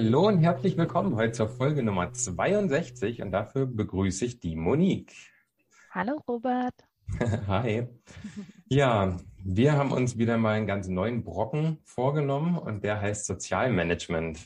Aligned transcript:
Hallo 0.00 0.28
und 0.28 0.38
herzlich 0.38 0.76
willkommen 0.76 1.16
heute 1.16 1.32
zur 1.32 1.48
Folge 1.48 1.82
Nummer 1.82 2.12
62 2.12 3.20
und 3.20 3.32
dafür 3.32 3.66
begrüße 3.66 4.26
ich 4.26 4.38
die 4.38 4.54
Monique. 4.54 5.12
Hallo 5.90 6.22
Robert. 6.28 6.72
Hi. 7.48 7.88
Ja, 8.68 9.16
wir 9.42 9.72
haben 9.72 9.90
uns 9.90 10.16
wieder 10.16 10.38
mal 10.38 10.52
einen 10.52 10.68
ganz 10.68 10.86
neuen 10.86 11.24
Brocken 11.24 11.78
vorgenommen 11.82 12.56
und 12.56 12.84
der 12.84 13.00
heißt 13.00 13.26
Sozialmanagement. 13.26 14.38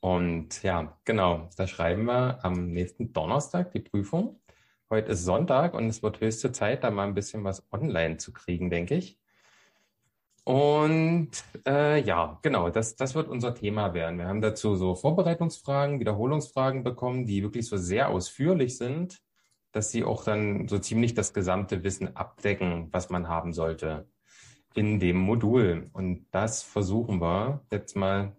Und 0.00 0.62
ja, 0.62 0.98
genau, 1.06 1.48
da 1.56 1.66
schreiben 1.66 2.04
wir 2.04 2.44
am 2.44 2.66
nächsten 2.66 3.14
Donnerstag 3.14 3.72
die 3.72 3.80
Prüfung. 3.80 4.42
Heute 4.90 5.12
ist 5.12 5.24
Sonntag 5.24 5.72
und 5.72 5.86
es 5.86 6.02
wird 6.02 6.20
höchste 6.20 6.52
Zeit, 6.52 6.84
da 6.84 6.90
mal 6.90 7.08
ein 7.08 7.14
bisschen 7.14 7.44
was 7.44 7.66
online 7.72 8.18
zu 8.18 8.34
kriegen, 8.34 8.68
denke 8.68 8.94
ich. 8.96 9.18
Und 10.44 11.30
äh, 11.66 12.02
ja, 12.02 12.38
genau, 12.42 12.68
das, 12.68 12.96
das 12.96 13.14
wird 13.14 13.28
unser 13.28 13.54
Thema 13.54 13.94
werden. 13.94 14.18
Wir 14.18 14.28
haben 14.28 14.42
dazu 14.42 14.76
so 14.76 14.94
Vorbereitungsfragen, 14.94 16.00
Wiederholungsfragen 16.00 16.84
bekommen, 16.84 17.24
die 17.24 17.42
wirklich 17.42 17.66
so 17.66 17.78
sehr 17.78 18.10
ausführlich 18.10 18.76
sind, 18.76 19.22
dass 19.72 19.90
sie 19.90 20.04
auch 20.04 20.22
dann 20.24 20.68
so 20.68 20.78
ziemlich 20.78 21.14
das 21.14 21.32
gesamte 21.32 21.82
Wissen 21.82 22.14
abdecken, 22.14 22.88
was 22.92 23.08
man 23.08 23.28
haben 23.28 23.54
sollte 23.54 24.06
in 24.74 25.00
dem 25.00 25.16
Modul. 25.16 25.88
Und 25.94 26.26
das 26.30 26.62
versuchen 26.62 27.22
wir 27.22 27.64
jetzt 27.72 27.96
mal 27.96 28.36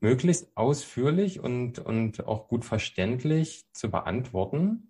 möglichst 0.00 0.54
ausführlich 0.56 1.40
und, 1.40 1.78
und 1.78 2.26
auch 2.26 2.48
gut 2.48 2.66
verständlich 2.66 3.64
zu 3.72 3.90
beantworten 3.90 4.89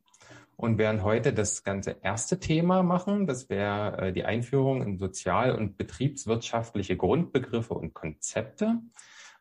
und 0.60 0.76
werden 0.76 1.02
heute 1.02 1.32
das 1.32 1.64
ganze 1.64 1.96
erste 2.02 2.38
Thema 2.38 2.82
machen. 2.82 3.26
Das 3.26 3.48
wäre 3.48 3.96
äh, 4.08 4.12
die 4.12 4.24
Einführung 4.24 4.82
in 4.82 4.98
sozial- 4.98 5.54
und 5.54 5.78
betriebswirtschaftliche 5.78 6.98
Grundbegriffe 6.98 7.72
und 7.72 7.94
Konzepte. 7.94 8.78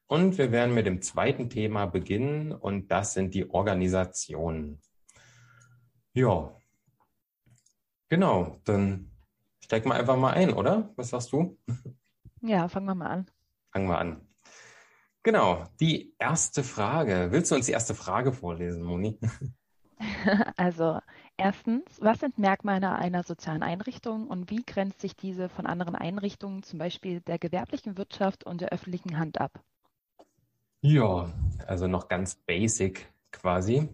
Und 0.07 0.37
wir 0.37 0.53
werden 0.53 0.73
mit 0.73 0.85
dem 0.85 1.01
zweiten 1.01 1.49
Thema 1.49 1.87
beginnen 1.87 2.53
und 2.53 2.89
das 2.89 3.13
sind 3.13 3.33
die 3.33 3.49
Organisationen. 3.49 4.79
Ja, 6.13 6.55
genau, 8.07 8.61
dann 8.63 9.11
steigen 9.59 9.89
wir 9.89 9.95
einfach 9.95 10.17
mal 10.17 10.31
ein, 10.31 10.53
oder? 10.53 10.93
Was 10.95 11.09
sagst 11.09 11.33
du? 11.33 11.59
Ja, 12.41 12.69
fangen 12.69 12.85
wir 12.85 12.95
mal 12.95 13.07
an. 13.07 13.31
Fangen 13.73 13.89
wir 13.89 13.97
an. 13.97 14.21
Genau, 15.21 15.65
die 15.81 16.15
erste 16.17 16.63
Frage. 16.63 17.27
Willst 17.31 17.51
du 17.51 17.55
uns 17.55 17.65
die 17.65 17.73
erste 17.73 17.93
Frage 17.93 18.31
vorlesen, 18.31 18.83
Moni? 18.83 19.19
Also 20.57 20.99
erstens, 21.37 21.99
was 22.01 22.19
sind 22.19 22.37
Merkmale 22.37 22.91
einer 22.95 23.23
sozialen 23.23 23.63
Einrichtung 23.63 24.27
und 24.27 24.49
wie 24.49 24.63
grenzt 24.63 25.01
sich 25.01 25.15
diese 25.15 25.49
von 25.49 25.65
anderen 25.65 25.95
Einrichtungen, 25.95 26.63
zum 26.63 26.79
Beispiel 26.79 27.21
der 27.21 27.39
gewerblichen 27.39 27.97
Wirtschaft 27.97 28.43
und 28.45 28.61
der 28.61 28.69
öffentlichen 28.69 29.17
Hand 29.17 29.39
ab? 29.41 29.63
Ja, 30.81 31.33
also 31.67 31.87
noch 31.87 32.07
ganz 32.07 32.35
basic 32.35 33.11
quasi. 33.31 33.89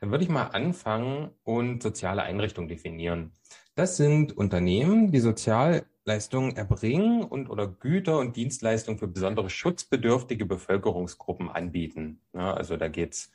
Dann 0.00 0.10
würde 0.10 0.24
ich 0.24 0.30
mal 0.30 0.46
anfangen 0.48 1.30
und 1.44 1.82
soziale 1.82 2.22
Einrichtungen 2.22 2.68
definieren. 2.68 3.32
Das 3.74 3.96
sind 3.96 4.36
Unternehmen, 4.36 5.12
die 5.12 5.20
Sozialleistungen 5.20 6.56
erbringen 6.56 7.22
und 7.22 7.48
oder 7.48 7.68
Güter 7.68 8.18
und 8.18 8.36
Dienstleistungen 8.36 8.98
für 8.98 9.08
besondere 9.08 9.48
schutzbedürftige 9.50 10.46
Bevölkerungsgruppen 10.46 11.48
anbieten. 11.50 12.20
Ja, 12.34 12.54
also 12.54 12.76
da 12.76 12.88
geht's 12.88 13.30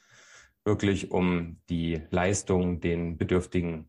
wirklich 0.67 1.11
um 1.11 1.57
die 1.69 2.01
Leistung 2.11 2.79
den 2.81 3.17
bedürftigen 3.17 3.87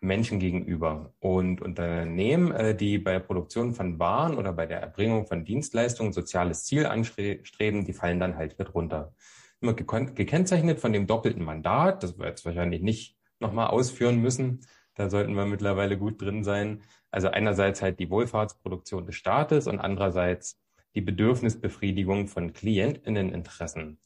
Menschen 0.00 0.38
gegenüber. 0.38 1.12
Und 1.18 1.60
Unternehmen, 1.60 2.52
äh, 2.52 2.74
die 2.74 2.98
bei 2.98 3.12
der 3.12 3.20
Produktion 3.20 3.74
von 3.74 3.98
Waren 3.98 4.38
oder 4.38 4.52
bei 4.54 4.64
der 4.64 4.80
Erbringung 4.80 5.26
von 5.26 5.44
Dienstleistungen 5.44 6.14
soziales 6.14 6.64
Ziel 6.64 6.86
anstreben, 6.86 7.84
die 7.84 7.92
fallen 7.92 8.20
dann 8.20 8.36
halt 8.36 8.58
mit 8.58 8.74
runter. 8.74 9.12
Immer 9.60 9.74
gekennzeichnet 9.74 10.80
von 10.80 10.94
dem 10.94 11.06
doppelten 11.06 11.44
Mandat, 11.44 12.02
das 12.02 12.18
wir 12.18 12.28
jetzt 12.28 12.46
wahrscheinlich 12.46 12.80
nicht 12.80 13.18
nochmal 13.40 13.66
ausführen 13.66 14.22
müssen. 14.22 14.60
Da 14.94 15.10
sollten 15.10 15.34
wir 15.34 15.44
mittlerweile 15.44 15.98
gut 15.98 16.22
drin 16.22 16.44
sein. 16.44 16.82
Also 17.10 17.28
einerseits 17.28 17.82
halt 17.82 17.98
die 17.98 18.08
Wohlfahrtsproduktion 18.08 19.04
des 19.04 19.16
Staates 19.16 19.66
und 19.66 19.80
andererseits 19.80 20.58
die 20.94 21.00
Bedürfnisbefriedigung 21.02 22.28
von 22.28 22.52
Klientinneninteressen. 22.52 23.98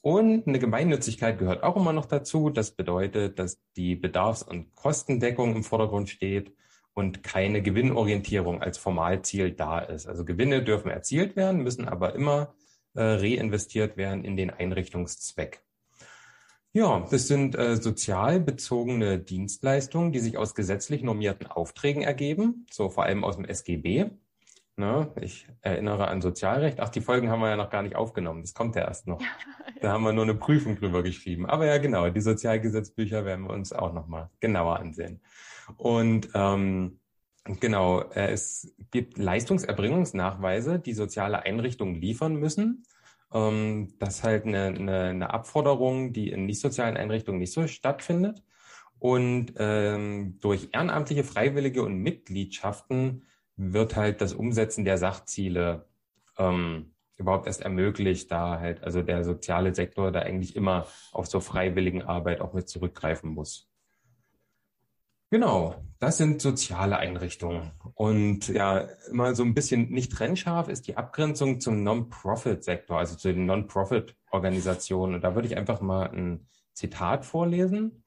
Und 0.00 0.46
eine 0.46 0.58
Gemeinnützigkeit 0.58 1.38
gehört 1.38 1.62
auch 1.62 1.76
immer 1.76 1.92
noch 1.92 2.06
dazu. 2.06 2.50
Das 2.50 2.70
bedeutet, 2.70 3.38
dass 3.38 3.60
die 3.76 3.96
Bedarfs- 3.96 4.42
und 4.42 4.74
Kostendeckung 4.74 5.56
im 5.56 5.64
Vordergrund 5.64 6.08
steht 6.08 6.54
und 6.94 7.22
keine 7.22 7.62
Gewinnorientierung 7.62 8.62
als 8.62 8.78
Formalziel 8.78 9.52
da 9.52 9.80
ist. 9.80 10.06
Also 10.06 10.24
Gewinne 10.24 10.62
dürfen 10.62 10.90
erzielt 10.90 11.36
werden, 11.36 11.62
müssen 11.62 11.88
aber 11.88 12.14
immer 12.14 12.54
äh, 12.94 13.02
reinvestiert 13.02 13.96
werden 13.96 14.24
in 14.24 14.36
den 14.36 14.50
Einrichtungszweck. 14.50 15.62
Ja, 16.72 17.06
das 17.10 17.26
sind 17.26 17.56
äh, 17.56 17.76
sozial 17.76 18.40
bezogene 18.40 19.18
Dienstleistungen, 19.18 20.12
die 20.12 20.20
sich 20.20 20.36
aus 20.36 20.54
gesetzlich 20.54 21.02
normierten 21.02 21.46
Aufträgen 21.46 22.02
ergeben, 22.02 22.66
so 22.70 22.88
vor 22.90 23.04
allem 23.04 23.24
aus 23.24 23.36
dem 23.36 23.46
SGB. 23.46 24.10
Ne? 24.78 25.10
Ich 25.20 25.48
erinnere 25.60 26.06
an 26.06 26.20
Sozialrecht. 26.22 26.78
Ach, 26.78 26.88
die 26.88 27.00
Folgen 27.00 27.30
haben 27.30 27.40
wir 27.40 27.50
ja 27.50 27.56
noch 27.56 27.70
gar 27.70 27.82
nicht 27.82 27.96
aufgenommen. 27.96 28.42
Das 28.42 28.54
kommt 28.54 28.76
ja 28.76 28.82
erst 28.82 29.08
noch. 29.08 29.20
Da 29.80 29.92
haben 29.92 30.04
wir 30.04 30.12
nur 30.12 30.22
eine 30.22 30.34
Prüfung 30.34 30.76
drüber 30.76 31.02
geschrieben. 31.02 31.46
Aber 31.46 31.66
ja, 31.66 31.78
genau, 31.78 32.08
die 32.10 32.20
Sozialgesetzbücher 32.20 33.24
werden 33.24 33.46
wir 33.46 33.54
uns 33.54 33.72
auch 33.72 33.92
nochmal 33.92 34.30
genauer 34.38 34.78
ansehen. 34.78 35.20
Und 35.76 36.28
ähm, 36.34 37.00
genau, 37.44 38.02
äh, 38.10 38.30
es 38.30 38.74
gibt 38.92 39.18
Leistungserbringungsnachweise, 39.18 40.78
die 40.78 40.94
soziale 40.94 41.42
Einrichtungen 41.42 41.96
liefern 41.96 42.36
müssen. 42.36 42.84
Ähm, 43.32 43.94
das 43.98 44.16
ist 44.16 44.24
halt 44.24 44.46
eine, 44.46 44.66
eine, 44.66 45.00
eine 45.04 45.30
Abforderung, 45.30 46.12
die 46.12 46.30
in 46.30 46.46
nicht 46.46 46.60
sozialen 46.60 46.96
Einrichtungen 46.96 47.40
nicht 47.40 47.52
so 47.52 47.66
stattfindet. 47.66 48.44
Und 49.00 49.54
ähm, 49.58 50.38
durch 50.40 50.68
ehrenamtliche, 50.72 51.24
Freiwillige 51.24 51.82
und 51.82 51.98
Mitgliedschaften 51.98 53.24
wird 53.58 53.96
halt 53.96 54.20
das 54.20 54.32
Umsetzen 54.32 54.84
der 54.84 54.96
Sachziele 54.96 55.86
ähm, 56.38 56.94
überhaupt 57.16 57.46
erst 57.46 57.62
ermöglicht, 57.62 58.30
da 58.30 58.60
halt, 58.60 58.82
also 58.84 59.02
der 59.02 59.24
soziale 59.24 59.74
Sektor 59.74 60.12
da 60.12 60.20
eigentlich 60.20 60.56
immer 60.56 60.86
auf 61.12 61.26
so 61.26 61.40
freiwilligen 61.40 62.02
Arbeit 62.02 62.40
auch 62.40 62.54
mit 62.54 62.68
zurückgreifen 62.68 63.30
muss. 63.30 63.68
Genau, 65.30 65.74
das 65.98 66.16
sind 66.16 66.40
soziale 66.40 66.96
Einrichtungen. 66.96 67.72
Und 67.94 68.48
ja, 68.48 68.88
immer 69.10 69.34
so 69.34 69.42
ein 69.42 69.52
bisschen 69.52 69.90
nicht 69.90 70.12
trennscharf 70.12 70.68
ist 70.68 70.86
die 70.86 70.96
Abgrenzung 70.96 71.60
zum 71.60 71.82
Non-Profit-Sektor, 71.82 72.98
also 72.98 73.14
zu 73.16 73.34
den 73.34 73.44
Non-Profit-Organisationen. 73.44 75.16
Und 75.16 75.24
da 75.24 75.34
würde 75.34 75.48
ich 75.48 75.56
einfach 75.56 75.82
mal 75.82 76.08
ein 76.10 76.46
Zitat 76.72 77.26
vorlesen 77.26 78.04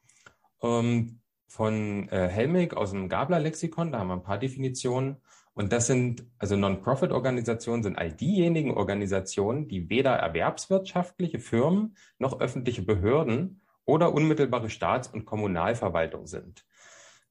ähm, 0.64 1.20
von 1.48 2.10
äh, 2.10 2.28
Helmig 2.28 2.74
aus 2.74 2.90
dem 2.90 3.08
Gabler-Lexikon. 3.08 3.92
Da 3.92 4.00
haben 4.00 4.08
wir 4.08 4.14
ein 4.14 4.24
paar 4.24 4.40
Definitionen. 4.40 5.18
Und 5.54 5.74
das 5.74 5.88
sind, 5.88 6.24
also 6.38 6.56
Non-Profit-Organisationen 6.56 7.84
sind 7.84 7.98
all 7.98 8.12
diejenigen 8.12 8.72
Organisationen, 8.72 9.68
die 9.68 9.90
weder 9.90 10.12
erwerbswirtschaftliche 10.12 11.40
Firmen 11.40 11.96
noch 12.20 12.40
öffentliche 12.40 12.84
Behörden 12.84 13.62
oder 13.86 14.14
unmittelbare 14.14 14.70
Staats- 14.70 15.10
und 15.10 15.26
Kommunalverwaltung 15.26 16.26
sind. 16.26 16.66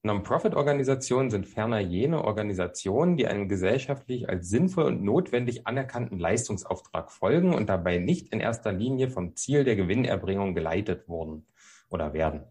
Non-Profit-Organisationen 0.02 1.30
sind 1.30 1.46
ferner 1.46 1.80
jene 1.80 2.24
Organisationen, 2.24 3.18
die 3.18 3.26
einem 3.26 3.48
gesellschaftlich 3.48 4.30
als 4.30 4.48
sinnvoll 4.48 4.84
und 4.84 5.02
notwendig 5.02 5.66
anerkannten 5.66 6.18
Leistungsauftrag 6.18 7.12
folgen 7.12 7.52
und 7.52 7.68
dabei 7.68 7.98
nicht 7.98 8.32
in 8.32 8.40
erster 8.40 8.72
Linie 8.72 9.10
vom 9.10 9.36
Ziel 9.36 9.64
der 9.64 9.76
Gewinnerbringung 9.76 10.54
geleitet 10.54 11.06
wurden 11.06 11.46
oder 11.90 12.14
werden. 12.14 12.44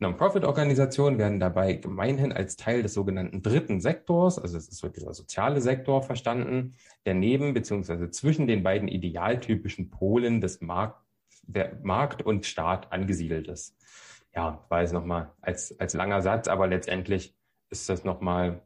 Non-Profit-Organisationen 0.00 1.18
werden 1.18 1.40
dabei 1.40 1.72
gemeinhin 1.72 2.32
als 2.32 2.56
Teil 2.56 2.82
des 2.82 2.94
sogenannten 2.94 3.42
dritten 3.42 3.80
Sektors, 3.80 4.38
also 4.38 4.56
es 4.56 4.68
ist 4.68 4.78
so 4.78 4.88
dieser 4.88 5.12
soziale 5.12 5.60
Sektor 5.60 6.02
verstanden, 6.02 6.76
der 7.04 7.14
neben 7.14 7.52
bzw. 7.52 8.10
zwischen 8.10 8.46
den 8.46 8.62
beiden 8.62 8.86
idealtypischen 8.86 9.90
Polen 9.90 10.40
des 10.40 10.60
Markt, 10.60 11.02
der 11.42 11.80
Markt 11.82 12.22
und 12.22 12.46
Staat 12.46 12.92
angesiedelt 12.92 13.48
ist. 13.48 13.76
Ja, 14.34 14.64
war 14.68 14.82
es 14.82 14.92
nochmal 14.92 15.32
als, 15.40 15.76
als 15.80 15.94
langer 15.94 16.22
Satz, 16.22 16.46
aber 16.46 16.68
letztendlich 16.68 17.34
ist 17.70 17.88
das 17.88 18.04
nochmal 18.04 18.62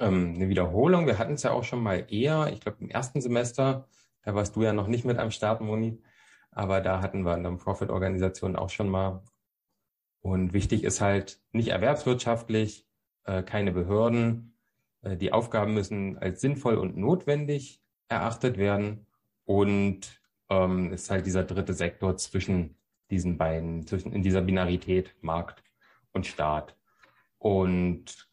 ähm, 0.00 0.34
eine 0.34 0.48
Wiederholung. 0.48 1.06
Wir 1.06 1.18
hatten 1.18 1.34
es 1.34 1.44
ja 1.44 1.52
auch 1.52 1.64
schon 1.64 1.82
mal 1.82 2.06
eher, 2.08 2.50
ich 2.52 2.60
glaube 2.60 2.78
im 2.80 2.88
ersten 2.88 3.20
Semester, 3.20 3.86
da 4.24 4.34
warst 4.34 4.56
du 4.56 4.62
ja 4.62 4.72
noch 4.72 4.88
nicht 4.88 5.04
mit 5.04 5.18
am 5.18 5.30
Start, 5.30 5.60
Moni, 5.60 6.02
aber 6.50 6.80
da 6.80 7.00
hatten 7.00 7.24
wir 7.24 7.36
Non-Profit-Organisationen 7.36 8.56
auch 8.56 8.70
schon 8.70 8.88
mal 8.88 9.22
und 10.22 10.52
wichtig 10.52 10.84
ist 10.84 11.00
halt 11.00 11.40
nicht 11.50 11.68
erwerbswirtschaftlich, 11.68 12.86
äh, 13.24 13.42
keine 13.42 13.72
Behörden. 13.72 14.56
Äh, 15.02 15.16
die 15.16 15.32
Aufgaben 15.32 15.74
müssen 15.74 16.16
als 16.18 16.40
sinnvoll 16.40 16.76
und 16.76 16.96
notwendig 16.96 17.82
erachtet 18.08 18.56
werden. 18.56 19.06
Und 19.44 20.20
ähm, 20.48 20.92
ist 20.92 21.10
halt 21.10 21.26
dieser 21.26 21.44
dritte 21.44 21.74
Sektor 21.74 22.16
zwischen 22.16 22.76
diesen 23.10 23.36
beiden, 23.36 23.86
zwischen 23.86 24.12
in 24.12 24.22
dieser 24.22 24.42
Binarität 24.42 25.16
Markt 25.20 25.62
und 26.12 26.26
Staat. 26.26 26.76
Und 27.38 28.28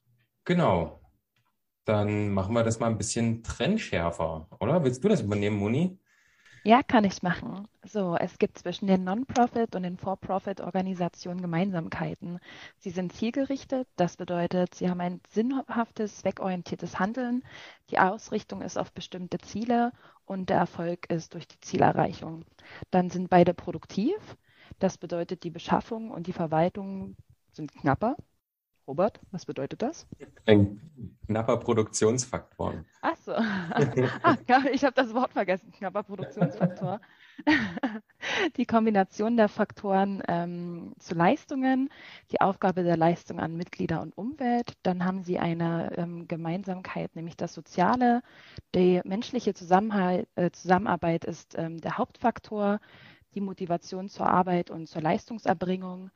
genau, 0.45 1.01
dann 1.85 2.31
machen 2.31 2.53
wir 2.53 2.63
das 2.63 2.79
mal 2.79 2.87
ein 2.87 2.99
bisschen 2.99 3.41
trennschärfer, 3.41 4.47
oder? 4.59 4.83
Willst 4.83 5.03
du 5.03 5.09
das 5.09 5.21
übernehmen, 5.21 5.57
Moni? 5.57 5.99
Ja, 6.63 6.83
kann 6.83 7.05
ich 7.05 7.21
machen. 7.23 7.67
So, 7.83 8.15
es 8.17 8.37
gibt 8.37 8.57
zwischen 8.57 8.87
den 8.87 9.03
Non-Profit 9.05 9.75
und 9.75 9.83
den 9.83 9.97
For-Profit-Organisationen 9.97 11.41
Gemeinsamkeiten. 11.41 12.39
Sie 12.77 12.89
sind 12.91 13.13
zielgerichtet, 13.13 13.87
das 13.95 14.17
bedeutet, 14.17 14.75
sie 14.75 14.89
haben 14.89 14.99
ein 15.01 15.21
sinnhaftes, 15.29 16.17
zweckorientiertes 16.17 16.99
Handeln. 16.99 17.43
Die 17.89 17.99
Ausrichtung 17.99 18.61
ist 18.61 18.77
auf 18.77 18.91
bestimmte 18.93 19.37
Ziele 19.39 19.91
und 20.25 20.49
der 20.49 20.57
Erfolg 20.57 21.09
ist 21.09 21.33
durch 21.33 21.47
die 21.47 21.59
Zielerreichung. 21.61 22.45
Dann 22.91 23.09
sind 23.09 23.29
beide 23.29 23.53
produktiv. 23.53 24.37
Das 24.79 24.97
bedeutet, 24.97 25.43
die 25.43 25.51
Beschaffung 25.51 26.11
und 26.11 26.27
die 26.27 26.33
Verwaltung 26.33 27.15
sind 27.53 27.73
knapper. 27.73 28.15
Robert, 28.89 29.19
was 29.29 29.45
bedeutet 29.45 29.83
das? 29.83 30.07
Ein 30.47 30.81
knapper 31.27 31.57
Produktionsfaktor. 31.57 32.73
Ach 33.03 33.15
so. 33.17 33.33
ah, 34.23 34.35
ich 34.73 34.83
habe 34.83 34.95
das 34.95 35.13
Wort 35.13 35.31
vergessen, 35.31 35.71
knapper 35.71 36.01
Produktionsfaktor. 36.01 36.99
die 38.57 38.65
Kombination 38.65 39.37
der 39.37 39.47
Faktoren 39.47 40.23
ähm, 40.27 40.93
zu 40.97 41.13
Leistungen, 41.13 41.89
die 42.31 42.41
Aufgabe 42.41 42.81
der 42.81 42.97
Leistung 42.97 43.39
an 43.39 43.55
Mitglieder 43.55 44.01
und 44.01 44.17
Umwelt. 44.17 44.73
Dann 44.81 45.05
haben 45.05 45.21
sie 45.21 45.37
eine 45.37 45.95
ähm, 45.95 46.27
Gemeinsamkeit, 46.27 47.15
nämlich 47.15 47.37
das 47.37 47.53
Soziale. 47.53 48.23
Die 48.73 49.01
menschliche 49.03 49.51
äh, 49.51 50.51
Zusammenarbeit 50.51 51.25
ist 51.25 51.55
ähm, 51.59 51.79
der 51.79 51.99
Hauptfaktor 51.99 52.79
die 53.35 53.41
Motivation 53.41 54.09
zur 54.09 54.27
Arbeit 54.27 54.69
und 54.69 54.87
zur 54.87 55.01
Leistungserbringung, 55.01 56.09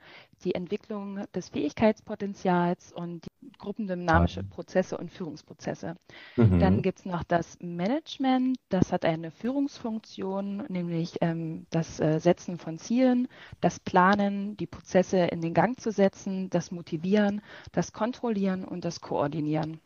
die 0.43 0.55
Entwicklung 0.55 1.25
des 1.33 1.49
Fähigkeitspotenzials 1.49 2.91
und 2.91 3.25
die 3.41 3.51
gruppendynamische 3.57 4.43
Prozesse 4.43 4.97
und 4.97 5.11
Führungsprozesse. 5.11 5.95
Mhm. 6.35 6.59
Dann 6.59 6.81
gibt 6.81 6.99
es 6.99 7.05
noch 7.05 7.23
das 7.23 7.57
Management, 7.61 8.57
das 8.69 8.91
hat 8.91 9.05
eine 9.05 9.31
Führungsfunktion, 9.31 10.65
nämlich 10.69 11.17
ähm, 11.21 11.65
das 11.69 11.99
äh, 11.99 12.19
Setzen 12.19 12.57
von 12.57 12.77
Zielen, 12.77 13.27
das 13.61 13.79
Planen, 13.79 14.57
die 14.57 14.67
Prozesse 14.67 15.19
in 15.19 15.41
den 15.41 15.53
Gang 15.53 15.79
zu 15.79 15.91
setzen, 15.91 16.49
das 16.49 16.71
Motivieren, 16.71 17.41
das 17.71 17.93
Kontrollieren 17.93 18.65
und 18.65 18.85
das 18.85 19.01
Koordinieren. 19.01 19.79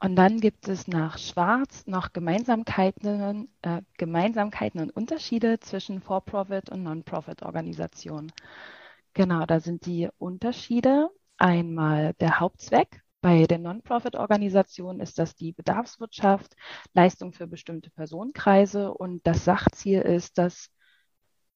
Und 0.00 0.16
dann 0.16 0.40
gibt 0.40 0.68
es 0.68 0.88
nach 0.88 1.18
Schwarz 1.18 1.86
noch 1.86 2.12
Gemeinsamkeiten, 2.12 3.48
äh, 3.62 3.82
Gemeinsamkeiten 3.96 4.80
und 4.80 4.90
Unterschiede 4.90 5.60
zwischen 5.60 6.00
For-Profit 6.00 6.70
und 6.70 6.82
Non-Profit-Organisationen. 6.82 8.32
Genau, 9.14 9.46
da 9.46 9.60
sind 9.60 9.86
die 9.86 10.08
Unterschiede 10.18 11.08
einmal 11.38 12.14
der 12.14 12.40
Hauptzweck. 12.40 13.00
Bei 13.20 13.46
den 13.46 13.62
Non-Profit-Organisationen 13.62 15.00
ist 15.00 15.18
das 15.18 15.34
die 15.34 15.52
Bedarfswirtschaft, 15.52 16.54
Leistung 16.92 17.32
für 17.32 17.46
bestimmte 17.46 17.90
Personenkreise 17.90 18.92
und 18.92 19.26
das 19.26 19.44
Sachziel 19.44 20.02
ist 20.02 20.36
das 20.36 20.68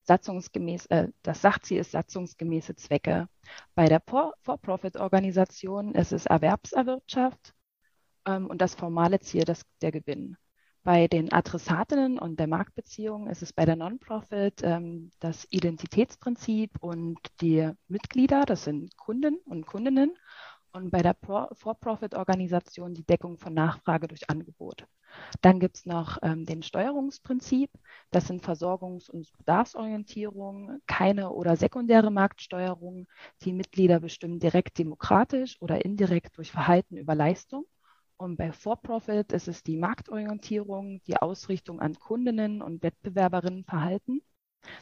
satzungsgemäß, 0.05 0.87
äh, 0.87 1.09
das 1.23 1.43
Sachziel 1.43 1.81
ist 1.81 1.91
satzungsgemäße 1.91 2.77
Zwecke. 2.77 3.29
Bei 3.75 3.87
der 3.87 4.01
For-Profit-Organisation 4.07 5.95
ist 5.95 6.13
es 6.13 6.25
Erwerbserwirtschaft 6.25 7.55
und 8.37 8.61
das 8.61 8.75
formale 8.75 9.21
Ziel 9.21 9.45
das, 9.45 9.63
der 9.81 9.93
Gewinn. 9.93 10.37
Bei 10.85 11.09
den 11.09 11.33
Adressatinnen 11.33 12.19
und 12.19 12.39
der 12.39 12.47
Marktbeziehung 12.47 13.29
ist 13.29 13.43
es 13.43 13.53
bei 13.53 13.65
der 13.65 13.77
Non-Profit 13.77 14.63
ähm, 14.63 15.11
das 15.21 15.47
Identitätsprinzip 15.51 16.71
und 16.81 17.19
die 17.41 17.71
Mitglieder, 17.89 18.45
das 18.47 18.65
sind 18.65 18.97
Kunden 18.97 19.39
und 19.45 19.67
Kundinnen. 19.67 20.17
Und 20.73 20.91
bei 20.91 21.03
der 21.03 21.17
For-Profit-Organisation 21.53 22.95
die 22.95 23.05
Deckung 23.05 23.39
von 23.39 23.55
Nachfrage 23.55 24.07
durch 24.07 24.29
Angebot. 24.29 24.87
Dann 25.41 25.61
gibt 25.61 25.77
es 25.77 25.87
noch 25.87 26.19
ähm, 26.23 26.45
den 26.45 26.63
Steuerungsprinzip. 26.63 27.71
Das 28.11 28.27
sind 28.27 28.43
Versorgungs- 28.43 29.11
und 29.11 29.33
Bedarfsorientierung, 29.39 30.81
keine 30.87 31.31
oder 31.33 31.57
sekundäre 31.57 32.11
Marktsteuerung. 32.11 33.07
Die 33.43 33.53
Mitglieder 33.53 34.01
bestimmen 34.01 34.39
direkt 34.39 34.79
demokratisch 34.79 35.57
oder 35.61 35.85
indirekt 35.85 36.37
durch 36.37 36.53
Verhalten 36.53 36.97
über 36.97 37.15
Leistung. 37.15 37.65
Und 38.19 38.37
bei 38.37 38.51
For-Profit 38.53 39.33
ist 39.33 39.47
es 39.47 39.63
die 39.63 39.77
Marktorientierung, 39.77 41.01
die 41.07 41.17
Ausrichtung 41.17 41.81
an 41.81 41.95
Kundinnen 41.95 42.63
und 42.63 42.83
Wettbewerberinnenverhalten. 42.83 44.23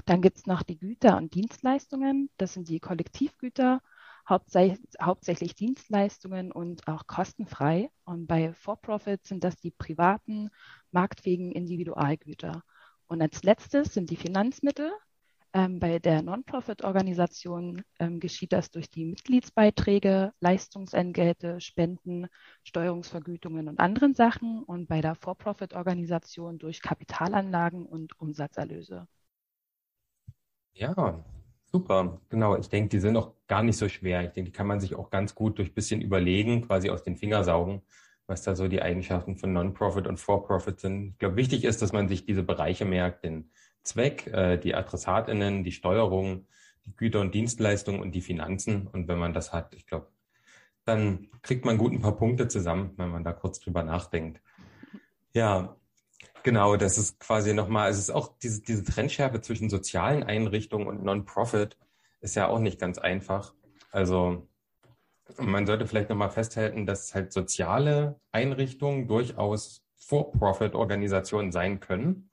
Dann 0.06 0.22
gibt 0.22 0.38
es 0.38 0.46
noch 0.46 0.62
die 0.62 0.78
Güter 0.78 1.18
und 1.18 1.34
Dienstleistungen. 1.34 2.30
Das 2.38 2.54
sind 2.54 2.68
die 2.68 2.80
Kollektivgüter, 2.80 3.82
hauptsächlich, 4.26 4.80
hauptsächlich 5.02 5.54
Dienstleistungen 5.54 6.50
und 6.50 6.88
auch 6.88 7.06
kostenfrei. 7.06 7.90
Und 8.04 8.26
bei 8.26 8.54
For-Profit 8.54 9.26
sind 9.26 9.44
das 9.44 9.56
die 9.56 9.70
privaten, 9.70 10.48
marktfähigen 10.90 11.52
Individualgüter. 11.52 12.62
Und 13.06 13.20
als 13.20 13.42
letztes 13.42 13.92
sind 13.92 14.08
die 14.08 14.16
Finanzmittel. 14.16 14.90
Ähm, 15.52 15.78
bei 15.78 15.98
der 15.98 16.22
Non-Profit-Organisation 16.22 17.82
ähm, 17.98 18.20
geschieht 18.20 18.52
das 18.52 18.70
durch 18.70 18.90
die 18.90 19.04
Mitgliedsbeiträge, 19.04 20.32
Leistungsentgelte, 20.40 21.60
Spenden, 21.60 22.26
Steuerungsvergütungen 22.62 23.68
und 23.68 23.80
anderen 23.80 24.14
Sachen 24.14 24.62
und 24.64 24.88
bei 24.88 25.00
der 25.00 25.14
For-Profit-Organisation 25.14 26.58
durch 26.58 26.82
Kapitalanlagen 26.82 27.86
und 27.86 28.18
Umsatzerlöse. 28.20 29.06
Ja, 30.74 31.24
super. 31.72 32.20
Genau. 32.28 32.56
Ich 32.56 32.68
denke, 32.68 32.90
die 32.90 33.00
sind 33.00 33.16
auch 33.16 33.32
gar 33.46 33.62
nicht 33.62 33.78
so 33.78 33.88
schwer. 33.88 34.24
Ich 34.24 34.32
denke, 34.32 34.50
die 34.50 34.56
kann 34.56 34.66
man 34.66 34.80
sich 34.80 34.94
auch 34.94 35.10
ganz 35.10 35.34
gut 35.34 35.58
durch 35.58 35.70
ein 35.70 35.74
bisschen 35.74 36.02
überlegen, 36.02 36.66
quasi 36.66 36.90
aus 36.90 37.02
den 37.02 37.16
Finger 37.16 37.44
saugen, 37.44 37.82
was 38.26 38.42
da 38.42 38.54
so 38.54 38.68
die 38.68 38.82
Eigenschaften 38.82 39.36
von 39.36 39.52
Non-Profit 39.54 40.06
und 40.06 40.18
For-Profit 40.18 40.80
sind. 40.80 41.12
Ich 41.12 41.18
glaube, 41.18 41.36
wichtig 41.36 41.64
ist, 41.64 41.80
dass 41.80 41.92
man 41.92 42.08
sich 42.08 42.26
diese 42.26 42.42
Bereiche 42.42 42.84
merkt, 42.84 43.24
denn 43.24 43.50
Zweck, 43.86 44.26
äh, 44.28 44.58
die 44.58 44.74
AdressatInnen, 44.74 45.64
die 45.64 45.72
Steuerung, 45.72 46.46
die 46.84 46.94
Güter 46.96 47.20
und 47.20 47.34
Dienstleistungen 47.34 48.00
und 48.00 48.12
die 48.12 48.20
Finanzen. 48.20 48.86
Und 48.86 49.08
wenn 49.08 49.18
man 49.18 49.32
das 49.32 49.52
hat, 49.52 49.74
ich 49.74 49.86
glaube, 49.86 50.08
dann 50.84 51.28
kriegt 51.42 51.64
man 51.64 51.78
gut 51.78 51.92
ein 51.92 52.00
paar 52.00 52.16
Punkte 52.16 52.48
zusammen, 52.48 52.92
wenn 52.96 53.10
man 53.10 53.24
da 53.24 53.32
kurz 53.32 53.58
drüber 53.58 53.82
nachdenkt. 53.82 54.40
Ja, 55.32 55.76
genau, 56.42 56.76
das 56.76 56.96
ist 56.96 57.18
quasi 57.18 57.54
nochmal, 57.54 57.90
es 57.90 57.98
ist 57.98 58.10
auch 58.10 58.38
diese, 58.38 58.62
diese 58.62 58.84
Trennschärfe 58.84 59.40
zwischen 59.40 59.68
sozialen 59.68 60.22
Einrichtungen 60.22 60.86
und 60.86 61.02
Non-Profit 61.02 61.76
ist 62.20 62.36
ja 62.36 62.48
auch 62.48 62.60
nicht 62.60 62.78
ganz 62.78 62.98
einfach. 62.98 63.52
Also 63.90 64.48
man 65.38 65.66
sollte 65.66 65.86
vielleicht 65.86 66.08
nochmal 66.08 66.30
festhalten, 66.30 66.86
dass 66.86 67.14
halt 67.14 67.32
soziale 67.32 68.20
Einrichtungen 68.30 69.08
durchaus 69.08 69.82
For-Profit-Organisationen 69.96 71.50
sein 71.50 71.80
können 71.80 72.25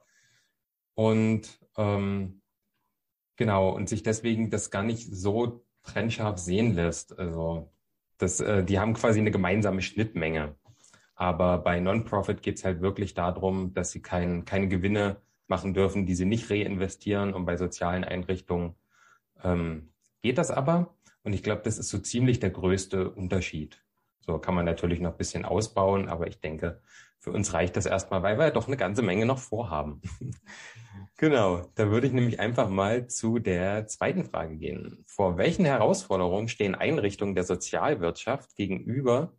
und 0.96 1.60
ähm, 1.78 2.42
genau, 3.36 3.70
und 3.70 3.90
sich 3.90 4.04
deswegen 4.04 4.50
das 4.50 4.72
gar 4.72 4.84
nicht 4.84 5.08
so 5.14 5.66
trennscharf 5.84 6.38
sehen 6.38 6.74
lässt. 6.76 7.18
Also 7.18 7.72
das, 8.18 8.40
äh, 8.40 8.64
die 8.64 8.80
haben 8.80 8.94
quasi 8.94 9.20
eine 9.20 9.32
gemeinsame 9.32 9.82
Schnittmenge. 9.82 10.56
Aber 11.16 11.60
bei 11.60 11.80
Non-Profit 11.80 12.42
geht 12.42 12.58
es 12.58 12.66
halt 12.66 12.82
wirklich 12.82 13.14
darum, 13.14 13.74
dass 13.74 13.92
sie 13.92 14.02
kein, 14.02 14.46
keine 14.46 14.68
Gewinne 14.68 15.18
machen 15.48 15.74
dürfen, 15.74 16.06
die 16.06 16.16
sie 16.16 16.26
nicht 16.26 16.50
reinvestieren. 16.50 17.34
Und 17.34 17.46
bei 17.46 17.58
sozialen 17.58 18.04
Einrichtungen 18.04 18.76
ähm, 19.44 19.94
geht 20.22 20.38
das 20.38 20.52
aber. 20.52 20.96
Und 21.24 21.34
ich 21.34 21.44
glaube, 21.44 21.62
das 21.64 21.78
ist 21.78 21.90
so 21.90 22.00
ziemlich 22.00 22.40
der 22.40 22.50
größte 22.50 23.10
Unterschied. 23.10 23.84
So 24.22 24.40
kann 24.40 24.56
man 24.56 24.66
natürlich 24.66 25.00
noch 25.00 25.12
ein 25.12 25.18
bisschen 25.18 25.46
ausbauen, 25.46 26.08
aber 26.08 26.28
ich 26.28 26.40
denke, 26.40 26.82
für 27.24 27.32
uns 27.32 27.54
reicht 27.54 27.78
das 27.78 27.86
erstmal, 27.86 28.22
weil 28.22 28.38
wir 28.38 28.48
ja 28.48 28.52
doch 28.52 28.68
eine 28.68 28.76
ganze 28.76 29.02
Menge 29.02 29.26
noch 29.26 29.40
vorhaben. 29.40 30.02
genau, 31.18 31.62
da 31.76 31.90
würde 31.90 32.06
ich 32.06 32.12
nämlich 32.12 32.42
einfach 32.42 32.68
mal 32.68 33.08
zu 33.08 33.40
der 33.40 33.88
zweiten 33.88 34.26
Frage 34.26 34.58
gehen. 34.58 35.06
Vor 35.08 35.38
welchen 35.38 35.64
Herausforderungen 35.64 36.50
stehen 36.50 36.76
Einrichtungen 36.76 37.34
der 37.34 37.46
Sozialwirtschaft 37.46 38.58
gegenüber 38.58 39.32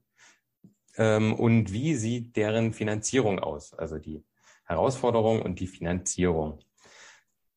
ähm, 0.97 1.35
und 1.35 1.75
wie 1.75 1.95
sieht 1.95 2.37
deren 2.37 2.73
Finanzierung 2.73 3.39
aus? 3.39 3.75
Also 3.75 3.99
die 3.99 4.25
Herausforderung 4.65 5.43
und 5.43 5.61
die 5.61 5.67
Finanzierung. 5.67 6.61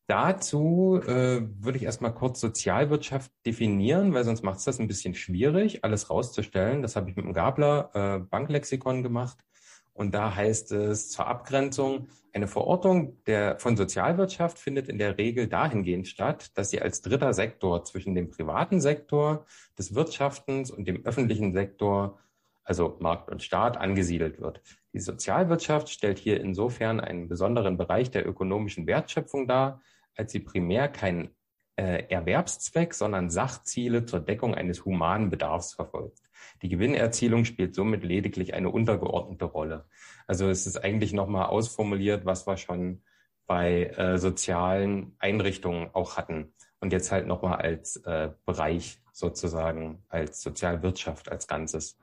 Dazu 0.08 1.00
äh, 1.06 1.40
würde 1.40 1.78
ich 1.78 1.84
erstmal 1.84 2.14
kurz 2.14 2.40
Sozialwirtschaft 2.40 3.32
definieren, 3.46 4.12
weil 4.12 4.24
sonst 4.24 4.42
macht 4.42 4.58
es 4.58 4.64
das 4.64 4.78
ein 4.78 4.88
bisschen 4.88 5.14
schwierig, 5.14 5.84
alles 5.84 6.10
rauszustellen. 6.10 6.82
Das 6.82 6.96
habe 6.96 7.08
ich 7.08 7.16
mit 7.16 7.24
dem 7.24 7.32
Gabler 7.32 7.90
äh, 7.94 8.18
Banklexikon 8.18 9.02
gemacht. 9.02 9.38
Und 9.98 10.14
da 10.14 10.32
heißt 10.32 10.70
es 10.70 11.10
zur 11.10 11.26
Abgrenzung, 11.26 12.06
eine 12.32 12.46
Verortung 12.46 13.20
der, 13.24 13.58
von 13.58 13.76
Sozialwirtschaft 13.76 14.56
findet 14.56 14.88
in 14.88 14.96
der 14.96 15.18
Regel 15.18 15.48
dahingehend 15.48 16.06
statt, 16.06 16.56
dass 16.56 16.70
sie 16.70 16.80
als 16.80 17.02
dritter 17.02 17.34
Sektor 17.34 17.82
zwischen 17.82 18.14
dem 18.14 18.30
privaten 18.30 18.80
Sektor 18.80 19.44
des 19.76 19.96
Wirtschaftens 19.96 20.70
und 20.70 20.86
dem 20.86 21.04
öffentlichen 21.04 21.52
Sektor, 21.52 22.20
also 22.62 22.96
Markt 23.00 23.28
und 23.28 23.42
Staat, 23.42 23.76
angesiedelt 23.76 24.40
wird. 24.40 24.62
Die 24.92 25.00
Sozialwirtschaft 25.00 25.88
stellt 25.88 26.20
hier 26.20 26.40
insofern 26.40 27.00
einen 27.00 27.26
besonderen 27.26 27.76
Bereich 27.76 28.08
der 28.12 28.24
ökonomischen 28.24 28.86
Wertschöpfung 28.86 29.48
dar, 29.48 29.82
als 30.14 30.30
sie 30.30 30.40
primär 30.40 30.86
keinen 30.86 31.30
Erwerbszweck, 31.78 32.94
sondern 32.94 33.30
Sachziele 33.30 34.04
zur 34.04 34.20
Deckung 34.20 34.54
eines 34.54 34.84
humanen 34.84 35.30
Bedarfs 35.30 35.74
verfolgt. 35.74 36.18
Die 36.62 36.68
Gewinnerzielung 36.68 37.44
spielt 37.44 37.74
somit 37.74 38.02
lediglich 38.04 38.54
eine 38.54 38.70
untergeordnete 38.70 39.44
Rolle. 39.44 39.86
Also 40.26 40.48
es 40.48 40.66
ist 40.66 40.76
eigentlich 40.76 41.12
nochmal 41.12 41.46
ausformuliert, 41.46 42.24
was 42.24 42.46
wir 42.46 42.56
schon 42.56 43.02
bei 43.46 43.86
äh, 43.86 44.18
sozialen 44.18 45.16
Einrichtungen 45.18 45.90
auch 45.94 46.16
hatten. 46.16 46.52
Und 46.80 46.92
jetzt 46.92 47.10
halt 47.10 47.26
nochmal 47.26 47.58
als 47.58 47.96
äh, 47.96 48.30
Bereich 48.44 49.00
sozusagen, 49.12 50.04
als 50.08 50.42
Sozialwirtschaft 50.42 51.30
als 51.30 51.48
Ganzes. 51.48 51.98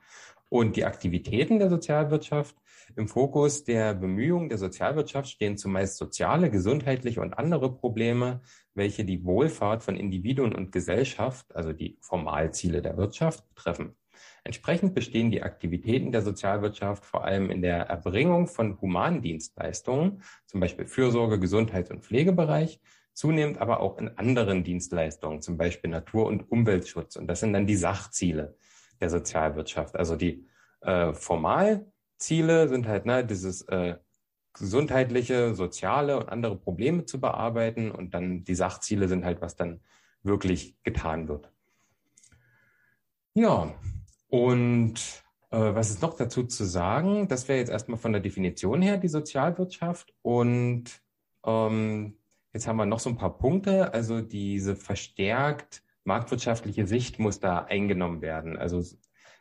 Und 0.48 0.76
die 0.76 0.84
Aktivitäten 0.84 1.58
der 1.58 1.68
Sozialwirtschaft 1.68 2.56
im 2.94 3.08
Fokus 3.08 3.64
der 3.64 3.94
Bemühungen 3.94 4.48
der 4.48 4.58
Sozialwirtschaft 4.58 5.28
stehen 5.28 5.56
zumeist 5.56 5.96
soziale, 5.96 6.50
gesundheitliche 6.50 7.20
und 7.20 7.34
andere 7.34 7.74
Probleme, 7.74 8.42
welche 8.74 9.04
die 9.04 9.24
Wohlfahrt 9.24 9.82
von 9.82 9.96
Individuen 9.96 10.54
und 10.54 10.70
Gesellschaft, 10.70 11.54
also 11.56 11.72
die 11.72 11.98
Formalziele 12.00 12.82
der 12.82 12.96
Wirtschaft, 12.96 13.48
betreffen. 13.48 13.96
Entsprechend 14.44 14.94
bestehen 14.94 15.32
die 15.32 15.42
Aktivitäten 15.42 16.12
der 16.12 16.22
Sozialwirtschaft 16.22 17.04
vor 17.04 17.24
allem 17.24 17.50
in 17.50 17.62
der 17.62 17.88
Erbringung 17.88 18.46
von 18.46 18.80
Humandienstleistungen, 18.80 20.22
zum 20.46 20.60
Beispiel 20.60 20.86
Fürsorge, 20.86 21.40
Gesundheits- 21.40 21.90
und 21.90 22.04
Pflegebereich, 22.04 22.80
zunehmend 23.12 23.58
aber 23.58 23.80
auch 23.80 23.98
in 23.98 24.16
anderen 24.16 24.62
Dienstleistungen, 24.62 25.42
zum 25.42 25.56
Beispiel 25.56 25.90
Natur- 25.90 26.26
und 26.26 26.50
Umweltschutz. 26.50 27.16
Und 27.16 27.26
das 27.26 27.40
sind 27.40 27.52
dann 27.54 27.66
die 27.66 27.76
Sachziele 27.76 28.56
der 29.00 29.10
Sozialwirtschaft. 29.10 29.96
Also 29.96 30.16
die 30.16 30.46
äh, 30.80 31.12
Formalziele 31.12 32.68
sind 32.68 32.86
halt 32.86 33.06
ne, 33.06 33.24
dieses 33.24 33.62
äh, 33.62 33.96
gesundheitliche, 34.52 35.54
soziale 35.54 36.18
und 36.18 36.28
andere 36.28 36.56
Probleme 36.56 37.04
zu 37.04 37.20
bearbeiten. 37.20 37.90
Und 37.90 38.14
dann 38.14 38.44
die 38.44 38.54
Sachziele 38.54 39.08
sind 39.08 39.24
halt, 39.24 39.40
was 39.40 39.56
dann 39.56 39.80
wirklich 40.22 40.76
getan 40.82 41.28
wird. 41.28 41.52
Ja, 43.34 43.74
und 44.28 44.94
äh, 45.50 45.74
was 45.74 45.90
ist 45.90 46.02
noch 46.02 46.16
dazu 46.16 46.44
zu 46.44 46.64
sagen? 46.64 47.28
Das 47.28 47.48
wäre 47.48 47.58
jetzt 47.58 47.70
erstmal 47.70 47.98
von 47.98 48.12
der 48.12 48.22
Definition 48.22 48.82
her 48.82 48.96
die 48.96 49.08
Sozialwirtschaft. 49.08 50.14
Und 50.22 50.84
ähm, 51.44 52.18
jetzt 52.52 52.66
haben 52.66 52.76
wir 52.76 52.86
noch 52.86 53.00
so 53.00 53.10
ein 53.10 53.18
paar 53.18 53.38
Punkte. 53.38 53.92
Also 53.92 54.20
diese 54.20 54.74
verstärkt 54.74 55.82
marktwirtschaftliche 56.06 56.86
Sicht 56.86 57.18
muss 57.18 57.40
da 57.40 57.58
eingenommen 57.64 58.22
werden. 58.22 58.56
Also 58.56 58.82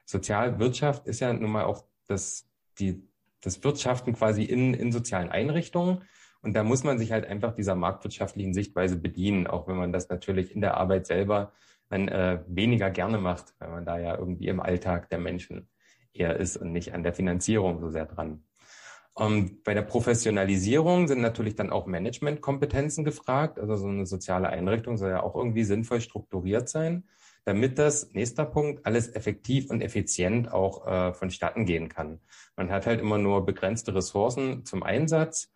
Sozialwirtschaft 0.05 1.07
ist 1.07 1.19
ja 1.19 1.34
nun 1.34 1.51
mal 1.51 1.65
auch 1.65 1.86
das, 2.07 2.50
die, 2.79 3.07
das 3.41 3.63
Wirtschaften 3.63 4.13
quasi 4.13 4.43
in, 4.43 4.74
in 4.74 4.91
sozialen 4.91 5.29
Einrichtungen. 5.29 6.03
Und 6.41 6.53
da 6.53 6.63
muss 6.63 6.84
man 6.84 7.00
sich 7.00 7.12
halt 7.12 7.25
einfach 7.25 7.55
dieser 7.55 7.75
marktwirtschaftlichen 7.75 8.53
Sichtweise 8.53 8.98
bedienen, 8.98 9.48
auch 9.48 9.67
wenn 9.67 9.77
man 9.77 9.91
das 9.91 10.10
natürlich 10.10 10.53
in 10.53 10.62
der 10.62 10.77
Arbeit 10.77 11.07
selber 11.07 11.53
man 11.89 12.07
äh, 12.07 12.43
weniger 12.48 12.89
gerne 12.89 13.17
macht, 13.17 13.53
weil 13.60 13.69
man 13.69 13.86
da 13.86 13.98
ja 14.00 14.17
irgendwie 14.17 14.48
im 14.48 14.60
Alltag 14.60 15.10
der 15.10 15.19
Menschen 15.19 15.69
eher 16.13 16.38
ist 16.38 16.57
und 16.57 16.72
nicht 16.72 16.93
an 16.93 17.03
der 17.03 17.13
Finanzierung 17.13 17.79
so 17.79 17.89
sehr 17.89 18.05
dran. 18.05 18.43
Um, 19.17 19.34
ähm, 19.38 19.62
bei 19.63 19.74
der 19.74 19.81
Professionalisierung 19.81 21.07
sind 21.07 21.22
natürlich 21.22 21.55
dann 21.55 21.69
auch 21.69 21.86
Managementkompetenzen 21.86 23.05
gefragt. 23.05 23.60
Also 23.60 23.77
so 23.77 23.88
eine 23.88 24.05
soziale 24.05 24.50
Einrichtung 24.50 24.98
soll 24.98 25.12
ja 25.12 25.24
auch 25.24 25.36
irgendwie 25.36 25.63
sinnvoll 25.63 26.01
strukturiert 26.01 26.67
sein, 26.67 27.05
damit 27.45 27.79
das, 27.79 28.12
nächster 28.12 28.45
Punkt, 28.45 28.86
alles 28.86 29.13
effektiv 29.15 29.69
und 29.69 29.81
effizient 29.81 30.51
auch 30.51 30.86
äh, 30.86 31.13
vonstatten 31.13 31.65
gehen 31.65 31.88
kann. 31.88 32.19
Man 32.57 32.69
hat 32.69 32.86
halt 32.86 33.00
immer 33.00 33.17
nur 33.17 33.45
begrenzte 33.45 33.95
Ressourcen 33.95 34.65
zum 34.65 34.84
Einsatz 34.84 35.50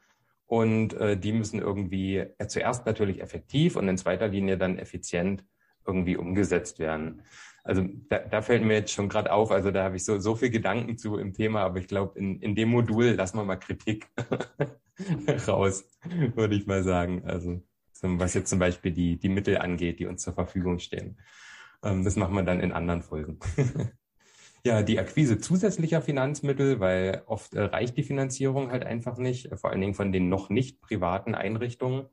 und 0.45 0.93
äh, 0.93 1.17
die 1.17 1.33
müssen 1.33 1.59
irgendwie 1.59 2.17
äh, 2.17 2.47
zuerst 2.47 2.85
natürlich 2.85 3.21
effektiv 3.21 3.75
und 3.75 3.89
in 3.89 3.97
zweiter 3.97 4.29
Linie 4.29 4.57
dann 4.57 4.79
effizient 4.79 5.43
irgendwie 5.85 6.17
umgesetzt 6.17 6.79
werden. 6.79 7.23
Also 7.63 7.83
da, 8.09 8.19
da 8.19 8.41
fällt 8.41 8.63
mir 8.63 8.73
jetzt 8.73 8.91
schon 8.91 9.09
gerade 9.09 9.31
auf, 9.31 9.51
also 9.51 9.71
da 9.71 9.83
habe 9.83 9.95
ich 9.95 10.05
so, 10.05 10.19
so 10.19 10.35
viel 10.35 10.49
Gedanken 10.49 10.97
zu 10.97 11.17
im 11.17 11.33
Thema, 11.33 11.61
aber 11.61 11.79
ich 11.79 11.87
glaube, 11.87 12.17
in, 12.17 12.39
in 12.41 12.55
dem 12.55 12.69
Modul 12.69 13.11
lassen 13.11 13.37
wir 13.37 13.43
mal 13.43 13.57
Kritik 13.57 14.07
raus, 15.47 15.89
würde 16.35 16.55
ich 16.55 16.65
mal 16.67 16.83
sagen. 16.83 17.23
Also 17.25 17.61
was 18.01 18.33
jetzt 18.33 18.49
zum 18.49 18.59
Beispiel 18.59 18.91
die, 18.91 19.19
die 19.19 19.29
Mittel 19.29 19.57
angeht, 19.57 19.99
die 19.99 20.05
uns 20.05 20.23
zur 20.23 20.33
Verfügung 20.33 20.79
stehen. 20.79 21.17
Ähm, 21.83 22.03
das 22.03 22.15
machen 22.15 22.33
wir 22.35 22.43
dann 22.43 22.61
in 22.61 22.71
anderen 22.71 23.01
Folgen. 23.01 23.39
ja, 24.63 24.83
die 24.83 24.99
Akquise 24.99 25.37
zusätzlicher 25.37 26.01
Finanzmittel, 26.01 26.79
weil 26.79 27.23
oft 27.25 27.53
äh, 27.53 27.61
reicht 27.61 27.97
die 27.97 28.03
Finanzierung 28.03 28.71
halt 28.71 28.85
einfach 28.85 29.17
nicht, 29.17 29.49
vor 29.55 29.71
allen 29.71 29.81
Dingen 29.81 29.93
von 29.93 30.11
den 30.11 30.29
noch 30.29 30.49
nicht 30.49 30.81
privaten 30.81 31.35
Einrichtungen. 31.35 32.07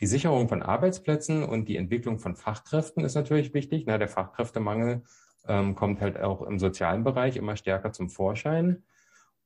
Die 0.00 0.06
Sicherung 0.06 0.48
von 0.48 0.62
Arbeitsplätzen 0.62 1.42
und 1.42 1.68
die 1.68 1.76
Entwicklung 1.76 2.18
von 2.18 2.36
Fachkräften 2.36 3.04
ist 3.04 3.14
natürlich 3.14 3.52
wichtig. 3.52 3.84
Na, 3.86 3.98
der 3.98 4.08
Fachkräftemangel 4.08 5.02
ähm, 5.46 5.74
kommt 5.74 6.00
halt 6.00 6.18
auch 6.18 6.42
im 6.42 6.58
sozialen 6.58 7.04
Bereich 7.04 7.36
immer 7.36 7.56
stärker 7.56 7.92
zum 7.92 8.08
Vorschein. 8.08 8.82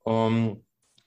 Ähm, 0.07 0.65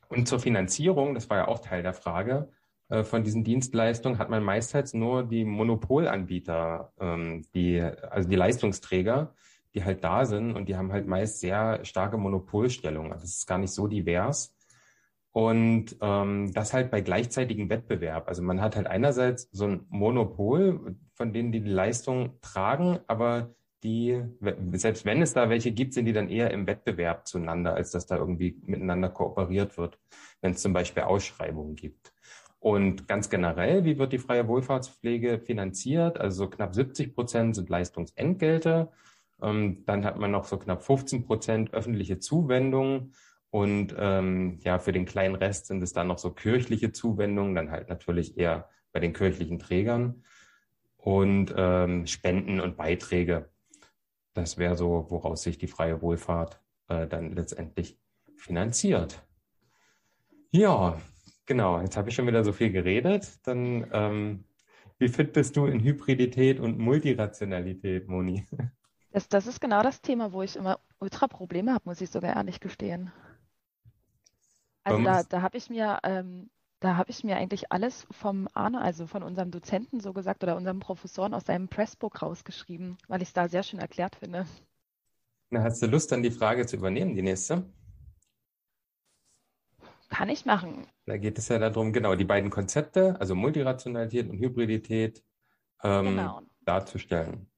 und 0.09 0.27
zur 0.27 0.39
Finanzierung, 0.39 1.13
das 1.13 1.29
war 1.29 1.37
ja 1.37 1.47
auch 1.47 1.59
Teil 1.59 1.83
der 1.83 1.93
Frage, 1.93 2.49
äh, 2.89 3.03
von 3.03 3.23
diesen 3.23 3.43
Dienstleistungen 3.43 4.19
hat 4.19 4.29
man 4.29 4.43
meistens 4.43 4.93
nur 4.93 5.23
die 5.23 5.45
Monopolanbieter, 5.45 6.93
ähm, 6.99 7.45
die, 7.53 7.81
also 7.81 8.29
die 8.29 8.35
Leistungsträger, 8.35 9.33
die 9.77 9.85
halt 9.85 10.03
da 10.03 10.25
sind 10.25 10.55
und 10.55 10.67
die 10.67 10.75
haben 10.75 10.91
halt 10.91 11.07
meist 11.07 11.39
sehr 11.39 11.85
starke 11.85 12.17
Monopolstellung. 12.17 13.11
Also 13.11 13.25
es 13.25 13.37
ist 13.37 13.47
gar 13.47 13.59
nicht 13.59 13.73
so 13.73 13.87
divers. 13.87 14.55
Und 15.31 15.95
ähm, 16.01 16.51
das 16.53 16.73
halt 16.73 16.89
bei 16.89 17.01
gleichzeitigem 17.01 17.69
Wettbewerb. 17.69 18.27
Also 18.27 18.41
man 18.41 18.59
hat 18.59 18.75
halt 18.75 18.87
einerseits 18.87 19.49
so 19.51 19.65
ein 19.65 19.85
Monopol, 19.89 20.95
von 21.13 21.31
denen 21.31 21.51
die 21.51 21.61
die 21.61 21.69
Leistung 21.69 22.39
tragen, 22.41 22.99
aber 23.05 23.53
die, 23.83 24.19
selbst 24.73 25.05
wenn 25.05 25.21
es 25.21 25.33
da 25.33 25.49
welche 25.51 25.71
gibt, 25.71 25.93
sind 25.93 26.05
die 26.05 26.13
dann 26.13 26.29
eher 26.29 26.49
im 26.49 26.65
Wettbewerb 26.65 27.27
zueinander, 27.27 27.75
als 27.75 27.91
dass 27.91 28.07
da 28.07 28.17
irgendwie 28.17 28.59
miteinander 28.65 29.09
kooperiert 29.09 29.77
wird, 29.77 29.99
wenn 30.41 30.53
es 30.53 30.61
zum 30.63 30.73
Beispiel 30.73 31.03
Ausschreibungen 31.03 31.75
gibt. 31.75 32.11
Und 32.59 33.07
ganz 33.07 33.29
generell, 33.29 33.85
wie 33.85 33.99
wird 33.99 34.13
die 34.13 34.17
freie 34.17 34.47
Wohlfahrtspflege 34.47 35.37
finanziert? 35.37 36.19
Also 36.19 36.45
so 36.45 36.49
knapp 36.49 36.73
70 36.73 37.13
Prozent 37.13 37.55
sind 37.55 37.69
Leistungsentgelte. 37.69 38.91
Ähm, 39.41 39.83
dann 39.85 40.05
hat 40.05 40.17
man 40.17 40.31
noch 40.31 40.45
so 40.45 40.57
knapp 40.57 40.83
15 40.83 41.25
Prozent 41.25 41.73
öffentliche 41.73 42.19
Zuwendungen 42.19 43.13
und 43.49 43.95
ähm, 43.97 44.59
ja, 44.61 44.79
für 44.79 44.91
den 44.91 45.05
kleinen 45.05 45.35
Rest 45.35 45.67
sind 45.67 45.81
es 45.81 45.93
dann 45.93 46.07
noch 46.07 46.17
so 46.17 46.31
kirchliche 46.31 46.91
Zuwendungen, 46.91 47.55
dann 47.55 47.71
halt 47.71 47.89
natürlich 47.89 48.37
eher 48.37 48.69
bei 48.91 48.99
den 48.99 49.13
kirchlichen 49.13 49.59
Trägern 49.59 50.23
und 50.97 51.53
ähm, 51.55 52.05
Spenden 52.07 52.59
und 52.59 52.77
Beiträge. 52.77 53.49
Das 54.33 54.57
wäre 54.57 54.75
so, 54.75 55.07
woraus 55.09 55.43
sich 55.43 55.57
die 55.57 55.67
freie 55.67 56.01
Wohlfahrt 56.01 56.61
äh, 56.89 57.07
dann 57.07 57.31
letztendlich 57.31 57.99
finanziert. 58.35 59.25
Ja, 60.51 60.99
genau. 61.45 61.81
Jetzt 61.81 61.97
habe 61.97 62.09
ich 62.09 62.15
schon 62.15 62.27
wieder 62.27 62.43
so 62.43 62.53
viel 62.53 62.71
geredet. 62.71 63.39
Dann, 63.43 63.87
ähm, 63.91 64.45
wie 64.99 65.07
fit 65.09 65.33
bist 65.33 65.55
du 65.57 65.65
in 65.65 65.83
Hybridität 65.83 66.59
und 66.59 66.77
Multirationalität, 66.77 68.07
Moni? 68.07 68.45
Das, 69.17 69.27
das 69.29 69.47
ist 69.47 69.59
genau 69.59 69.81
das 69.81 69.99
Thema, 70.03 70.31
wo 70.31 70.43
ich 70.43 70.55
immer 70.55 70.79
ultra 70.99 71.27
Probleme 71.27 71.73
habe, 71.73 71.85
muss 71.85 72.01
ich 72.01 72.11
sogar 72.11 72.35
ehrlich 72.35 72.59
gestehen. 72.59 73.11
Also 74.83 75.01
da, 75.01 75.23
da 75.23 75.41
habe 75.41 75.57
ich 75.57 75.71
mir, 75.71 75.97
ähm, 76.03 76.51
da 76.81 76.97
habe 76.97 77.09
ich 77.09 77.23
mir 77.23 77.35
eigentlich 77.35 77.71
alles 77.71 78.05
vom 78.11 78.47
Arne, 78.53 78.79
also 78.79 79.07
von 79.07 79.23
unserem 79.23 79.49
Dozenten 79.49 80.01
so 80.01 80.13
gesagt 80.13 80.43
oder 80.43 80.55
unserem 80.55 80.79
Professoren 80.79 81.33
aus 81.33 81.45
seinem 81.45 81.67
Pressbook 81.67 82.21
rausgeschrieben, 82.21 82.99
weil 83.07 83.23
ich 83.23 83.29
es 83.29 83.33
da 83.33 83.47
sehr 83.47 83.63
schön 83.63 83.79
erklärt 83.79 84.17
finde. 84.17 84.45
Na, 85.49 85.63
hast 85.63 85.81
du 85.81 85.87
Lust, 85.87 86.11
dann 86.11 86.21
die 86.21 86.29
Frage 86.29 86.67
zu 86.67 86.75
übernehmen, 86.75 87.15
die 87.15 87.23
nächste? 87.23 87.65
Kann 90.09 90.29
ich 90.29 90.45
machen. 90.45 90.85
Da 91.07 91.17
geht 91.17 91.39
es 91.39 91.47
ja 91.47 91.57
darum, 91.57 91.91
genau, 91.91 92.13
die 92.13 92.23
beiden 92.23 92.51
Konzepte, 92.51 93.19
also 93.19 93.33
Multirationalität 93.33 94.29
und 94.29 94.37
Hybridität, 94.37 95.23
ähm, 95.81 96.05
genau. 96.05 96.41
darzustellen. 96.61 97.49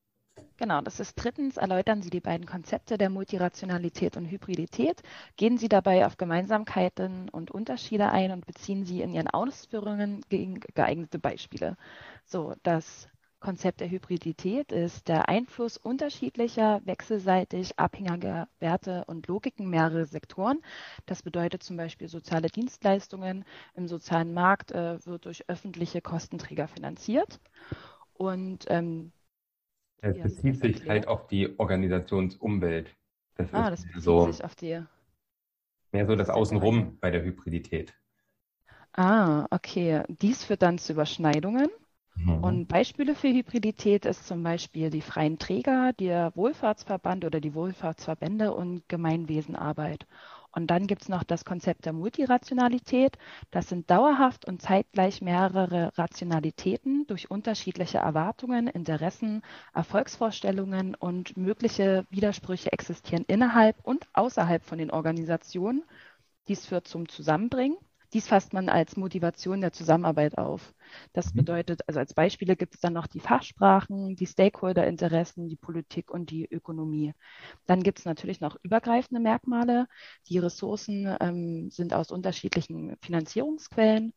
Genau, 0.60 0.82
das 0.82 1.00
ist 1.00 1.16
drittens, 1.16 1.56
erläutern 1.56 2.02
Sie 2.02 2.10
die 2.10 2.20
beiden 2.20 2.46
Konzepte 2.46 2.98
der 2.98 3.10
Multirationalität 3.10 4.18
und 4.18 4.26
Hybridität, 4.26 5.02
gehen 5.38 5.58
Sie 5.58 5.70
dabei 5.70 6.06
auf 6.06 6.18
Gemeinsamkeiten 6.18 7.30
und 7.30 7.50
Unterschiede 7.50 8.10
ein 8.10 8.32
und 8.32 8.46
beziehen 8.46 8.84
Sie 8.84 9.02
in 9.02 9.14
Ihren 9.14 9.30
Ausführungen 9.30 10.20
gegen 10.28 10.60
geeignete 10.76 11.18
Beispiele. 11.18 11.78
So, 12.26 12.56
das 12.64 13.08
Konzept 13.40 13.80
der 13.80 13.90
Hybridität 13.90 14.74
ist 14.74 15.08
der 15.08 15.30
Einfluss 15.30 15.78
unterschiedlicher, 15.78 16.82
wechselseitig 16.84 17.80
abhängiger 17.80 18.50
Werte 18.60 19.06
und 19.06 19.28
Logiken 19.28 19.70
mehrerer 19.70 20.08
Sektoren. 20.08 20.60
Das 21.06 21.24
bedeutet 21.24 21.64
zum 21.64 21.78
Beispiel 21.78 22.10
soziale 22.10 22.50
Dienstleistungen 22.50 23.46
im 23.76 23.88
sozialen 23.88 24.34
Markt 24.34 24.74
äh, 24.74 25.06
wird 25.06 25.24
durch 25.24 25.48
öffentliche 25.48 26.02
Kostenträger 26.02 26.68
finanziert. 26.68 27.40
Und 28.14 28.66
ähm, 28.68 29.14
es 30.02 30.18
ja, 30.18 30.24
bezieht 30.24 30.60
sich 30.60 30.88
halt 30.88 31.08
auf 31.08 31.28
die 31.28 31.58
Organisationsumwelt. 31.60 32.96
Das 33.36 33.54
ah, 33.54 33.70
das 33.70 33.84
bezieht 33.86 34.02
so 34.02 34.32
sich 34.32 34.44
auf 34.44 34.56
die. 34.56 34.82
Mehr 35.92 36.06
so 36.06 36.16
das 36.16 36.30
Außenrum 36.30 36.98
bei 37.00 37.10
der 37.12 37.24
Hybridität. 37.24 37.94
Ah, 38.94 39.48
okay. 39.50 40.04
Dies 40.08 40.44
führt 40.44 40.62
dann 40.62 40.78
zu 40.78 40.94
Überschneidungen. 40.94 41.70
Mhm. 42.16 42.44
Und 42.44 42.68
Beispiele 42.68 43.16
für 43.16 43.30
Hybridität 43.30 44.06
ist 44.06 44.28
zum 44.28 44.44
Beispiel 44.44 44.90
die 44.90 45.02
freien 45.02 45.40
Träger, 45.40 45.94
der 45.94 46.36
Wohlfahrtsverband 46.36 47.26
oder 47.26 47.40
die 47.40 47.54
Wohlfahrtsverbände 47.54 48.54
und 48.54 48.88
Gemeinwesenarbeit. 48.90 50.06
Und 50.52 50.68
dann 50.68 50.88
gibt 50.88 51.04
es 51.04 51.10
noch 51.10 51.24
das 51.24 51.46
Konzept 51.46 51.86
der 51.86 51.94
Multirationalität. 51.94 53.18
Das 53.52 53.70
sind 53.70 53.90
dauerhaft 53.90 54.46
und 54.46 54.62
zeitgleich 54.62 55.22
mehrere 55.22 55.92
Rationalitäten 55.98 57.06
durch 57.08 57.30
unterschiedliche 57.30 58.00
Erwartungen, 58.00 58.68
Interessen, 58.68 59.44
Erfolgsvorstellungen 59.74 60.96
und 60.96 61.38
mögliche 61.38 62.06
Widersprüche 62.10 62.72
existieren 62.72 63.26
innerhalb 63.28 63.78
und 63.84 64.08
außerhalb 64.14 64.64
von 64.64 64.78
den 64.80 64.92
Organisationen. 64.92 65.84
Dies 66.48 66.66
führt 66.66 66.88
zum 66.88 67.08
Zusammenbringen 67.08 67.78
dies 68.14 68.28
fasst 68.28 68.54
man 68.54 68.70
als 68.70 68.98
Motivation 68.98 69.62
der 69.62 69.72
Zusammenarbeit 69.72 70.38
auf. 70.38 70.74
Das 71.14 71.34
mhm. 71.34 71.40
bedeutet, 71.40 71.82
also 71.88 72.00
als 72.00 72.14
Beispiele 72.14 72.56
gibt 72.56 72.76
es 72.76 72.82
dann 72.82 72.94
noch 72.94 73.08
die 73.08 73.20
Fachsprachen, 73.20 74.16
die 74.16 74.26
Stakeholderinteressen, 74.26 75.48
die 75.48 75.56
Politik 75.56 76.12
und 76.12 76.32
die 76.32 76.46
Ökonomie. 76.50 77.14
Dann 77.68 77.84
gibt 77.84 78.00
es 78.00 78.06
natürlich 78.06 78.42
noch 78.42 78.58
übergreifende 78.64 79.22
Merkmale. 79.22 79.88
Die 80.28 80.40
Ressourcen 80.40 81.16
ähm, 81.20 81.70
sind 81.70 81.94
aus 81.94 82.12
unterschiedlichen 82.12 82.96
Finanzierungsquellen. 83.02 84.14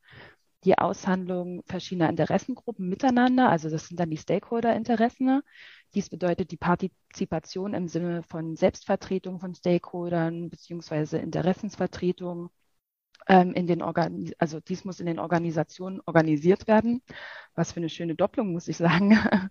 Die 0.64 0.78
Aushandlung 0.78 1.62
verschiedener 1.66 2.08
Interessengruppen 2.08 2.88
miteinander, 2.88 3.50
also 3.50 3.68
das 3.68 3.88
sind 3.88 3.98
dann 3.98 4.10
die 4.10 4.16
Stakeholderinteressen. 4.16 5.42
Dies 5.94 6.08
bedeutet 6.08 6.52
die 6.52 6.56
Partizipation 6.56 7.74
im 7.74 7.88
Sinne 7.88 8.22
von 8.28 8.54
Selbstvertretung 8.54 9.40
von 9.40 9.54
Stakeholdern 9.56 10.50
beziehungsweise 10.50 11.18
Interessensvertretung 11.18 12.50
ähm, 13.28 13.52
in 13.54 13.66
den 13.66 13.82
Organ 13.82 14.30
also 14.38 14.60
dies 14.60 14.84
muss 14.84 15.00
in 15.00 15.06
den 15.06 15.18
Organisationen 15.18 16.00
organisiert 16.06 16.66
werden. 16.66 17.02
Was 17.54 17.72
für 17.72 17.78
eine 17.78 17.88
schöne 17.88 18.14
Doppelung, 18.14 18.52
muss 18.52 18.68
ich 18.68 18.76
sagen. 18.76 19.18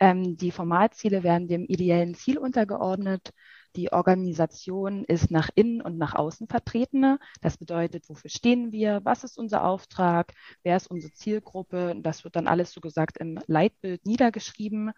ähm, 0.00 0.36
die 0.36 0.50
Formalziele 0.50 1.22
werden 1.22 1.48
dem 1.48 1.64
ideellen 1.64 2.14
Ziel 2.14 2.38
untergeordnet. 2.38 3.32
Die 3.76 3.92
Organisation 3.92 5.04
ist 5.04 5.30
nach 5.30 5.48
innen 5.54 5.80
und 5.80 5.96
nach 5.96 6.14
außen 6.14 6.46
vertreten. 6.46 7.18
Das 7.40 7.56
bedeutet, 7.56 8.08
wofür 8.08 8.30
stehen 8.30 8.70
wir? 8.70 9.00
Was 9.04 9.24
ist 9.24 9.38
unser 9.38 9.64
Auftrag? 9.64 10.32
Wer 10.62 10.76
ist 10.76 10.88
unsere 10.90 11.12
Zielgruppe? 11.12 11.94
Das 12.02 12.24
wird 12.24 12.36
dann 12.36 12.48
alles 12.48 12.72
so 12.72 12.80
gesagt 12.80 13.18
im 13.18 13.38
Leitbild 13.46 14.04
niedergeschrieben. 14.04 14.92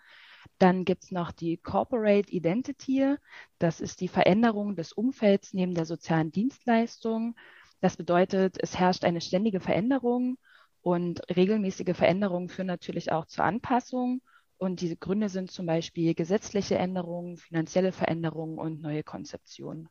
Dann 0.58 0.84
gibt 0.84 1.04
es 1.04 1.10
noch 1.10 1.30
die 1.32 1.56
Corporate 1.56 2.30
Identity. 2.30 3.16
Das 3.58 3.80
ist 3.80 4.00
die 4.00 4.08
Veränderung 4.08 4.76
des 4.76 4.92
Umfelds 4.92 5.54
neben 5.54 5.74
der 5.74 5.86
sozialen 5.86 6.32
Dienstleistung. 6.32 7.36
Das 7.80 7.96
bedeutet, 7.96 8.56
es 8.60 8.78
herrscht 8.78 9.04
eine 9.04 9.20
ständige 9.20 9.60
Veränderung 9.60 10.38
und 10.82 11.20
regelmäßige 11.36 11.96
Veränderungen 11.96 12.48
führen 12.48 12.66
natürlich 12.66 13.12
auch 13.12 13.26
zur 13.26 13.44
Anpassung. 13.44 14.22
Und 14.58 14.80
diese 14.80 14.96
Gründe 14.96 15.28
sind 15.28 15.50
zum 15.52 15.66
Beispiel 15.66 16.14
gesetzliche 16.14 16.76
Änderungen, 16.78 17.36
finanzielle 17.36 17.92
Veränderungen 17.92 18.58
und 18.58 18.80
neue 18.82 19.02
Konzeptionen. 19.04 19.88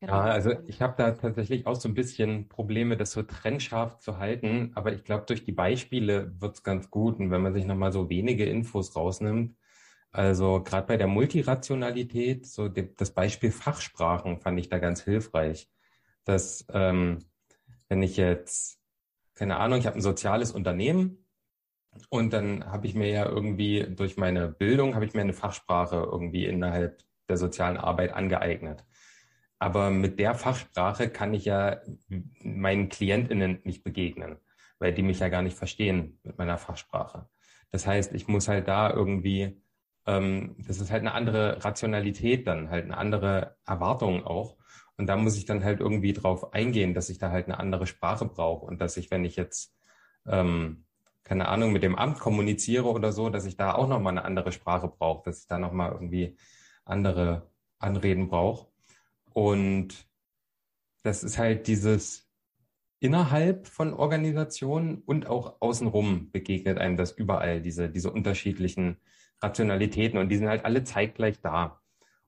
Genau. 0.00 0.22
Ja, 0.22 0.30
also 0.30 0.52
ich 0.68 0.80
habe 0.82 0.94
da 0.96 1.10
tatsächlich 1.12 1.66
auch 1.66 1.74
so 1.74 1.88
ein 1.88 1.94
bisschen 1.94 2.48
Probleme, 2.48 2.96
das 2.96 3.10
so 3.10 3.22
trennscharf 3.24 3.98
zu 3.98 4.18
halten. 4.18 4.70
Aber 4.76 4.92
ich 4.92 5.02
glaube, 5.04 5.24
durch 5.26 5.44
die 5.44 5.50
Beispiele 5.52 6.32
wird 6.40 6.54
es 6.56 6.62
ganz 6.62 6.90
gut. 6.90 7.18
Und 7.18 7.30
wenn 7.32 7.42
man 7.42 7.52
sich 7.54 7.64
nochmal 7.64 7.92
so 7.92 8.08
wenige 8.08 8.44
Infos 8.44 8.94
rausnimmt, 8.94 9.56
also 10.12 10.62
gerade 10.62 10.86
bei 10.86 10.96
der 10.96 11.08
Multirationalität, 11.08 12.46
so 12.46 12.68
das 12.68 13.12
Beispiel 13.14 13.50
Fachsprachen 13.52 14.40
fand 14.40 14.58
ich 14.60 14.68
da 14.68 14.78
ganz 14.78 15.02
hilfreich 15.02 15.68
dass 16.26 16.66
ähm, 16.72 17.24
wenn 17.88 18.02
ich 18.02 18.18
jetzt, 18.18 18.78
keine 19.34 19.56
Ahnung, 19.56 19.78
ich 19.78 19.86
habe 19.86 19.96
ein 19.96 20.02
soziales 20.02 20.52
Unternehmen 20.52 21.24
und 22.10 22.32
dann 22.32 22.66
habe 22.66 22.86
ich 22.86 22.94
mir 22.94 23.08
ja 23.08 23.26
irgendwie 23.26 23.86
durch 23.88 24.16
meine 24.18 24.48
Bildung, 24.48 24.94
habe 24.94 25.06
ich 25.06 25.14
mir 25.14 25.22
eine 25.22 25.32
Fachsprache 25.32 25.96
irgendwie 25.96 26.44
innerhalb 26.44 27.02
der 27.28 27.38
sozialen 27.38 27.78
Arbeit 27.78 28.12
angeeignet. 28.12 28.84
Aber 29.58 29.90
mit 29.90 30.18
der 30.18 30.34
Fachsprache 30.34 31.08
kann 31.08 31.32
ich 31.32 31.46
ja 31.46 31.80
meinen 32.42 32.88
KlientInnen 32.88 33.60
nicht 33.64 33.84
begegnen, 33.84 34.36
weil 34.78 34.92
die 34.92 35.02
mich 35.02 35.20
ja 35.20 35.28
gar 35.28 35.42
nicht 35.42 35.56
verstehen 35.56 36.18
mit 36.24 36.36
meiner 36.36 36.58
Fachsprache. 36.58 37.28
Das 37.70 37.86
heißt, 37.86 38.12
ich 38.14 38.28
muss 38.28 38.48
halt 38.48 38.68
da 38.68 38.90
irgendwie, 38.90 39.62
ähm, 40.06 40.56
das 40.58 40.80
ist 40.80 40.90
halt 40.90 41.00
eine 41.00 41.14
andere 41.14 41.64
Rationalität 41.64 42.46
dann, 42.46 42.70
halt 42.70 42.84
eine 42.84 42.98
andere 42.98 43.56
Erwartung 43.64 44.24
auch. 44.24 44.56
Und 44.96 45.06
da 45.06 45.16
muss 45.16 45.36
ich 45.36 45.44
dann 45.44 45.62
halt 45.62 45.80
irgendwie 45.80 46.12
drauf 46.12 46.54
eingehen, 46.54 46.94
dass 46.94 47.10
ich 47.10 47.18
da 47.18 47.30
halt 47.30 47.46
eine 47.46 47.58
andere 47.58 47.86
Sprache 47.86 48.24
brauche 48.24 48.64
und 48.64 48.80
dass 48.80 48.96
ich, 48.96 49.10
wenn 49.10 49.24
ich 49.24 49.36
jetzt, 49.36 49.76
ähm, 50.26 50.84
keine 51.22 51.48
Ahnung, 51.48 51.72
mit 51.72 51.82
dem 51.82 51.96
Amt 51.96 52.18
kommuniziere 52.18 52.86
oder 52.86 53.12
so, 53.12 53.28
dass 53.28 53.44
ich 53.44 53.56
da 53.56 53.74
auch 53.74 53.88
nochmal 53.88 54.12
eine 54.12 54.24
andere 54.24 54.52
Sprache 54.52 54.88
brauche, 54.88 55.24
dass 55.24 55.40
ich 55.40 55.46
da 55.48 55.58
nochmal 55.58 55.92
irgendwie 55.92 56.36
andere 56.84 57.50
Anreden 57.78 58.28
brauche. 58.28 58.68
Und 59.32 60.08
das 61.02 61.24
ist 61.24 61.36
halt 61.36 61.66
dieses 61.66 62.30
innerhalb 62.98 63.66
von 63.66 63.92
Organisationen 63.92 65.02
und 65.02 65.26
auch 65.26 65.60
außenrum 65.60 66.30
begegnet 66.30 66.78
einem 66.78 66.96
das 66.96 67.12
überall, 67.12 67.60
diese, 67.60 67.90
diese 67.90 68.10
unterschiedlichen 68.10 68.96
Rationalitäten. 69.42 70.18
Und 70.18 70.30
die 70.30 70.38
sind 70.38 70.48
halt 70.48 70.64
alle 70.64 70.84
zeitgleich 70.84 71.40
da 71.42 71.82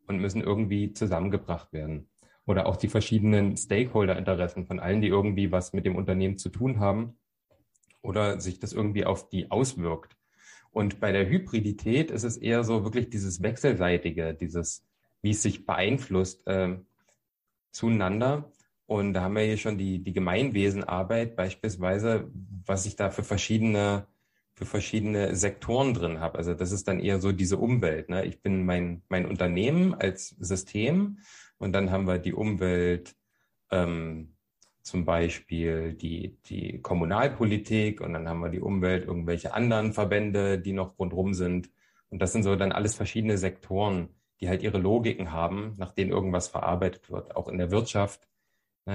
und 0.07 0.19
müssen 0.19 0.43
irgendwie 0.43 0.93
zusammengebracht 0.93 1.73
werden 1.73 2.11
oder 2.49 2.67
auch 2.67 2.77
die 2.77 2.89
verschiedenen 2.89 3.59
Stakeholder-Interessen 3.59 4.65
von 4.65 4.81
allen, 4.81 5.03
die 5.03 5.09
irgendwie 5.09 5.53
was 5.53 5.75
mit 5.75 5.85
dem 5.85 5.97
Unternehmen 5.97 6.39
zu 6.39 6.49
tun 6.49 6.81
haben 6.81 7.19
oder 8.01 8.41
sich 8.41 8.59
das 8.59 8.73
irgendwie 8.73 9.05
auf 9.05 9.29
die 9.29 9.51
auswirkt. 9.51 10.17
Und 10.71 10.99
bei 10.99 11.13
der 11.13 11.29
Hybridität 11.29 12.11
ist 12.11 12.25
es 12.25 12.39
eher 12.39 12.65
so 12.65 12.85
wirklich 12.85 13.11
dieses 13.11 13.43
Wechselseitige, 13.43 14.33
dieses, 14.33 14.83
wie 15.21 15.33
es 15.33 15.43
sich 15.43 15.67
beeinflusst 15.67 16.47
äh, 16.47 16.79
zueinander. 17.71 18.51
Und 18.87 19.13
da 19.13 19.23
haben 19.23 19.37
wir 19.37 19.43
hier 19.43 19.59
schon 19.59 19.77
die, 19.77 20.03
die 20.03 20.15
Gemeinwesenarbeit 20.15 21.37
beispielsweise, 21.37 22.31
was 22.65 22.87
ich 22.87 22.97
da 22.97 23.11
für 23.11 23.25
verschiedene, 23.25 24.07
für 24.55 24.65
verschiedene 24.65 25.37
Sektoren 25.37 25.93
drin 25.93 26.21
habe. 26.21 26.39
Also 26.39 26.55
das 26.55 26.73
ist 26.73 26.89
dann 26.89 26.99
eher 26.99 27.21
so 27.21 27.33
diese 27.33 27.59
Umwelt. 27.59 28.09
Ne? 28.09 28.25
Ich 28.25 28.41
bin 28.41 28.65
mein, 28.65 29.03
mein 29.11 29.27
Unternehmen 29.27 29.93
als 29.93 30.31
System 30.41 31.19
und 31.59 31.73
dann 31.73 31.91
haben 31.91 32.07
wir 32.07 32.19
die 32.19 32.33
Umwelt, 32.33 33.17
ähm, 33.71 34.35
zum 34.83 35.05
Beispiel 35.05 35.93
die, 35.93 36.39
die 36.47 36.81
Kommunalpolitik 36.81 38.01
und 38.01 38.15
dann 38.15 38.29
haben 38.29 38.41
wir 38.41 38.49
die 38.49 38.61
Umwelt, 38.61 39.05
irgendwelche 39.05 39.53
anderen 39.53 39.93
Verbände, 39.93 40.59
die 40.59 40.73
noch 40.73 40.99
rundherum 40.99 41.35
sind. 41.35 41.71
Und 42.09 42.23
das 42.23 42.33
sind 42.33 42.43
so 42.43 42.57
dann 42.57 42.73
alles 42.73 42.95
verschiedene 42.95 43.37
Sektoren, 43.37 44.09
die 44.41 44.49
halt 44.49 44.63
ihre 44.63 44.79
Logiken 44.79 45.33
haben, 45.33 45.75
nach 45.77 45.93
denen 45.93 46.11
irgendwas 46.11 46.49
verarbeitet 46.49 47.11
wird. 47.11 47.37
Auch 47.37 47.49
in 47.49 47.59
der 47.59 47.71
Wirtschaft. 47.71 48.27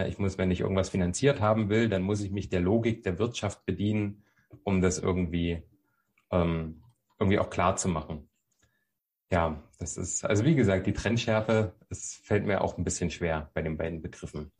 Ich 0.07 0.17
muss, 0.17 0.39
wenn 0.39 0.49
ich 0.49 0.61
irgendwas 0.61 0.89
finanziert 0.89 1.41
haben 1.41 1.69
will, 1.69 1.89
dann 1.89 2.01
muss 2.01 2.21
ich 2.21 2.31
mich 2.31 2.49
der 2.49 2.61
Logik 2.61 3.03
der 3.03 3.19
Wirtschaft 3.19 3.63
bedienen, 3.65 4.23
um 4.63 4.81
das 4.81 4.97
irgendwie, 4.97 5.61
ähm, 6.31 6.81
irgendwie 7.19 7.37
auch 7.37 7.51
klar 7.51 7.75
zu 7.75 7.87
machen. 7.89 8.27
Ja, 9.33 9.59
das 9.79 9.97
ist, 9.97 10.23
also 10.23 10.45
wie 10.45 10.53
gesagt, 10.53 10.85
die 10.85 10.93
Trennschärfe, 10.93 11.73
es 11.89 12.21
fällt 12.23 12.45
mir 12.45 12.61
auch 12.61 12.77
ein 12.77 12.83
bisschen 12.83 13.09
schwer 13.09 13.49
bei 13.55 13.63
den 13.63 13.77
beiden 13.77 13.99
Begriffen. 13.99 14.51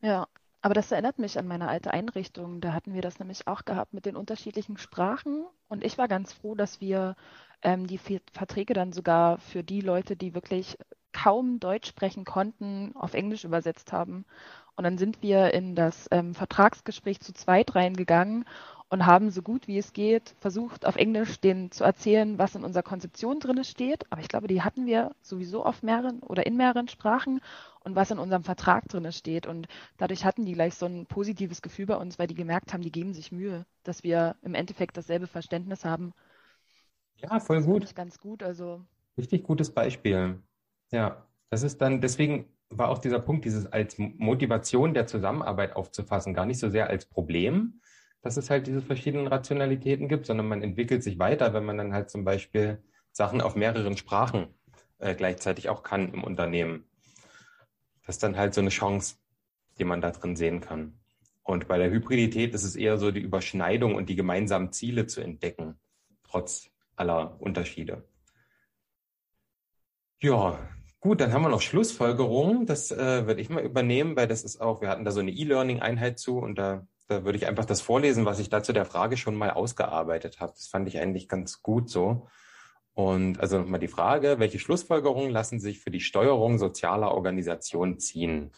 Ja, 0.00 0.26
aber 0.60 0.74
das 0.74 0.90
erinnert 0.90 1.20
mich 1.20 1.38
an 1.38 1.46
meine 1.46 1.68
alte 1.68 1.92
Einrichtung. 1.92 2.60
Da 2.60 2.72
hatten 2.72 2.94
wir 2.94 3.00
das 3.00 3.20
nämlich 3.20 3.46
auch 3.46 3.64
gehabt 3.64 3.94
mit 3.94 4.06
den 4.06 4.16
unterschiedlichen 4.16 4.76
Sprachen. 4.76 5.46
Und 5.68 5.84
ich 5.84 5.98
war 5.98 6.08
ganz 6.08 6.32
froh, 6.32 6.56
dass 6.56 6.80
wir 6.80 7.14
ähm, 7.62 7.86
die 7.86 7.98
Verträge 7.98 8.74
dann 8.74 8.92
sogar 8.92 9.38
für 9.38 9.62
die 9.62 9.82
Leute, 9.82 10.16
die 10.16 10.34
wirklich 10.34 10.76
kaum 11.12 11.60
Deutsch 11.60 11.88
sprechen 11.88 12.24
konnten, 12.24 12.96
auf 12.96 13.14
Englisch 13.14 13.44
übersetzt 13.44 13.92
haben. 13.92 14.24
Und 14.74 14.82
dann 14.82 14.98
sind 14.98 15.22
wir 15.22 15.54
in 15.54 15.76
das 15.76 16.08
ähm, 16.10 16.34
Vertragsgespräch 16.34 17.20
zu 17.20 17.32
zweit 17.32 17.76
reingegangen 17.76 18.46
und 18.90 19.06
haben 19.06 19.30
so 19.30 19.42
gut 19.42 19.68
wie 19.68 19.78
es 19.78 19.92
geht 19.92 20.34
versucht, 20.40 20.86
auf 20.86 20.96
Englisch 20.96 21.40
denen 21.40 21.70
zu 21.70 21.84
erzählen, 21.84 22.38
was 22.38 22.54
in 22.54 22.64
unserer 22.64 22.82
Konzeption 22.82 23.38
drin 23.38 23.62
steht. 23.64 24.10
Aber 24.10 24.20
ich 24.20 24.28
glaube, 24.28 24.48
die 24.48 24.62
hatten 24.62 24.86
wir 24.86 25.14
sowieso 25.20 25.64
auf 25.64 25.82
mehreren 25.82 26.20
oder 26.20 26.46
in 26.46 26.56
mehreren 26.56 26.88
Sprachen 26.88 27.40
und 27.80 27.96
was 27.96 28.10
in 28.10 28.18
unserem 28.18 28.44
Vertrag 28.44 28.88
drin 28.88 29.10
steht. 29.12 29.46
Und 29.46 29.68
dadurch 29.98 30.24
hatten 30.24 30.46
die 30.46 30.54
gleich 30.54 30.74
so 30.74 30.86
ein 30.86 31.06
positives 31.06 31.60
Gefühl 31.60 31.86
bei 31.86 31.96
uns, 31.96 32.18
weil 32.18 32.26
die 32.26 32.34
gemerkt 32.34 32.72
haben, 32.72 32.82
die 32.82 32.92
geben 32.92 33.12
sich 33.12 33.30
Mühe, 33.30 33.66
dass 33.84 34.02
wir 34.02 34.36
im 34.42 34.54
Endeffekt 34.54 34.96
dasselbe 34.96 35.26
Verständnis 35.26 35.84
haben. 35.84 36.14
Ja, 37.16 37.40
voll 37.40 37.58
das 37.58 37.66
gut. 37.66 37.84
Ich 37.84 37.94
ganz 37.94 38.18
gut. 38.18 38.42
Also 38.42 38.80
richtig 39.18 39.42
gutes 39.44 39.72
Beispiel. 39.72 40.40
Ja, 40.90 41.26
das 41.50 41.62
ist 41.62 41.80
dann 41.82 42.00
deswegen 42.00 42.46
war 42.70 42.90
auch 42.90 42.98
dieser 42.98 43.18
Punkt, 43.18 43.44
dieses 43.44 43.66
als 43.66 43.96
Motivation 43.98 44.92
der 44.94 45.06
Zusammenarbeit 45.06 45.74
aufzufassen, 45.74 46.34
gar 46.34 46.46
nicht 46.46 46.58
so 46.58 46.68
sehr 46.68 46.88
als 46.88 47.06
Problem, 47.06 47.80
dass 48.28 48.36
es 48.36 48.50
halt 48.50 48.66
diese 48.66 48.82
verschiedenen 48.82 49.26
Rationalitäten 49.26 50.06
gibt, 50.06 50.26
sondern 50.26 50.48
man 50.48 50.62
entwickelt 50.62 51.02
sich 51.02 51.18
weiter, 51.18 51.54
wenn 51.54 51.64
man 51.64 51.78
dann 51.78 51.94
halt 51.94 52.10
zum 52.10 52.26
Beispiel 52.26 52.84
Sachen 53.10 53.40
auf 53.40 53.56
mehreren 53.56 53.96
Sprachen 53.96 54.48
äh, 54.98 55.14
gleichzeitig 55.14 55.70
auch 55.70 55.82
kann 55.82 56.12
im 56.12 56.22
Unternehmen. 56.22 56.84
Das 58.04 58.16
ist 58.16 58.22
dann 58.22 58.36
halt 58.36 58.52
so 58.52 58.60
eine 58.60 58.68
Chance, 58.68 59.16
die 59.78 59.84
man 59.84 60.02
da 60.02 60.10
drin 60.10 60.36
sehen 60.36 60.60
kann. 60.60 61.00
Und 61.42 61.68
bei 61.68 61.78
der 61.78 61.90
Hybridität 61.90 62.52
ist 62.52 62.64
es 62.64 62.76
eher 62.76 62.98
so 62.98 63.12
die 63.12 63.22
Überschneidung 63.22 63.94
und 63.94 64.10
die 64.10 64.16
gemeinsamen 64.16 64.72
Ziele 64.72 65.06
zu 65.06 65.22
entdecken, 65.22 65.80
trotz 66.22 66.68
aller 66.96 67.40
Unterschiede. 67.40 68.06
Ja, 70.20 70.58
Gut, 71.00 71.20
dann 71.20 71.32
haben 71.32 71.42
wir 71.42 71.48
noch 71.48 71.60
Schlussfolgerungen. 71.60 72.66
Das 72.66 72.90
äh, 72.90 73.24
würde 73.24 73.40
ich 73.40 73.50
mal 73.50 73.62
übernehmen, 73.62 74.16
weil 74.16 74.26
das 74.26 74.42
ist 74.42 74.60
auch, 74.60 74.80
wir 74.80 74.88
hatten 74.88 75.04
da 75.04 75.12
so 75.12 75.20
eine 75.20 75.30
E-Learning-Einheit 75.30 76.18
zu 76.18 76.38
und 76.38 76.56
da, 76.56 76.88
da 77.08 77.24
würde 77.24 77.38
ich 77.38 77.46
einfach 77.46 77.64
das 77.64 77.80
vorlesen, 77.80 78.26
was 78.26 78.38
ich 78.38 78.50
da 78.50 78.62
zu 78.62 78.72
der 78.72 78.84
Frage 78.84 79.16
schon 79.16 79.34
mal 79.34 79.50
ausgearbeitet 79.50 80.40
habe. 80.40 80.52
Das 80.54 80.68
fand 80.68 80.86
ich 80.88 81.00
eigentlich 81.00 81.28
ganz 81.28 81.62
gut 81.62 81.88
so. 81.88 82.28
Und 82.92 83.40
also 83.40 83.58
nochmal 83.58 83.80
die 83.80 83.88
Frage, 83.88 84.38
welche 84.38 84.58
Schlussfolgerungen 84.58 85.30
lassen 85.30 85.58
sich 85.58 85.80
für 85.80 85.90
die 85.90 86.00
Steuerung 86.00 86.58
sozialer 86.58 87.12
Organisationen 87.12 87.98
ziehen? 87.98 88.50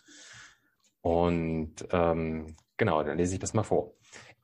Und 1.01 1.75
ähm, 1.93 2.57
genau, 2.77 3.03
dann 3.03 3.19
lese 3.19 3.35
ich 3.35 3.41
das 3.41 3.55
mal 3.55 3.63
vor. 3.63 3.93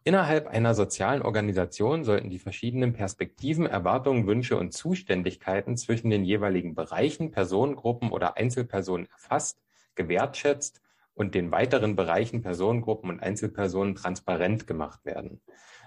Innerhalb 0.05 0.47
einer 0.47 0.75
sozialen 0.75 1.23
Organisation 1.23 2.05
sollten 2.05 2.31
die 2.31 2.39
verschiedenen 2.39 2.93
Perspektiven, 2.93 3.67
Erwartungen, 3.67 4.29
Wünsche 4.29 4.57
und 4.57 4.73
Zuständigkeiten 4.73 5.77
zwischen 5.77 6.11
den 6.11 6.25
jeweiligen 6.25 6.77
Bereichen, 6.77 7.33
Personengruppen 7.33 8.13
oder 8.13 8.37
Einzelpersonen 8.37 9.09
erfasst, 9.11 9.59
gewertschätzt 9.97 10.81
und 11.17 11.35
den 11.35 11.51
weiteren 11.51 11.97
Bereichen, 11.97 12.43
Personengruppen 12.43 13.11
und 13.11 13.21
Einzelpersonen 13.21 13.97
transparent 13.97 14.67
gemacht 14.67 15.05
werden. 15.05 15.41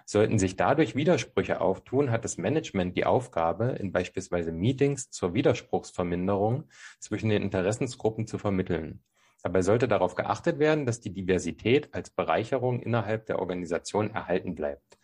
Sollten 0.05 0.39
sich 0.39 0.55
dadurch 0.55 0.95
Widersprüche 0.95 1.61
auftun, 1.61 2.09
hat 2.09 2.25
das 2.25 2.37
Management 2.37 2.97
die 2.97 3.05
Aufgabe, 3.05 3.77
in 3.79 3.91
beispielsweise 3.91 4.51
Meetings 4.51 5.11
zur 5.11 5.35
Widerspruchsverminderung 5.35 6.63
zwischen 6.99 7.29
den 7.29 7.43
Interessensgruppen 7.43 8.25
zu 8.25 8.39
vermitteln. 8.39 9.03
Dabei 9.43 9.61
sollte 9.61 9.87
darauf 9.87 10.15
geachtet 10.15 10.57
werden, 10.57 10.87
dass 10.87 10.99
die 10.99 11.13
Diversität 11.13 11.93
als 11.93 12.09
Bereicherung 12.09 12.81
innerhalb 12.81 13.27
der 13.27 13.37
Organisation 13.37 14.09
erhalten 14.09 14.55
bleibt. 14.55 14.97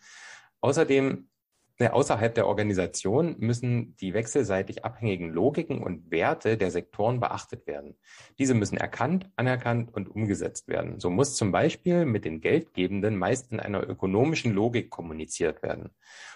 Außerdem 0.60 1.28
außerhalb 1.78 2.34
der 2.34 2.46
Organisation 2.46 3.36
müssen 3.38 3.96
die 3.96 4.14
wechselseitig 4.14 4.84
abhängigen 4.84 5.30
Logiken 5.30 5.82
und 5.82 6.10
Werte 6.10 6.56
der 6.56 6.70
Sektoren 6.70 7.20
beachtet 7.20 7.66
werden. 7.66 7.96
Diese 8.38 8.54
müssen 8.54 8.78
erkannt, 8.78 9.30
anerkannt 9.36 9.92
und 9.92 10.08
umgesetzt 10.08 10.68
werden. 10.68 11.00
So 11.00 11.10
muss 11.10 11.36
zum 11.36 11.52
Beispiel 11.52 12.06
mit 12.06 12.24
den 12.24 12.40
Geldgebenden 12.40 13.16
meist 13.16 13.52
in 13.52 13.60
einer 13.60 13.86
ökonomischen 13.86 14.54
Logik 14.54 14.88
kommuniziert 14.88 15.62
werden. 15.62 15.90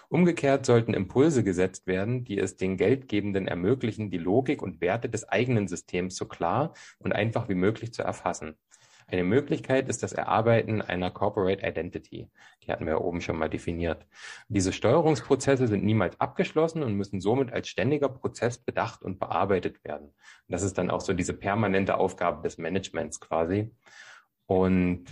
Umgekehrt 0.09 0.65
sollten 0.65 0.93
Impulse 0.93 1.43
gesetzt 1.43 1.87
werden, 1.87 2.23
die 2.23 2.37
es 2.37 2.57
den 2.57 2.77
Geldgebenden 2.77 3.47
ermöglichen, 3.47 4.11
die 4.11 4.17
Logik 4.17 4.61
und 4.61 4.81
Werte 4.81 5.09
des 5.09 5.27
eigenen 5.27 5.67
Systems 5.67 6.17
so 6.17 6.25
klar 6.25 6.73
und 6.99 7.13
einfach 7.13 7.49
wie 7.49 7.55
möglich 7.55 7.93
zu 7.93 8.03
erfassen. 8.03 8.57
Eine 9.11 9.25
Möglichkeit 9.25 9.89
ist 9.89 10.03
das 10.03 10.13
Erarbeiten 10.13 10.81
einer 10.81 11.11
Corporate 11.11 11.67
Identity. 11.67 12.29
Die 12.63 12.71
hatten 12.71 12.85
wir 12.85 12.93
ja 12.93 12.99
oben 12.99 13.19
schon 13.19 13.37
mal 13.37 13.49
definiert. 13.49 14.07
Diese 14.47 14.71
Steuerungsprozesse 14.71 15.67
sind 15.67 15.83
niemals 15.83 16.17
abgeschlossen 16.21 16.81
und 16.81 16.95
müssen 16.95 17.19
somit 17.19 17.51
als 17.51 17.67
ständiger 17.67 18.07
Prozess 18.07 18.57
bedacht 18.57 19.03
und 19.03 19.19
bearbeitet 19.19 19.83
werden. 19.83 20.07
Und 20.07 20.15
das 20.47 20.63
ist 20.63 20.77
dann 20.77 20.89
auch 20.89 21.01
so 21.01 21.11
diese 21.11 21.33
permanente 21.33 21.97
Aufgabe 21.97 22.41
des 22.41 22.57
Managements 22.57 23.19
quasi. 23.19 23.75
Und 24.45 25.07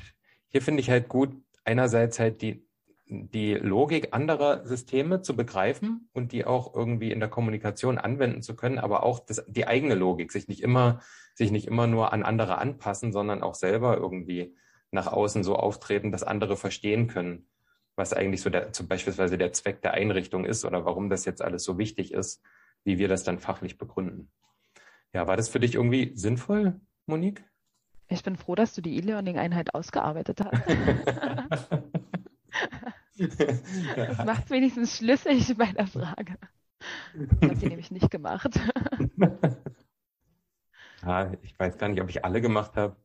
hier 0.48 0.62
finde 0.62 0.80
ich 0.80 0.90
halt 0.90 1.10
gut, 1.10 1.36
einerseits 1.66 2.20
halt 2.20 2.42
die 2.42 2.69
die 3.12 3.56
Logik 3.56 4.10
anderer 4.12 4.66
Systeme 4.68 5.22
zu 5.22 5.36
begreifen 5.36 6.10
und 6.14 6.32
die 6.32 6.46
auch 6.46 6.76
irgendwie 6.76 7.12
in 7.12 7.20
der 7.20 7.30
Kommunikation 7.30 7.98
anwenden 7.98 8.44
zu 8.44 8.56
können, 8.56 8.78
aber 8.78 9.02
auch 9.04 9.20
das, 9.20 9.44
die 9.48 9.68
eigene 9.68 9.96
Logik, 9.96 10.32
sich 10.32 10.48
nicht 10.48 10.62
immer, 10.62 11.02
sich 11.34 11.50
nicht 11.50 11.68
immer 11.68 11.88
nur 11.88 12.14
an 12.14 12.22
andere 12.22 12.60
anpassen, 12.60 13.12
sondern 13.12 13.42
auch 13.42 13.56
selber 13.56 13.98
irgendwie 13.98 14.56
nach 14.92 15.08
außen 15.08 15.44
so 15.44 15.56
auftreten, 15.56 16.12
dass 16.12 16.24
andere 16.24 16.56
verstehen 16.56 17.08
können, 17.08 17.48
was 17.96 18.14
eigentlich 18.14 18.42
so 18.42 18.52
der, 18.52 18.74
zum 18.74 18.88
beispielsweise 18.88 19.40
der 19.40 19.54
Zweck 19.54 19.82
der 19.82 19.96
Einrichtung 19.96 20.46
ist 20.46 20.64
oder 20.64 20.86
warum 20.86 21.10
das 21.10 21.26
jetzt 21.26 21.42
alles 21.42 21.64
so 21.64 21.80
wichtig 21.80 22.14
ist, 22.14 22.44
wie 22.84 23.00
wir 23.00 23.08
das 23.08 23.24
dann 23.24 23.40
fachlich 23.40 23.80
begründen. 23.80 24.32
Ja, 25.14 25.26
war 25.26 25.36
das 25.36 25.50
für 25.50 25.60
dich 25.60 25.74
irgendwie 25.74 26.12
sinnvoll, 26.16 26.80
Monique? 27.08 27.44
Ich 28.08 28.24
bin 28.24 28.36
froh, 28.36 28.56
dass 28.56 28.74
du 28.76 28.82
die 28.82 28.98
E-Learning-Einheit 28.98 29.74
ausgearbeitet 29.74 30.42
hast. 30.44 30.64
Das 33.96 34.24
macht 34.24 34.46
es 34.46 34.50
wenigstens 34.52 34.98
schlüssig 34.98 35.56
bei 35.58 35.72
der 35.72 35.88
Frage. 35.88 36.38
Das 37.14 37.42
habe 37.42 37.56
sie 37.56 37.68
nämlich 37.68 37.92
nicht 37.92 38.10
gemacht. 38.12 38.60
Ja, 41.02 41.32
ich 41.42 41.58
weiß 41.58 41.78
gar 41.78 41.88
nicht, 41.88 42.02
ob 42.02 42.10
ich 42.10 42.26
alle 42.26 42.42
gemacht 42.42 42.76
habe. 42.76 42.96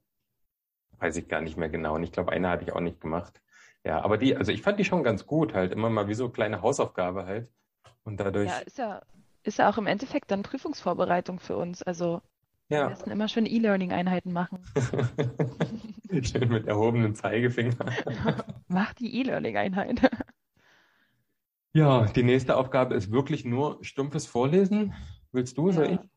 Weiß 0.99 1.17
ich 1.17 1.29
gar 1.29 1.41
nicht 1.41 1.57
mehr 1.57 1.69
genau. 1.69 1.95
Und 1.95 2.03
ich 2.03 2.13
glaube, 2.13 2.33
eine 2.33 2.49
hatte 2.49 2.65
ich 2.65 2.73
auch 2.73 2.81
nicht 2.81 3.01
gemacht. 3.01 3.41
Ja, 3.85 4.01
aber 4.03 4.17
die, 4.17 4.37
also 4.37 4.53
ich 4.53 4.63
fand 4.63 4.79
die 4.79 4.85
schon 4.85 5.03
ganz 5.03 5.27
gut, 5.27 5.55
halt 5.55 5.73
immer 5.73 5.91
mal 5.91 6.09
wie 6.09 6.15
so 6.15 6.29
kleine 6.31 6.63
Hausaufgabe 6.63 7.27
halt. 7.27 7.49
Und 8.05 8.19
dadurch. 8.19 8.51
Ja, 8.51 8.59
ist 8.59 8.79
ja, 8.79 9.03
ist 9.43 9.59
ja 9.59 9.69
auch 9.69 9.79
im 9.79 9.87
Endeffekt 9.87 10.31
dann 10.31 10.43
Prüfungsvorbereitung 10.43 11.39
für 11.39 11.57
uns. 11.57 11.83
Also 11.83 12.23
ja. 12.69 12.89
wir 12.89 12.91
müssen 12.91 13.11
immer 13.11 13.29
schön 13.29 13.47
E-Learning-Einheiten 13.47 14.33
machen. 14.33 14.61
Schön 16.23 16.49
mit 16.49 16.67
erhobenem 16.67 17.15
Zeigefinger. 17.15 17.75
Mach 18.69 18.95
die 18.95 19.19
E-Learning-Einheit. 19.21 20.01
Ja, 21.73 22.07
die 22.07 22.23
nächste 22.23 22.57
Aufgabe 22.57 22.95
ist 22.95 23.11
wirklich 23.11 23.45
nur 23.45 23.79
stumpfes 23.83 24.27
Vorlesen. 24.27 24.95
Willst 25.33 25.59
du, 25.59 25.69
ja. 25.69 25.73
soll 25.73 25.91
ich? 25.93 26.14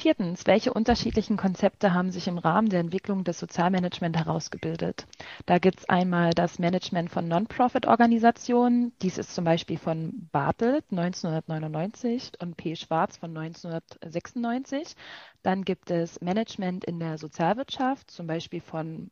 Viertens, 0.00 0.46
welche 0.46 0.72
unterschiedlichen 0.72 1.36
Konzepte 1.36 1.92
haben 1.92 2.10
sich 2.10 2.26
im 2.26 2.38
Rahmen 2.38 2.70
der 2.70 2.80
Entwicklung 2.80 3.22
des 3.22 3.38
Sozialmanagements 3.38 4.18
herausgebildet? 4.18 5.06
Da 5.44 5.58
gibt 5.58 5.80
es 5.80 5.88
einmal 5.90 6.30
das 6.30 6.58
Management 6.58 7.10
von 7.10 7.28
Non-Profit-Organisationen. 7.28 8.94
Dies 9.02 9.18
ist 9.18 9.34
zum 9.34 9.44
Beispiel 9.44 9.76
von 9.76 10.26
Bartelt 10.32 10.86
1999 10.90 12.32
und 12.40 12.56
P. 12.56 12.76
Schwarz 12.76 13.18
von 13.18 13.36
1996. 13.36 14.94
Dann 15.42 15.66
gibt 15.66 15.90
es 15.90 16.18
Management 16.22 16.86
in 16.86 16.98
der 16.98 17.18
Sozialwirtschaft, 17.18 18.10
zum 18.10 18.26
Beispiel 18.26 18.62
von 18.62 19.10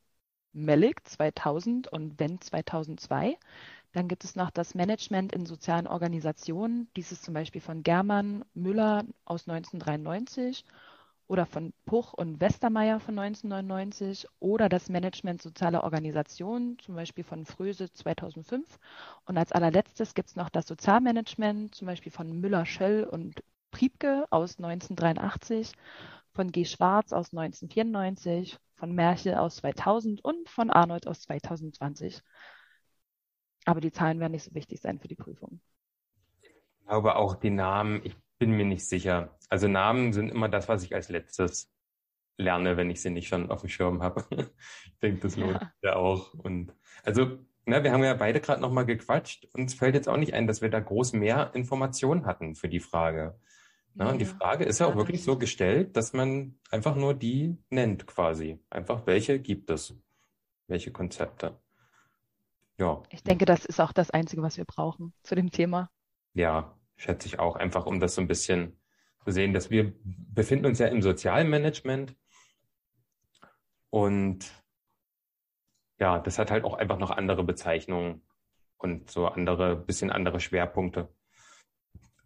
Mellick 0.54 1.06
2000 1.06 1.88
und 1.88 2.18
Wendt 2.18 2.44
2002. 2.44 3.36
Dann 3.98 4.06
gibt 4.06 4.22
es 4.22 4.36
noch 4.36 4.52
das 4.52 4.76
Management 4.76 5.32
in 5.32 5.44
sozialen 5.44 5.88
Organisationen. 5.88 6.88
Dies 6.94 7.10
ist 7.10 7.24
zum 7.24 7.34
Beispiel 7.34 7.60
von 7.60 7.82
Germann 7.82 8.44
Müller 8.54 9.04
aus 9.24 9.48
1993 9.48 10.64
oder 11.26 11.46
von 11.46 11.72
Puch 11.84 12.12
und 12.12 12.40
Westermeier 12.40 13.00
von 13.00 13.18
1999 13.18 14.28
oder 14.38 14.68
das 14.68 14.88
Management 14.88 15.42
sozialer 15.42 15.82
Organisationen, 15.82 16.78
zum 16.78 16.94
Beispiel 16.94 17.24
von 17.24 17.44
Fröse 17.44 17.92
2005. 17.92 18.78
Und 19.24 19.36
als 19.36 19.50
allerletztes 19.50 20.14
gibt 20.14 20.28
es 20.28 20.36
noch 20.36 20.48
das 20.48 20.68
Sozialmanagement, 20.68 21.74
zum 21.74 21.86
Beispiel 21.86 22.12
von 22.12 22.40
Müller, 22.40 22.66
Schöll 22.66 23.02
und 23.02 23.42
Priebke 23.72 24.28
aus 24.30 24.58
1983, 24.58 25.72
von 26.34 26.52
G. 26.52 26.64
Schwarz 26.66 27.12
aus 27.12 27.32
1994, 27.34 28.60
von 28.76 28.92
Merchel 28.92 29.34
aus 29.34 29.56
2000 29.56 30.24
und 30.24 30.48
von 30.48 30.70
Arnold 30.70 31.08
aus 31.08 31.22
2020. 31.22 32.22
Aber 33.68 33.82
die 33.82 33.92
Zahlen 33.92 34.18
werden 34.18 34.32
nicht 34.32 34.44
so 34.44 34.54
wichtig 34.54 34.80
sein 34.80 34.98
für 34.98 35.08
die 35.08 35.14
Prüfung. 35.14 35.60
Ich 36.40 36.86
glaube 36.86 37.16
auch 37.16 37.34
die 37.34 37.50
Namen, 37.50 38.00
ich 38.02 38.16
bin 38.38 38.52
mir 38.52 38.64
nicht 38.64 38.88
sicher. 38.88 39.36
Also 39.50 39.68
Namen 39.68 40.14
sind 40.14 40.30
immer 40.30 40.48
das, 40.48 40.70
was 40.70 40.82
ich 40.82 40.94
als 40.94 41.10
letztes 41.10 41.70
lerne, 42.38 42.78
wenn 42.78 42.88
ich 42.88 43.02
sie 43.02 43.10
nicht 43.10 43.28
schon 43.28 43.50
auf 43.50 43.60
dem 43.60 43.68
Schirm 43.68 44.02
habe. 44.02 44.24
ich 44.86 44.98
denke, 45.02 45.20
das 45.20 45.36
lohnt 45.36 45.60
ja. 45.60 45.72
ja 45.82 45.96
auch. 45.96 46.32
Und 46.32 46.74
also, 47.04 47.40
na, 47.66 47.84
wir 47.84 47.92
haben 47.92 48.02
ja 48.02 48.14
beide 48.14 48.40
gerade 48.40 48.62
nochmal 48.62 48.86
gequatscht. 48.86 49.46
Uns 49.52 49.74
fällt 49.74 49.94
jetzt 49.94 50.08
auch 50.08 50.16
nicht 50.16 50.32
ein, 50.32 50.46
dass 50.46 50.62
wir 50.62 50.70
da 50.70 50.80
groß 50.80 51.12
mehr 51.12 51.50
Informationen 51.52 52.24
hatten 52.24 52.54
für 52.54 52.70
die 52.70 52.80
Frage. 52.80 53.38
Na, 53.92 54.06
ja, 54.06 54.12
und 54.12 54.18
die 54.18 54.24
Frage 54.24 54.64
ist 54.64 54.78
ja 54.78 54.86
auch 54.86 54.96
wirklich 54.96 55.22
so 55.22 55.36
gestellt, 55.36 55.94
dass 55.94 56.14
man 56.14 56.58
einfach 56.70 56.96
nur 56.96 57.12
die 57.12 57.58
nennt 57.68 58.06
quasi. 58.06 58.60
Einfach 58.70 59.06
welche 59.06 59.38
gibt 59.38 59.68
es? 59.68 59.94
Welche 60.68 60.90
Konzepte? 60.90 61.60
Ja. 62.78 63.02
Ich 63.10 63.22
denke, 63.22 63.44
das 63.44 63.64
ist 63.64 63.80
auch 63.80 63.92
das 63.92 64.10
Einzige, 64.10 64.42
was 64.42 64.56
wir 64.56 64.64
brauchen 64.64 65.12
zu 65.22 65.34
dem 65.34 65.50
Thema. 65.50 65.90
Ja, 66.34 66.78
schätze 66.96 67.26
ich 67.26 67.38
auch. 67.38 67.56
Einfach 67.56 67.86
um 67.86 68.00
das 68.00 68.14
so 68.14 68.20
ein 68.20 68.28
bisschen 68.28 68.80
zu 69.24 69.32
sehen, 69.32 69.52
dass 69.52 69.70
wir 69.70 69.92
befinden 70.04 70.66
uns 70.66 70.78
ja 70.78 70.86
im 70.86 71.02
Sozialmanagement 71.02 72.16
und 73.90 74.50
ja, 75.98 76.20
das 76.20 76.38
hat 76.38 76.50
halt 76.50 76.64
auch 76.64 76.74
einfach 76.74 76.98
noch 76.98 77.10
andere 77.10 77.42
Bezeichnungen 77.42 78.22
und 78.76 79.10
so 79.10 79.26
andere, 79.26 79.76
bisschen 79.76 80.10
andere 80.10 80.38
Schwerpunkte. 80.38 81.08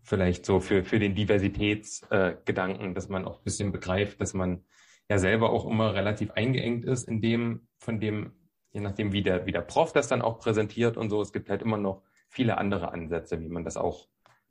Vielleicht 0.03 0.45
so 0.45 0.61
für, 0.61 0.85
für 0.85 0.99
den 0.99 1.15
Diversitätsgedanken, 1.15 2.91
äh, 2.91 2.95
dass 2.95 3.09
man 3.09 3.25
auch 3.25 3.39
ein 3.39 3.45
bisschen 3.45 3.73
begreift, 3.73 4.21
dass 4.21 4.35
man 4.35 4.65
ja 5.09 5.19
selber 5.19 5.51
auch 5.51 5.65
immer 5.65 5.95
relativ 5.95 6.33
eingeengt 6.33 6.85
ist 6.85 7.09
in 7.09 7.23
dem, 7.23 7.69
von 7.79 8.01
dem 8.01 8.33
je 8.73 8.81
nachdem, 8.81 9.13
wie 9.13 9.23
der, 9.23 9.47
wie 9.47 9.53
der 9.53 9.61
Prof 9.61 9.93
das 9.93 10.09
dann 10.09 10.23
auch 10.23 10.39
präsentiert 10.39 10.97
und 10.97 11.11
so. 11.11 11.21
Es 11.21 11.33
gibt 11.33 11.51
halt 11.51 11.63
immer 11.63 11.77
noch 11.77 12.03
viele 12.29 12.59
andere 12.59 12.93
Ansätze, 12.93 13.41
wie 13.41 13.49
man 13.49 13.65
das 13.65 13.77
auch 13.77 14.09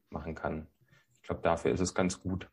machen 0.09 0.35
kann. 0.35 0.67
Ich 1.13 1.23
glaube, 1.23 1.41
dafür 1.41 1.71
ist 1.71 1.79
es 1.79 1.93
ganz 1.93 2.19
gut. 2.21 2.49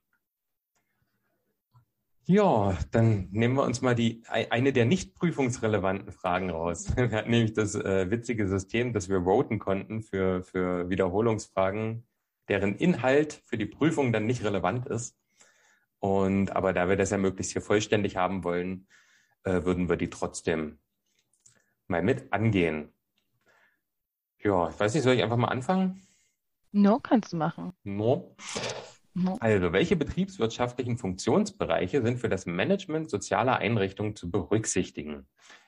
Ja, 2.25 2.77
dann 2.91 3.29
nehmen 3.31 3.55
wir 3.55 3.63
uns 3.63 3.81
mal 3.81 3.95
die 3.95 4.23
eine 4.29 4.75
der 4.75 4.85
nicht 4.85 5.15
prüfungsrelevanten 5.15 6.13
Fragen 6.13 6.51
raus. 6.51 6.93
Wir 6.97 7.11
hatten 7.11 7.31
nämlich 7.31 7.55
das 7.55 7.75
äh, 7.75 8.11
witzige 8.11 8.47
System, 8.47 8.93
dass 8.93 9.09
wir 9.09 9.23
voten 9.23 9.59
konnten 9.59 10.03
für, 10.03 10.43
für 10.43 10.91
Wiederholungsfragen, 10.91 12.07
deren 12.51 12.77
Inhalt 12.77 13.41
für 13.47 13.57
die 13.57 13.65
Prüfung 13.65 14.13
dann 14.13 14.27
nicht 14.27 14.45
relevant 14.45 14.85
ist. 14.85 15.17
Und 16.01 16.55
aber 16.55 16.75
da 16.75 16.91
wir 16.91 16.97
das 16.97 17.09
ja 17.09 17.17
möglichst 17.17 17.53
hier 17.53 17.63
vollständig 17.63 18.19
haben 18.19 18.45
wollen, 18.45 18.87
äh, 19.45 19.65
würden 19.65 19.89
wir 19.89 19.97
die 19.97 20.11
trotzdem 20.11 20.79
mal 21.89 22.03
mit 22.03 22.33
angehen. 22.33 22.93
Ja, 24.41 24.69
ich 24.69 24.79
weiß 24.79 24.95
nicht, 24.95 25.03
soll 25.03 25.15
ich 25.15 25.23
einfach 25.23 25.37
mal 25.37 25.49
anfangen? 25.49 26.07
No, 26.71 27.01
kannst 27.01 27.33
du 27.33 27.37
machen. 27.37 27.73
No. 27.83 28.37
no. 29.15 29.37
Also, 29.41 29.73
welche 29.73 29.97
betriebswirtschaftlichen 29.97 30.99
Funktionsbereiche 30.99 32.03
sind 32.03 32.19
für 32.19 32.29
das 32.29 32.47
Management 32.47 33.11
sozialer 33.11 33.57
Einrichtungen 33.57 34.15
zu 34.15 34.31
berücksichtigen? 34.31 35.27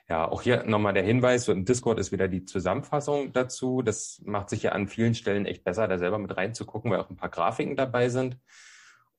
Ja, 0.08 0.28
auch 0.28 0.42
hier 0.42 0.64
nochmal 0.64 0.92
der 0.92 1.04
Hinweis, 1.04 1.44
so 1.44 1.52
im 1.52 1.64
Discord 1.64 2.00
ist 2.00 2.10
wieder 2.10 2.28
die 2.28 2.44
Zusammenfassung 2.44 3.32
dazu. 3.32 3.80
Das 3.82 4.20
macht 4.24 4.50
sich 4.50 4.64
ja 4.64 4.72
an 4.72 4.88
vielen 4.88 5.14
Stellen 5.14 5.46
echt 5.46 5.64
besser, 5.64 5.86
da 5.88 5.98
selber 5.98 6.18
mit 6.18 6.36
reinzugucken, 6.36 6.90
weil 6.90 7.00
auch 7.00 7.10
ein 7.10 7.16
paar 7.16 7.28
Grafiken 7.28 7.76
dabei 7.76 8.08
sind. 8.08 8.36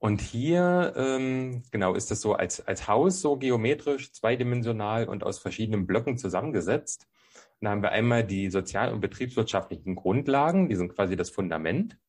Und 0.02 0.20
hier, 0.20 0.94
ähm, 0.96 1.62
genau, 1.70 1.94
ist 1.94 2.10
das 2.10 2.22
so 2.22 2.34
als, 2.34 2.66
als 2.66 2.88
Haus 2.88 3.22
so 3.22 3.38
geometrisch, 3.38 4.12
zweidimensional 4.12 5.08
und 5.08 5.24
aus 5.24 5.38
verschiedenen 5.38 5.86
Blöcken 5.86 6.18
zusammengesetzt. 6.18 7.08
Und 7.60 7.66
da 7.66 7.70
haben 7.70 7.84
wir 7.84 7.92
einmal 7.92 8.24
die 8.24 8.50
sozial- 8.50 8.92
und 8.92 9.00
betriebswirtschaftlichen 9.00 9.96
Grundlagen, 9.96 10.70
die 10.70 10.76
sind 10.76 10.96
quasi 10.96 11.16
das 11.16 11.30
Fundament. 11.30 12.00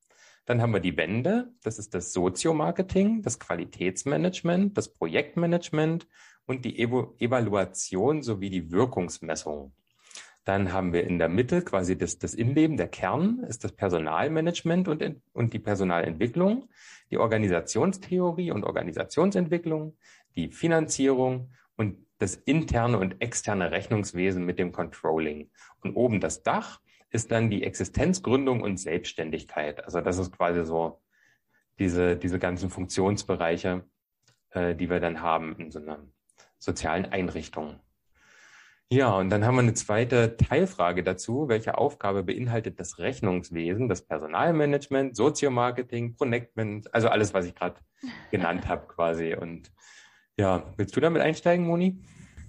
Dann 0.46 0.62
haben 0.62 0.72
wir 0.72 0.81
die 0.81 0.96
Wände, 0.96 1.52
das 1.62 1.78
ist 1.78 1.92
das 1.92 2.14
Soziomarketing, 2.14 3.20
das 3.20 3.38
Qualitätsmanagement, 3.38 4.74
das 4.78 4.94
Projektmanagement 4.94 6.09
und 6.46 6.64
die 6.64 6.78
Evo 6.78 7.14
Evaluation 7.18 8.22
sowie 8.22 8.48
die 8.48 8.72
Wirkungsmessung. 8.72 9.74
Dann 10.44 10.72
haben 10.72 10.92
wir 10.92 11.05
in 11.05 11.18
der 11.18 11.28
Mitte 11.28 11.62
quasi 11.62 11.96
das, 11.96 12.18
das 12.18 12.35
Innenleben, 12.35 12.76
der 12.76 12.88
Kern 12.88 13.44
ist 13.48 13.62
das 13.64 13.72
Personalmanagement 13.72 14.88
und, 14.88 15.22
und 15.33 15.52
die 15.52 15.61
Personalentwicklung 15.61 16.68
die 17.12 17.18
Organisationstheorie 17.18 18.50
und 18.50 18.64
Organisationsentwicklung, 18.64 19.96
die 20.35 20.50
Finanzierung 20.50 21.50
und 21.76 22.07
das 22.18 22.35
interne 22.35 22.98
und 22.98 23.20
externe 23.20 23.70
Rechnungswesen 23.70 24.44
mit 24.44 24.59
dem 24.59 24.72
Controlling. 24.72 25.50
Und 25.81 25.94
oben 25.94 26.20
das 26.20 26.42
Dach 26.42 26.81
ist 27.11 27.31
dann 27.31 27.50
die 27.50 27.64
Existenzgründung 27.64 28.62
und 28.62 28.78
Selbstständigkeit. 28.78 29.85
Also 29.85 30.00
das 30.00 30.16
ist 30.16 30.33
quasi 30.33 30.64
so 30.64 31.02
diese, 31.78 32.16
diese 32.16 32.38
ganzen 32.38 32.70
Funktionsbereiche, 32.70 33.85
äh, 34.50 34.74
die 34.74 34.88
wir 34.88 34.98
dann 34.98 35.20
haben 35.20 35.55
in 35.57 35.70
so 35.70 35.81
einer 35.81 36.02
sozialen 36.59 37.05
Einrichtung. 37.07 37.78
Ja, 38.92 39.16
und 39.16 39.31
dann 39.31 39.46
haben 39.46 39.55
wir 39.55 39.62
eine 39.62 39.72
zweite 39.72 40.37
Teilfrage 40.37 41.02
dazu. 41.02 41.48
Welche 41.48 41.78
Aufgabe 41.78 42.22
beinhaltet 42.24 42.78
das 42.78 42.98
Rechnungswesen, 42.98 43.88
das 43.88 44.02
Personalmanagement, 44.02 45.16
Soziomarketing, 45.16 46.14
Projektmanagement, 46.14 46.94
also 46.94 47.09
alles, 47.09 47.33
was 47.33 47.46
ich 47.46 47.55
gerade 47.55 47.76
genannt 48.31 48.68
habe 48.68 48.87
quasi. 48.88 49.35
Und 49.35 49.72
ja, 50.37 50.74
willst 50.76 50.94
du 50.94 51.00
damit 51.00 51.22
einsteigen, 51.22 51.66
Moni? 51.66 52.02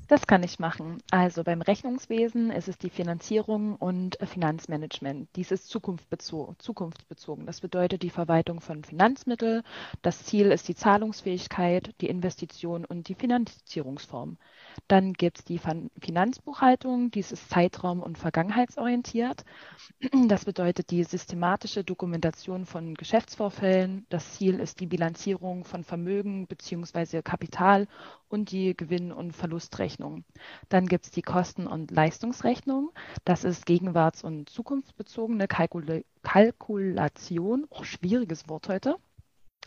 Das 0.10 0.28
kann 0.28 0.44
ich 0.44 0.60
machen. 0.60 0.98
Also 1.12 1.46
beim 1.46 1.62
Rechnungswesen 1.62 2.52
ist 2.52 2.68
es 2.68 2.78
die 2.78 2.90
Finanzierung 2.90 3.78
und 3.78 4.18
Finanzmanagement. 4.22 5.30
Dies 5.38 5.50
ist 5.50 5.70
zukunftsbezogen. 5.70 7.46
Das 7.46 7.62
bedeutet 7.62 8.04
die 8.04 8.10
Verwaltung 8.10 8.60
von 8.60 8.84
Finanzmitteln. 8.84 9.62
Das 10.02 10.26
Ziel 10.26 10.52
ist 10.52 10.68
die 10.68 10.76
Zahlungsfähigkeit, 10.76 11.96
die 12.02 12.10
Investition 12.10 12.84
und 12.84 13.08
die 13.08 13.16
Finanzierungsform. 13.16 14.38
Dann 14.88 15.14
gibt 15.14 15.40
es 15.40 15.46
die 15.46 15.60
Finanzbuchhaltung, 16.00 17.12
dies 17.12 17.32
ist 17.32 17.50
zeitraum- 17.50 18.02
und 18.02 18.18
vergangenheitsorientiert. 18.18 19.44
Das 20.28 20.46
bedeutet 20.46 20.92
die 20.92 21.04
systematische 21.04 21.84
Dokumentation 21.84 22.66
von 22.66 22.94
Geschäftsvorfällen. 22.96 24.06
Das 24.10 24.34
Ziel 24.34 24.60
ist 24.60 24.80
die 24.80 24.88
Bilanzierung 24.88 25.64
von 25.66 25.84
Vermögen 25.84 26.48
bzw. 26.48 27.22
Kapital 27.22 27.88
und 28.30 28.52
die 28.52 28.76
Gewinn- 28.76 29.12
und 29.12 29.34
Verlustrechnung. 29.34 30.24
Dann 30.70 30.88
gibt 30.88 31.06
es 31.06 31.12
die 31.12 31.22
Kosten- 31.22 31.68
und 31.68 31.92
Leistungsrechnung. 31.92 32.92
Das 33.26 33.44
ist 33.44 33.66
gegenwarts- 33.66 34.24
und 34.24 34.50
zukunftsbezogene 34.50 35.48
Kalkul 35.48 36.04
Kalkulation. 36.24 37.66
Oh, 37.70 37.84
schwieriges 37.84 38.48
Wort 38.50 38.70
heute. 38.70 38.98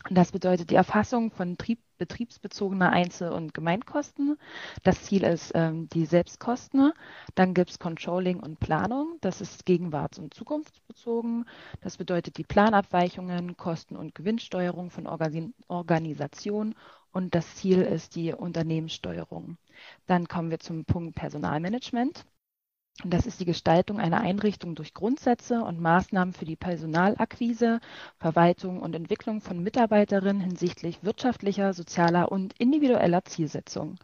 Das 0.09 0.31
bedeutet 0.31 0.69
die 0.69 0.75
Erfassung 0.75 1.31
von 1.31 1.57
Trieb, 1.57 1.79
betriebsbezogener 1.97 2.91
Einzel- 2.91 3.31
und 3.31 3.53
Gemeinkosten. 3.53 4.37
Das 4.83 5.03
Ziel 5.03 5.23
ist 5.23 5.51
ähm, 5.55 5.89
die 5.89 6.05
Selbstkosten. 6.05 6.93
Dann 7.35 7.53
gibt 7.53 7.71
es 7.71 7.79
Controlling 7.79 8.39
und 8.39 8.59
Planung. 8.59 9.17
Das 9.21 9.41
ist 9.41 9.65
gegenwarts- 9.65 10.19
und 10.19 10.33
zukunftsbezogen. 10.33 11.45
Das 11.81 11.97
bedeutet 11.97 12.37
die 12.37 12.43
Planabweichungen, 12.43 13.57
Kosten- 13.57 13.97
und 13.97 14.15
Gewinnsteuerung 14.15 14.91
von 14.91 15.07
Organ 15.07 15.53
Organisationen. 15.67 16.75
Und 17.11 17.35
das 17.35 17.55
Ziel 17.55 17.81
ist 17.81 18.15
die 18.15 18.31
Unternehmenssteuerung. 18.33 19.57
Dann 20.05 20.27
kommen 20.27 20.51
wir 20.51 20.59
zum 20.59 20.85
Punkt 20.85 21.15
Personalmanagement. 21.15 22.25
Und 23.03 23.13
das 23.13 23.27
ist 23.27 23.39
die 23.39 23.45
Gestaltung 23.45 23.99
einer 23.99 24.21
Einrichtung 24.21 24.73
durch 24.73 24.93
Grundsätze 24.93 25.61
und 25.61 25.79
Maßnahmen 25.79 26.33
für 26.33 26.45
die 26.45 26.55
Personalakquise, 26.55 27.79
Verwaltung 28.17 28.81
und 28.81 28.95
Entwicklung 28.95 29.39
von 29.39 29.61
Mitarbeiterinnen 29.61 30.41
hinsichtlich 30.41 31.03
wirtschaftlicher, 31.03 31.73
sozialer 31.73 32.31
und 32.31 32.53
individueller 32.59 33.23
Zielsetzung. 33.23 33.97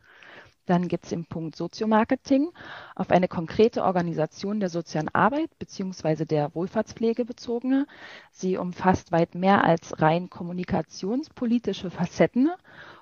Dann 0.65 0.87
gibt 0.87 1.03
es 1.03 1.09
den 1.09 1.25
Punkt 1.25 1.55
Soziomarketing 1.55 2.51
auf 2.95 3.09
eine 3.09 3.27
konkrete 3.27 3.83
Organisation 3.83 4.59
der 4.61 4.69
sozialen 4.69 5.09
Arbeit 5.09 5.49
bzw. 5.59 6.25
der 6.25 6.55
Wohlfahrtspflege 6.55 7.25
bezogene. 7.25 7.85
Sie 8.31 8.57
umfasst 8.57 9.11
weit 9.11 9.35
mehr 9.35 9.63
als 9.63 10.01
rein 10.01 10.29
kommunikationspolitische 10.29 11.89
Facetten 11.89 12.49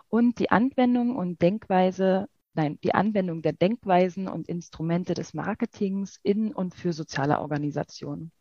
und 0.10 0.40
die 0.40 0.50
Anwendung 0.50 1.16
und 1.16 1.42
Denkweise 1.42 2.30
nein, 2.54 2.80
die 2.84 2.94
Anwendung 2.94 3.42
der 3.42 3.54
Denkweisen 3.54 4.28
und 4.28 4.48
Instrumente 4.48 5.14
des 5.14 5.34
Marketings 5.34 6.20
in 6.24 6.54
und 6.54 6.76
für 6.76 6.94
soziale 6.94 7.40
Organisationen. 7.40 8.32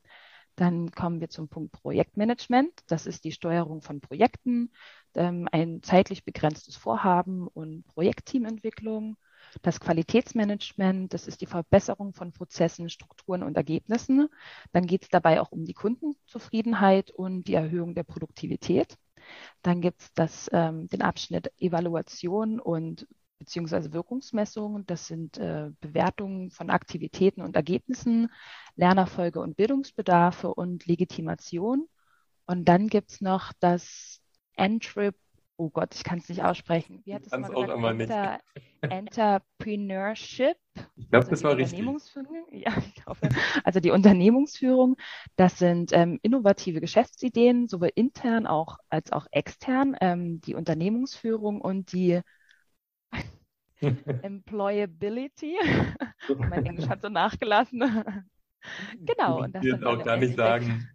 Dann 0.56 0.90
kommen 0.90 1.20
wir 1.20 1.30
zum 1.30 1.48
Punkt 1.48 1.72
Projektmanagement. 1.72 2.72
Das 2.86 3.06
ist 3.06 3.24
die 3.24 3.32
Steuerung 3.32 3.82
von 3.82 4.00
Projekten, 4.00 4.72
ähm, 5.14 5.48
ein 5.50 5.82
zeitlich 5.82 6.24
begrenztes 6.24 6.76
Vorhaben 6.76 7.48
und 7.48 7.86
Projektteamentwicklung. 7.86 9.16
Das 9.62 9.80
Qualitätsmanagement, 9.80 11.14
das 11.14 11.26
ist 11.26 11.40
die 11.40 11.46
Verbesserung 11.46 12.12
von 12.12 12.32
Prozessen, 12.32 12.90
Strukturen 12.90 13.42
und 13.42 13.56
Ergebnissen. 13.56 14.28
Dann 14.72 14.86
geht 14.86 15.04
es 15.04 15.08
dabei 15.08 15.40
auch 15.40 15.50
um 15.50 15.64
die 15.64 15.72
Kundenzufriedenheit 15.72 17.10
und 17.10 17.44
die 17.44 17.54
Erhöhung 17.54 17.94
der 17.94 18.04
Produktivität. 18.04 18.96
Dann 19.62 19.80
gibt 19.80 20.02
es 20.16 20.50
ähm, 20.52 20.88
den 20.88 21.02
Abschnitt 21.02 21.52
Evaluation 21.58 22.60
und 22.60 23.06
beziehungsweise 23.40 23.92
Wirkungsmessungen. 23.92 24.86
Das 24.86 25.08
sind 25.08 25.38
äh, 25.38 25.70
Bewertungen 25.80 26.50
von 26.52 26.70
Aktivitäten 26.70 27.42
und 27.42 27.56
Ergebnissen, 27.56 28.30
Lernerfolge 28.76 29.40
und 29.40 29.56
Bildungsbedarfe 29.56 30.54
und 30.54 30.86
Legitimation. 30.86 31.88
Und 32.46 32.66
dann 32.66 32.86
gibt 32.86 33.10
es 33.10 33.20
noch 33.20 33.52
das 33.58 34.20
Entrep 34.54 35.16
oh 35.60 35.68
Gott, 35.68 35.94
ich 35.94 36.04
kann 36.04 36.18
es 36.18 36.28
nicht 36.28 36.42
aussprechen. 36.42 37.02
Wie 37.04 37.14
hat 37.14 37.22
es 37.26 37.32
mal 37.32 37.42
gesagt? 37.42 37.56
Auch 37.56 37.74
immer 37.74 37.90
Enter. 37.90 38.40
Entrepreneurship. 38.80 40.56
Ich 40.96 41.10
glaube, 41.10 41.16
also 41.26 41.30
das 41.30 41.44
war 41.44 41.56
richtig. 41.56 41.86
Ja, 42.50 42.72
ich 42.94 43.04
hoffe. 43.04 43.28
Also 43.62 43.78
die 43.80 43.90
Unternehmensführung, 43.90 44.96
das 45.36 45.58
sind 45.58 45.92
ähm, 45.92 46.18
innovative 46.22 46.80
Geschäftsideen, 46.80 47.68
sowohl 47.68 47.90
intern 47.94 48.46
auch, 48.46 48.78
als 48.88 49.12
auch 49.12 49.26
extern. 49.32 49.94
Ähm, 50.00 50.40
die 50.40 50.54
Unternehmensführung 50.54 51.60
und 51.60 51.92
die 51.92 52.22
Employability. 54.22 55.56
mein 56.36 56.66
Englisch 56.66 56.88
hat 56.88 57.02
so 57.02 57.08
nachgelassen. 57.08 57.82
genau. 59.00 59.42
Und 59.42 59.54
das 59.54 59.64
ich 59.64 59.84
auch 59.84 60.04
gar 60.04 60.16
nicht 60.16 60.36
sagen. 60.36 60.88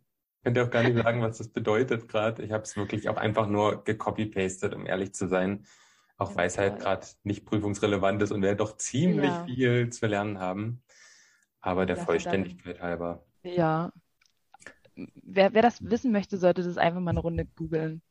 Könnt 0.44 0.58
ihr 0.58 0.64
auch 0.64 0.70
gar 0.70 0.84
nicht 0.84 0.96
sagen, 0.96 1.22
was 1.22 1.40
das 1.40 1.50
bedeutet 1.50 2.08
gerade. 2.08 2.44
Ich 2.44 2.52
habe 2.52 2.64
es 2.64 2.78
wirklich 2.78 3.10
auch 3.10 3.18
einfach 3.18 3.48
nur 3.48 3.84
gecopy-pastet, 3.84 4.76
um 4.76 4.86
ehrlich 4.86 5.14
zu 5.14 5.28
sein. 5.28 5.66
Auch 6.18 6.32
ja, 6.32 6.38
weil 6.38 6.48
es 6.48 6.58
halt 6.58 6.80
gerade 6.80 7.08
nicht 7.24 7.46
prüfungsrelevant 7.46 8.22
ist 8.22 8.32
und 8.32 8.42
wir 8.42 8.56
doch 8.56 8.78
ziemlich 8.78 9.32
ja. 9.32 9.46
viel 9.46 9.90
zu 9.90 10.06
lernen 10.06 10.40
haben. 10.40 10.84
Aber 11.62 11.88
der 11.88 11.96
das 11.96 12.06
Vollständigkeit 12.06 12.78
dann, 12.78 12.84
halber. 12.84 13.26
Ja. 13.42 13.92
Wer, 14.96 15.54
wer 15.54 15.62
das 15.64 15.84
wissen 15.84 16.12
möchte, 16.12 16.38
sollte 16.38 16.64
das 16.64 16.78
einfach 16.78 17.02
mal 17.02 17.10
eine 17.10 17.20
Runde 17.22 17.46
googeln. 17.46 18.04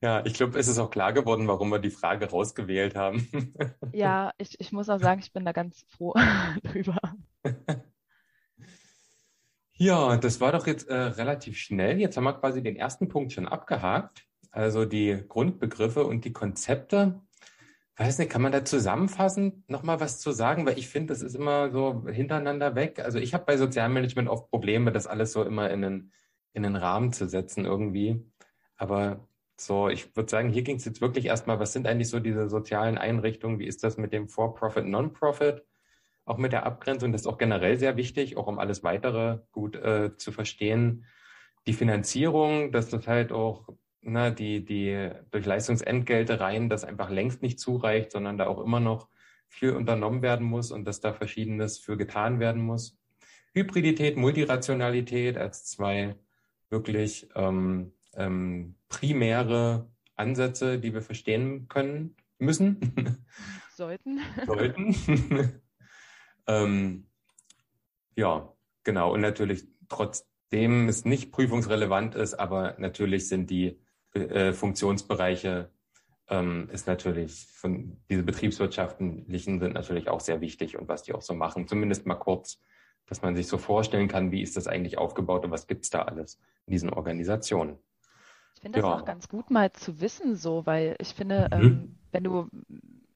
Ja, 0.00 0.24
ich 0.24 0.34
glaube, 0.34 0.58
es 0.58 0.68
ist 0.68 0.78
auch 0.78 0.90
klar 0.90 1.12
geworden, 1.12 1.48
warum 1.48 1.70
wir 1.70 1.80
die 1.80 1.90
Frage 1.90 2.30
rausgewählt 2.30 2.94
haben. 2.94 3.28
ja, 3.92 4.32
ich, 4.38 4.60
ich 4.60 4.72
muss 4.72 4.88
auch 4.88 5.00
sagen, 5.00 5.20
ich 5.20 5.32
bin 5.32 5.44
da 5.44 5.52
ganz 5.52 5.84
froh 5.88 6.14
drüber. 6.62 7.00
Ja, 9.74 10.16
das 10.16 10.40
war 10.40 10.52
doch 10.52 10.66
jetzt 10.66 10.88
äh, 10.88 10.94
relativ 10.94 11.56
schnell. 11.56 12.00
Jetzt 12.00 12.16
haben 12.16 12.24
wir 12.24 12.34
quasi 12.34 12.62
den 12.62 12.76
ersten 12.76 13.08
Punkt 13.08 13.32
schon 13.32 13.46
abgehakt. 13.46 14.24
Also 14.50 14.84
die 14.84 15.24
Grundbegriffe 15.28 16.04
und 16.04 16.24
die 16.24 16.32
Konzepte. 16.32 17.20
Weiß 17.96 18.18
nicht, 18.18 18.30
kann 18.30 18.42
man 18.42 18.52
da 18.52 18.64
zusammenfassend 18.64 19.68
nochmal 19.68 20.00
was 20.00 20.20
zu 20.20 20.30
sagen? 20.32 20.66
Weil 20.66 20.78
ich 20.78 20.88
finde, 20.88 21.12
das 21.12 21.22
ist 21.22 21.34
immer 21.34 21.70
so 21.70 22.06
hintereinander 22.08 22.74
weg. 22.76 23.00
Also 23.00 23.18
ich 23.18 23.34
habe 23.34 23.44
bei 23.44 23.56
Sozialmanagement 23.56 24.28
oft 24.28 24.50
Probleme, 24.50 24.92
das 24.92 25.08
alles 25.08 25.32
so 25.32 25.42
immer 25.42 25.70
in 25.70 25.84
einen, 25.84 26.12
in 26.52 26.64
einen 26.64 26.76
Rahmen 26.76 27.12
zu 27.12 27.28
setzen 27.28 27.64
irgendwie. 27.64 28.24
Aber 28.76 29.28
So, 29.60 29.88
ich 29.88 30.14
würde 30.16 30.30
sagen, 30.30 30.50
hier 30.50 30.62
ging 30.62 30.76
es 30.76 30.84
jetzt 30.84 31.00
wirklich 31.00 31.26
erstmal, 31.26 31.58
was 31.58 31.72
sind 31.72 31.86
eigentlich 31.86 32.08
so 32.08 32.20
diese 32.20 32.48
sozialen 32.48 32.96
Einrichtungen? 32.96 33.58
Wie 33.58 33.66
ist 33.66 33.82
das 33.82 33.96
mit 33.96 34.12
dem 34.12 34.28
For-Profit, 34.28 34.86
Non-Profit? 34.86 35.64
Auch 36.24 36.38
mit 36.38 36.52
der 36.52 36.64
Abgrenzung, 36.64 37.10
das 37.10 37.22
ist 37.22 37.26
auch 37.26 37.38
generell 37.38 37.76
sehr 37.78 37.96
wichtig, 37.96 38.36
auch 38.36 38.46
um 38.46 38.58
alles 38.58 38.84
weitere 38.84 39.38
gut 39.50 39.76
äh, 39.76 40.16
zu 40.16 40.30
verstehen. 40.30 41.06
Die 41.66 41.72
Finanzierung, 41.72 42.70
dass 42.70 42.88
das 42.88 43.08
halt 43.08 43.32
auch 43.32 43.68
na, 44.00 44.30
die, 44.30 44.64
die 44.64 45.10
durch 45.30 45.44
Leistungsentgelte 45.44 46.38
rein, 46.38 46.68
das 46.68 46.84
einfach 46.84 47.10
längst 47.10 47.42
nicht 47.42 47.58
zureicht, 47.58 48.12
sondern 48.12 48.38
da 48.38 48.46
auch 48.46 48.62
immer 48.62 48.80
noch 48.80 49.08
viel 49.48 49.72
unternommen 49.72 50.22
werden 50.22 50.46
muss 50.46 50.70
und 50.70 50.84
dass 50.84 51.00
da 51.00 51.12
Verschiedenes 51.12 51.78
für 51.78 51.96
getan 51.96 52.38
werden 52.38 52.62
muss. 52.62 52.96
Hybridität, 53.54 54.16
Multirationalität 54.16 55.36
als 55.36 55.64
zwei 55.64 56.16
wirklich 56.70 57.28
ähm, 57.34 57.92
ähm, 58.14 58.77
primäre 58.88 59.90
Ansätze, 60.16 60.78
die 60.78 60.94
wir 60.94 61.02
verstehen 61.02 61.68
können, 61.68 62.16
müssen. 62.38 63.24
Sollten. 63.74 64.20
Sollten. 64.46 64.94
ähm, 66.46 67.06
ja, 68.16 68.52
genau. 68.82 69.12
Und 69.12 69.20
natürlich 69.20 69.64
trotzdem 69.88 70.88
es 70.88 71.04
nicht 71.04 71.30
prüfungsrelevant 71.30 72.14
ist, 72.14 72.34
aber 72.34 72.74
natürlich 72.78 73.28
sind 73.28 73.50
die 73.50 73.78
äh, 74.14 74.52
Funktionsbereiche 74.52 75.70
ähm, 76.30 76.68
ist 76.70 76.86
natürlich 76.86 77.46
von 77.52 78.00
diese 78.10 78.22
betriebswirtschaftlichen 78.22 79.60
sind 79.60 79.74
natürlich 79.74 80.08
auch 80.08 80.20
sehr 80.20 80.40
wichtig 80.40 80.78
und 80.78 80.88
was 80.88 81.02
die 81.02 81.12
auch 81.12 81.22
so 81.22 81.34
machen, 81.34 81.68
zumindest 81.68 82.06
mal 82.06 82.16
kurz, 82.16 82.60
dass 83.06 83.22
man 83.22 83.34
sich 83.34 83.46
so 83.46 83.56
vorstellen 83.56 84.08
kann, 84.08 84.30
wie 84.30 84.42
ist 84.42 84.56
das 84.56 84.66
eigentlich 84.66 84.98
aufgebaut 84.98 85.44
und 85.44 85.50
was 85.50 85.66
gibt's 85.66 85.90
da 85.90 86.02
alles 86.02 86.38
in 86.66 86.72
diesen 86.72 86.90
Organisationen. 86.90 87.78
Ich 88.58 88.62
finde 88.62 88.80
das 88.80 88.88
ja. 88.88 88.96
auch 88.96 89.04
ganz 89.04 89.28
gut 89.28 89.52
mal 89.52 89.72
zu 89.72 90.00
wissen, 90.00 90.34
so, 90.34 90.66
weil 90.66 90.96
ich 90.98 91.14
finde, 91.14 91.48
mhm. 91.54 91.62
ähm, 91.62 91.98
wenn 92.10 92.24
du, 92.24 92.48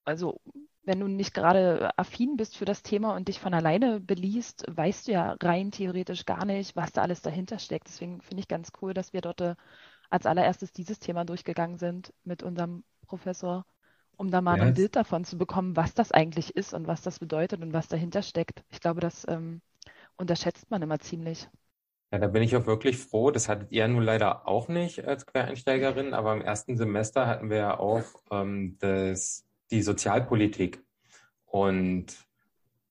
also 0.05 0.41
wenn 0.85 1.01
du 1.01 1.09
nicht 1.09 1.35
gerade 1.35 1.91
affin 1.99 2.37
bist 2.37 2.57
für 2.57 2.65
das 2.65 2.85
Thema 2.85 3.17
und 3.17 3.27
dich 3.27 3.41
von 3.41 3.53
alleine 3.53 3.99
beliest, 3.99 4.65
weißt 4.69 5.09
du 5.09 5.13
ja 5.13 5.37
rein 5.43 5.73
theoretisch 5.73 6.27
gar 6.27 6.45
nicht, 6.45 6.77
was 6.77 6.93
da 6.93 7.03
alles 7.03 7.23
dahinter 7.23 7.59
steckt. 7.59 7.89
Deswegen 7.89 8.21
finde 8.21 8.43
ich 8.43 8.47
ganz 8.47 8.71
cool, 8.81 8.95
dass 8.95 9.13
wir 9.13 9.21
dort 9.21 9.41
äh, 9.41 9.57
als 10.11 10.27
allererstes 10.27 10.71
dieses 10.71 11.01
Thema 11.01 11.25
durchgegangen 11.25 11.77
sind 11.77 12.15
mit 12.23 12.45
unserem 12.45 12.85
Professor, 13.09 13.67
um 14.17 14.31
da 14.31 14.43
mal 14.43 14.59
ja, 14.59 14.67
ein 14.67 14.75
Bild 14.75 14.95
davon 14.95 15.25
zu 15.25 15.39
bekommen, 15.39 15.75
was 15.75 15.93
das 15.93 16.13
eigentlich 16.13 16.55
ist 16.55 16.73
und 16.73 16.87
was 16.87 17.03
das 17.03 17.19
bedeutet 17.19 17.63
und 17.63 17.73
was 17.73 17.89
dahinter 17.89 18.23
steckt. 18.23 18.63
Ich 18.71 18.79
glaube, 18.79 19.01
das 19.01 19.27
ähm, 19.29 19.61
unterschätzt 20.17 20.71
man 20.71 20.83
immer 20.83 21.01
ziemlich. 21.01 21.49
Ja, 22.13 22.19
da 22.19 22.27
bin 22.27 22.43
ich 22.43 22.55
auch 22.55 22.67
wirklich 22.67 22.99
froh. 22.99 23.31
Das 23.31 23.49
hattet 23.49 23.73
ihr 23.73 23.89
nun 23.89 24.03
leider 24.03 24.47
auch 24.47 24.69
nicht 24.69 25.07
als 25.07 25.25
Quereinsteigerin, 25.25 26.13
aber 26.13 26.35
im 26.35 26.43
ersten 26.43 26.77
Semester 26.77 27.27
hatten 27.27 27.49
wir 27.49 27.57
ja 27.57 27.79
auch 27.79 28.05
ähm, 28.31 28.77
das, 28.81 29.47
die 29.71 29.81
Sozialpolitik. 29.81 30.85
Und 31.47 32.07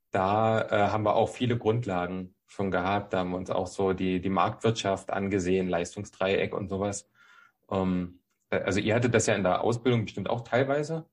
da 0.09 0.61
äh, 0.61 0.89
haben 0.89 1.03
wir 1.03 1.15
auch 1.15 1.29
viele 1.29 1.55
Grundlagen 1.55 2.33
schon 2.47 2.71
gehabt. 2.71 3.13
Da 3.13 3.19
haben 3.19 3.29
wir 3.29 3.37
uns 3.37 3.51
auch 3.51 3.67
so 3.67 3.93
die, 3.93 4.21
die 4.21 4.29
Marktwirtschaft 4.29 5.11
angesehen, 5.11 5.69
Leistungsdreieck 5.69 6.55
und 6.55 6.67
sowas. 6.67 7.07
Ähm, 7.69 8.21
also 8.49 8.79
ihr 8.79 8.95
hattet 8.95 9.13
das 9.13 9.27
ja 9.27 9.35
in 9.35 9.43
der 9.43 9.61
Ausbildung 9.61 10.05
bestimmt 10.05 10.31
auch 10.31 10.41
teilweise, 10.41 11.05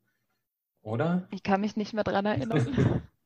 oder? 0.81 1.29
Ich 1.31 1.43
kann 1.43 1.61
mich 1.61 1.77
nicht 1.77 1.93
mehr 1.93 2.05
dran 2.05 2.25
erinnern. 2.25 3.03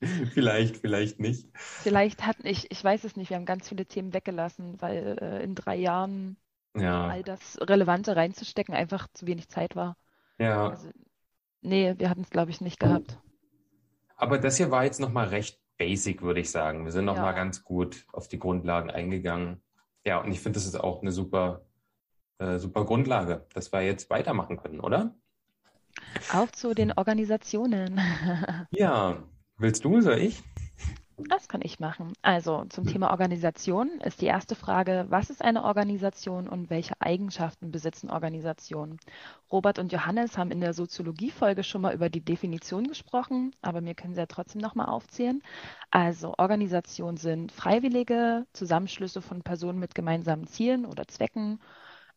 vielleicht, 0.32 0.76
vielleicht 0.76 1.20
nicht. 1.20 1.48
Vielleicht 1.54 2.26
hatten 2.26 2.46
ich, 2.46 2.70
ich 2.70 2.82
weiß 2.82 3.04
es 3.04 3.16
nicht, 3.16 3.30
wir 3.30 3.36
haben 3.36 3.46
ganz 3.46 3.68
viele 3.68 3.86
Themen 3.86 4.12
weggelassen, 4.12 4.80
weil 4.80 5.18
äh, 5.20 5.42
in 5.42 5.54
drei 5.54 5.76
Jahren 5.76 6.36
ja. 6.74 7.08
all 7.08 7.22
das 7.22 7.58
Relevante 7.60 8.16
reinzustecken 8.16 8.74
einfach 8.74 9.08
zu 9.12 9.26
wenig 9.26 9.48
Zeit 9.48 9.76
war. 9.76 9.96
Ja. 10.38 10.70
Also, 10.70 10.90
nee, 11.62 11.94
wir 11.96 12.10
hatten 12.10 12.22
es, 12.22 12.30
glaube 12.30 12.50
ich, 12.50 12.60
nicht 12.60 12.78
gehabt. 12.78 13.18
Aber 14.16 14.38
das 14.38 14.56
hier 14.56 14.70
war 14.70 14.84
jetzt 14.84 15.00
nochmal 15.00 15.28
recht 15.28 15.60
basic, 15.78 16.22
würde 16.22 16.40
ich 16.40 16.50
sagen. 16.50 16.84
Wir 16.84 16.92
sind 16.92 17.04
nochmal 17.04 17.32
ja. 17.32 17.32
ganz 17.32 17.62
gut 17.62 18.06
auf 18.12 18.28
die 18.28 18.38
Grundlagen 18.38 18.90
eingegangen. 18.90 19.62
Ja, 20.04 20.18
und 20.18 20.30
ich 20.30 20.40
finde, 20.40 20.58
das 20.58 20.66
ist 20.66 20.78
auch 20.78 21.02
eine 21.02 21.12
super, 21.12 21.66
äh, 22.38 22.58
super 22.58 22.84
Grundlage, 22.84 23.46
dass 23.54 23.72
wir 23.72 23.82
jetzt 23.82 24.08
weitermachen 24.08 24.56
können, 24.56 24.80
oder? 24.80 25.14
Auf 26.32 26.52
zu 26.52 26.74
den 26.74 26.92
Organisationen. 26.92 28.00
ja, 28.70 29.22
Willst 29.58 29.84
du, 29.84 30.00
soll 30.02 30.18
ich? 30.18 30.42
Das 31.18 31.48
kann 31.48 31.62
ich 31.64 31.80
machen. 31.80 32.12
Also 32.20 32.66
zum 32.68 32.84
Thema 32.84 33.10
Organisation 33.10 33.88
ist 34.04 34.20
die 34.20 34.26
erste 34.26 34.54
Frage, 34.54 35.06
was 35.08 35.30
ist 35.30 35.42
eine 35.42 35.64
Organisation 35.64 36.46
und 36.46 36.68
welche 36.68 37.00
Eigenschaften 37.00 37.70
besitzen 37.70 38.10
Organisationen? 38.10 38.98
Robert 39.50 39.78
und 39.78 39.92
Johannes 39.92 40.36
haben 40.36 40.50
in 40.50 40.60
der 40.60 40.74
Soziologie-Folge 40.74 41.64
schon 41.64 41.80
mal 41.80 41.94
über 41.94 42.10
die 42.10 42.22
Definition 42.22 42.86
gesprochen, 42.86 43.52
aber 43.62 43.80
mir 43.80 43.94
können 43.94 44.12
sie 44.12 44.20
ja 44.20 44.26
trotzdem 44.26 44.60
nochmal 44.60 44.88
aufzählen. 44.88 45.42
Also 45.90 46.34
Organisationen 46.36 47.16
sind 47.16 47.50
freiwillige 47.50 48.44
Zusammenschlüsse 48.52 49.22
von 49.22 49.40
Personen 49.42 49.78
mit 49.78 49.94
gemeinsamen 49.94 50.46
Zielen 50.46 50.84
oder 50.84 51.08
Zwecken. 51.08 51.60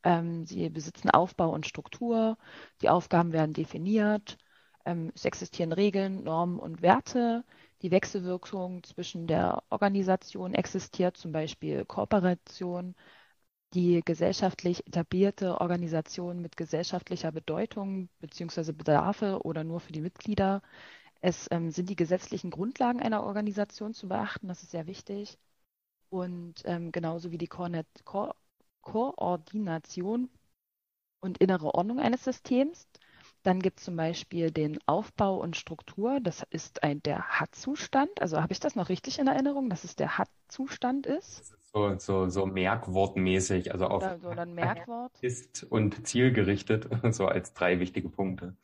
Ähm, 0.04 0.46
sie 0.46 0.70
besitzen 0.70 1.10
Aufbau 1.10 1.52
und 1.52 1.66
Struktur. 1.66 2.38
Die 2.82 2.90
Aufgaben 2.90 3.32
werden 3.32 3.54
definiert 3.54 4.38
es 4.86 5.26
existieren 5.26 5.72
Regeln, 5.72 6.24
Normen 6.24 6.60
und 6.60 6.82
Werte. 6.82 7.44
Die 7.82 7.92
Wechselwirkung 7.92 8.84
zwischen 8.84 9.28
der 9.28 9.64
Organisation 9.70 10.54
existiert, 10.54 11.18
zum 11.18 11.32
Beispiel 11.32 11.86
Kooperation. 11.86 12.96
Die 13.74 14.02
gesellschaftlich 14.04 14.86
etablierte 14.88 15.62
Organisation 15.62 16.42
mit 16.42 16.58
gesellschaftlicher 16.58 17.32
Bedeutung 17.32 18.10
bzw. 18.20 18.72
Bedarfe 18.74 19.42
oder 19.44 19.64
nur 19.64 19.80
für 19.80 19.92
die 19.92 20.02
Mitglieder. 20.02 20.62
Es 21.22 21.48
ähm, 21.52 21.72
sind 21.72 21.90
die 21.90 21.96
gesetzlichen 21.96 22.50
Grundlagen 22.52 23.02
einer 23.02 23.24
Organisation 23.24 23.94
zu 23.94 24.08
beachten, 24.08 24.48
das 24.48 24.64
ist 24.64 24.72
sehr 24.72 24.88
wichtig. 24.88 25.38
Und 26.10 26.64
ähm, 26.66 26.92
genauso 26.92 27.32
wie 27.32 27.38
die 27.38 27.48
Ko 27.48 27.68
Koordination 28.82 30.30
und 31.20 31.38
innere 31.40 31.74
Ordnung 31.76 32.00
eines 32.00 32.24
Systems. 32.24 32.88
Dann 33.44 33.62
gibt 33.62 33.80
es 33.80 33.86
zum 33.86 33.96
Beispiel 33.96 34.52
den 34.52 34.80
Aufbau 34.86 35.38
und 35.38 35.56
Struktur. 35.56 36.20
Das 36.22 36.46
ist 36.50 36.84
ein, 36.84 37.02
der 37.04 37.40
Hat-Zustand. 37.40 38.22
Also 38.22 38.42
habe 38.42 38.52
ich 38.52 38.60
das 38.60 38.76
noch 38.76 38.90
richtig 38.90 39.20
in 39.20 39.28
Erinnerung, 39.28 39.70
dass 39.70 39.84
es 39.84 39.96
der 39.96 40.18
Hat-Zustand 40.18 41.08
ist? 41.08 41.56
So, 41.72 41.98
so, 41.98 42.30
so 42.30 42.46
merkwortmäßig, 42.46 43.72
also 43.72 43.86
auf 43.86 44.04
so 44.22 44.30
Merkwort. 44.54 45.12
ist 45.22 45.64
und 45.64 46.06
zielgerichtet, 46.08 46.90
so 47.14 47.28
als 47.28 47.54
drei 47.54 47.80
wichtige 47.80 48.10
Punkte. 48.10 48.56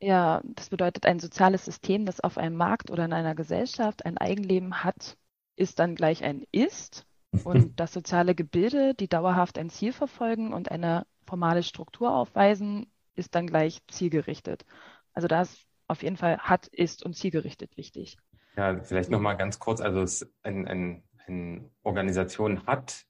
Ja, 0.00 0.42
das 0.44 0.68
bedeutet, 0.68 1.06
ein 1.06 1.20
soziales 1.20 1.64
System, 1.64 2.06
das 2.06 2.20
auf 2.20 2.36
einem 2.36 2.56
Markt 2.56 2.90
oder 2.90 3.04
in 3.04 3.12
einer 3.12 3.34
Gesellschaft 3.34 4.04
ein 4.04 4.18
Eigenleben 4.18 4.82
hat, 4.84 5.16
ist 5.56 5.78
dann 5.78 5.94
gleich 5.94 6.24
ein 6.24 6.44
Ist. 6.52 7.06
Und 7.44 7.72
das 7.80 7.92
soziale 7.92 8.34
Gebilde, 8.34 8.94
die 8.94 9.08
dauerhaft 9.08 9.58
ein 9.58 9.70
Ziel 9.70 9.92
verfolgen 9.92 10.52
und 10.52 10.70
eine 10.70 11.06
formale 11.26 11.62
Struktur 11.62 12.14
aufweisen, 12.14 12.86
ist 13.14 13.34
dann 13.34 13.46
gleich 13.46 13.80
zielgerichtet. 13.88 14.64
Also 15.12 15.28
da 15.28 15.42
ist 15.42 15.66
auf 15.88 16.02
jeden 16.02 16.16
Fall 16.16 16.38
hat, 16.38 16.66
ist 16.68 17.04
und 17.04 17.14
zielgerichtet 17.14 17.76
wichtig. 17.76 18.16
Ja, 18.56 18.82
vielleicht 18.82 19.10
nochmal 19.10 19.36
ganz 19.36 19.58
kurz. 19.58 19.80
Also 19.80 20.02
es, 20.02 20.30
ein, 20.42 20.66
ein, 20.66 21.02
eine 21.26 21.70
Organisation 21.82 22.66
hat 22.66 23.06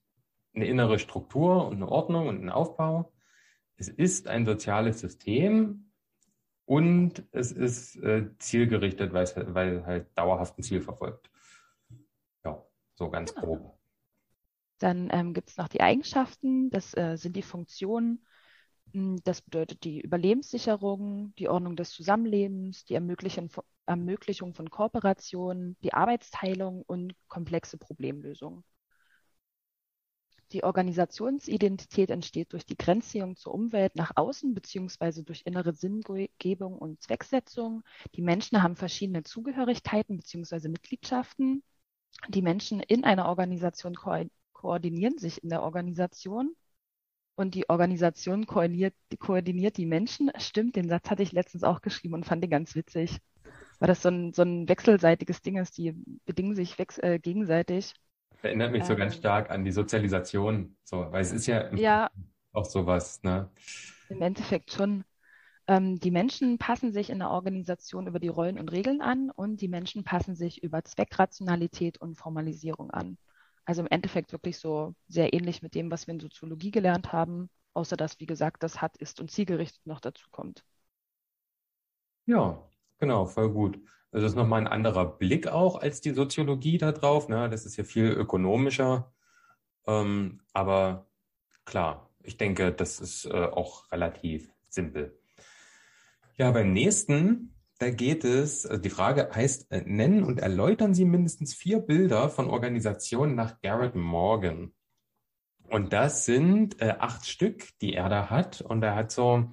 eine 0.55 0.67
innere 0.67 0.99
Struktur 0.99 1.67
und 1.67 1.77
eine 1.77 1.89
Ordnung 1.89 2.29
und 2.29 2.37
einen 2.37 2.51
Aufbau. 2.51 3.13
Es 3.77 3.89
ist 3.89 4.29
ein 4.29 4.45
soziales 4.45 5.01
System 5.01 5.91
und 6.65 7.25
es 7.33 7.53
ist 7.53 7.97
äh, 7.97 8.29
zielgerichtet, 8.39 9.13
weil 9.13 9.25
es 9.25 9.35
weil 9.37 9.85
halt 9.87 10.07
dauerhaft 10.17 10.59
ein 10.59 10.63
Ziel 10.63 10.81
verfolgt. 10.81 11.31
Ja, 12.45 12.65
so 12.95 13.11
ganz 13.11 13.35
genau. 13.35 13.47
grob. 13.47 13.79
Dann 14.79 15.09
ähm, 15.13 15.33
gibt 15.33 15.51
es 15.51 15.57
noch 15.57 15.69
die 15.69 15.81
Eigenschaften, 15.81 16.71
das 16.71 16.97
äh, 16.97 17.17
sind 17.17 17.37
die 17.37 17.43
Funktionen 17.43 18.25
das 18.93 19.41
bedeutet 19.41 19.85
die 19.85 20.01
Überlebenssicherung, 20.01 21.35
die 21.37 21.49
Ordnung 21.49 21.77
des 21.77 21.91
Zusammenlebens, 21.91 22.85
die 22.85 22.95
Ermöglichung 22.95 24.55
von 24.55 24.71
Kooperation, 24.71 25.77
die 25.83 25.95
Arbeitsteilung 25.95 26.83
und 26.83 27.15
komplexe 27.29 27.79
Problemlösung. 27.79 28.65
Die 30.53 30.65
Organisationsidentität 30.65 32.11
entsteht 32.11 32.53
durch 32.53 32.67
die 32.67 32.77
Grenzziehung 32.77 33.37
zur 33.37 33.55
Umwelt 33.55 33.97
nach 33.97 34.13
außen 34.17 34.53
beziehungsweise 34.53 35.25
durch 35.25 35.43
innere 35.47 35.73
Sinngebung 35.73 36.77
und 36.79 37.03
Zwecksetzung. 37.03 37.83
Die 38.15 38.21
Menschen 38.21 38.63
haben 38.63 38.77
verschiedene 38.77 39.23
Zugehörigkeiten 39.23 40.19
beziehungsweise 40.19 40.69
Mitgliedschaften. 40.69 41.63
Die 42.29 42.43
Menschen 42.43 42.81
in 42.81 43.05
einer 43.05 43.29
Organisation 43.31 43.95
ko 43.95 44.27
koordinieren 44.53 45.17
sich 45.17 45.43
in 45.43 45.49
der 45.49 45.63
Organisation 45.63 46.55
und 47.35 47.55
die 47.55 47.69
Organisation 47.69 48.47
koordiniert, 48.47 48.95
koordiniert 49.19 49.77
die 49.77 49.87
Menschen. 49.87 50.31
Stimmt, 50.39 50.77
den 50.77 50.89
Satz 50.89 51.11
hatte 51.11 51.23
ich 51.23 51.33
letztens 51.33 51.65
auch 51.65 51.81
geschrieben 51.81 52.15
und 52.15 52.27
fand 52.27 52.43
den 52.43 52.51
ganz 52.51 52.75
witzig, 52.75 53.19
weil 53.79 53.89
das 53.89 54.03
so 54.03 54.11
ein, 54.11 54.33
so 54.33 54.43
ein 54.43 54.69
wechselseitiges 54.69 55.43
Ding 55.43 55.57
ist, 55.57 55.79
die 55.79 55.95
bedingen 56.25 56.55
sich 56.55 56.77
äh, 56.79 57.19
gegenseitig. 57.19 57.95
Erinnert 58.43 58.73
mich 58.73 58.83
ähm, 58.83 58.89
so 58.89 58.97
ganz 58.97 59.15
ähm. 59.15 59.21
stark 59.21 59.51
an 59.51 59.65
die 59.65 59.73
Sozialisation, 59.73 60.77
so, 60.85 61.07
weil 61.11 61.23
es 61.23 61.33
ist 61.33 61.47
ja, 61.47 61.73
ja 61.75 62.11
auch 62.53 62.65
sowas, 62.65 63.23
ne? 63.23 63.49
Im 64.09 64.23
Endeffekt 64.23 64.73
schon. 64.73 65.05
Ähm, 65.69 66.01
die 66.01 66.11
Menschen 66.11 66.59
passen 66.59 66.93
sich 66.93 67.09
in 67.09 67.21
der 67.21 67.31
Organisation 67.31 68.09
über 68.09 68.19
die 68.19 68.29
Rollen 68.29 68.59
und 68.59 68.73
Regeln 68.73 69.01
an 69.01 69.31
und 69.31 69.61
die 69.61 69.69
Menschen 69.69 70.03
passen 70.03 70.35
sich 70.35 70.63
über 70.63 70.85
Zweckrationalität 70.85 72.01
und 72.01 72.17
Formalisierung 72.17 72.91
an. 72.91 73.17
Also 73.65 73.83
im 73.83 73.89
Endeffekt 73.91 74.33
wirklich 74.33 74.59
so 74.59 74.95
sehr 75.09 75.33
ähnlich 75.33 75.63
mit 75.63 75.75
dem, 75.75 75.91
was 75.91 76.07
wir 76.07 76.15
in 76.15 76.21
Soziologie 76.21 76.71
gelernt 76.71 77.13
haben, 77.13 77.49
außer 77.75 77.97
dass, 77.97 78.19
wie 78.21 78.27
gesagt, 78.27 78.63
das 78.63 78.81
hat, 78.81 78.97
ist 78.97 79.21
und 79.21 79.31
zielgerichtet 79.31 79.87
noch 79.87 80.01
dazu 80.01 80.27
kommt. 80.31 80.65
Ja, 82.27 82.63
genau, 82.99 83.27
voll 83.27 83.51
gut. 83.53 83.77
Also 84.11 84.25
das 84.27 84.33
ist 84.33 84.37
nochmal 84.37 84.61
ein 84.61 84.69
anderer 84.69 85.07
Blick 85.07 85.49
auch 85.49 85.77
als 85.81 86.01
die 86.01 86.13
Soziologie 86.13 86.79
da 86.79 86.93
drauf. 86.93 87.29
Ne? 87.29 87.49
Das 87.49 87.65
ist 87.67 87.77
ja 87.77 87.85
viel 87.85 88.11
ökonomischer. 88.11 89.13
Ähm, 89.87 90.41
aber 90.53 91.07
klar, 91.65 92.11
ich 92.23 92.37
denke, 92.37 92.73
das 92.73 93.01
ist 93.01 93.25
äh, 93.27 93.31
auch 93.47 93.91
relativ 93.91 94.53
simpel. 94.69 95.19
Ja, 96.37 96.51
beim 96.51 96.73
nächsten, 96.73 97.55
da 97.79 97.91
geht 97.91 98.25
es, 98.25 98.67
also 98.67 98.81
die 98.81 98.91
Frage 98.91 99.31
heißt, 99.35 99.71
äh, 99.73 99.83
nennen 99.85 100.25
und 100.25 100.41
erläutern 100.41 100.95
Sie 100.95 101.05
mindestens 101.05 101.55
vier 101.55 101.81
Bilder 101.81 102.29
von 102.29 102.49
Organisationen 102.49 103.35
nach 103.35 103.61
Garrett 103.61 103.95
Morgan. 103.95 104.73
Und 105.69 105.93
das 105.93 106.25
sind 106.25 106.81
äh, 106.81 106.97
acht 106.99 107.27
Stück, 107.27 107.79
die 107.81 107.95
er 107.95 108.09
da 108.09 108.31
hat. 108.31 108.61
Und 108.61 108.83
er 108.83 108.95
hat 108.95 109.11
so, 109.11 109.53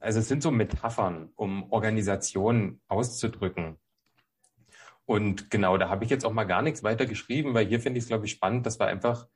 also 0.00 0.20
es 0.20 0.28
sind 0.28 0.42
so 0.42 0.50
Metaphern, 0.50 1.30
um 1.36 1.70
Organisationen 1.72 2.80
auszudrücken. 2.88 3.78
Und 5.04 5.50
genau, 5.50 5.78
da 5.78 5.88
habe 5.88 6.04
ich 6.04 6.10
jetzt 6.10 6.24
auch 6.24 6.32
mal 6.32 6.44
gar 6.44 6.62
nichts 6.62 6.82
weiter 6.82 7.06
geschrieben, 7.06 7.54
weil 7.54 7.66
hier 7.66 7.80
finde 7.80 7.98
ich 7.98 8.04
es, 8.04 8.08
glaube 8.08 8.26
ich, 8.26 8.32
spannend, 8.32 8.66
dass 8.66 8.80
wir 8.80 8.86
einfach 8.86 9.28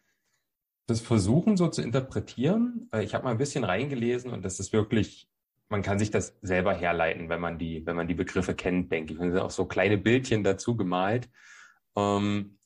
das 0.87 1.01
versuchen 1.01 1.57
so 1.57 1.69
zu 1.69 1.83
interpretieren. 1.83 2.91
Ich 3.01 3.15
habe 3.15 3.25
mal 3.25 3.31
ein 3.31 3.39
bisschen 3.39 3.63
reingelesen 3.63 4.33
und 4.33 4.45
das 4.45 4.59
ist 4.59 4.73
wirklich, 4.73 5.30
man 5.71 5.83
kann 5.83 5.99
sich 5.99 6.11
das 6.11 6.37
selber 6.43 6.75
herleiten, 6.75 7.29
wenn 7.29 7.41
man 7.41 7.57
die, 7.57 7.87
wenn 7.87 7.97
man 7.97 8.09
die 8.09 8.15
Begriffe 8.15 8.55
kennt, 8.55 8.91
denke 8.91 9.15
ich. 9.15 9.21
Und 9.21 9.31
sind 9.31 9.41
auch 9.41 9.51
so 9.51 9.67
kleine 9.67 9.97
Bildchen 9.97 10.43
dazu 10.43 10.77
gemalt. 10.77 11.31
Ähm, 11.97 12.59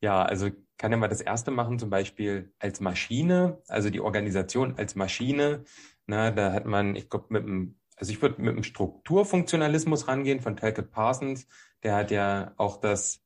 ja, 0.00 0.22
also 0.22 0.50
kann 0.78 0.92
ja 0.92 0.96
mal 0.96 1.08
das 1.08 1.20
erste 1.20 1.50
machen, 1.50 1.78
zum 1.78 1.90
Beispiel 1.90 2.52
als 2.60 2.80
Maschine, 2.80 3.60
also 3.68 3.90
die 3.90 4.00
Organisation 4.00 4.76
als 4.76 4.94
Maschine. 4.94 5.64
Na, 6.06 6.30
da 6.30 6.52
hat 6.52 6.64
man, 6.64 6.94
ich 6.94 7.10
glaube, 7.10 7.26
mit 7.30 7.42
einem, 7.42 7.76
also 7.96 8.12
ich 8.12 8.22
würde 8.22 8.40
mit 8.40 8.52
einem 8.52 8.62
Strukturfunktionalismus 8.62 10.06
rangehen 10.06 10.40
von 10.40 10.56
Talcott 10.56 10.92
Parsons. 10.92 11.48
Der 11.82 11.96
hat 11.96 12.12
ja 12.12 12.54
auch 12.56 12.80
das 12.80 13.20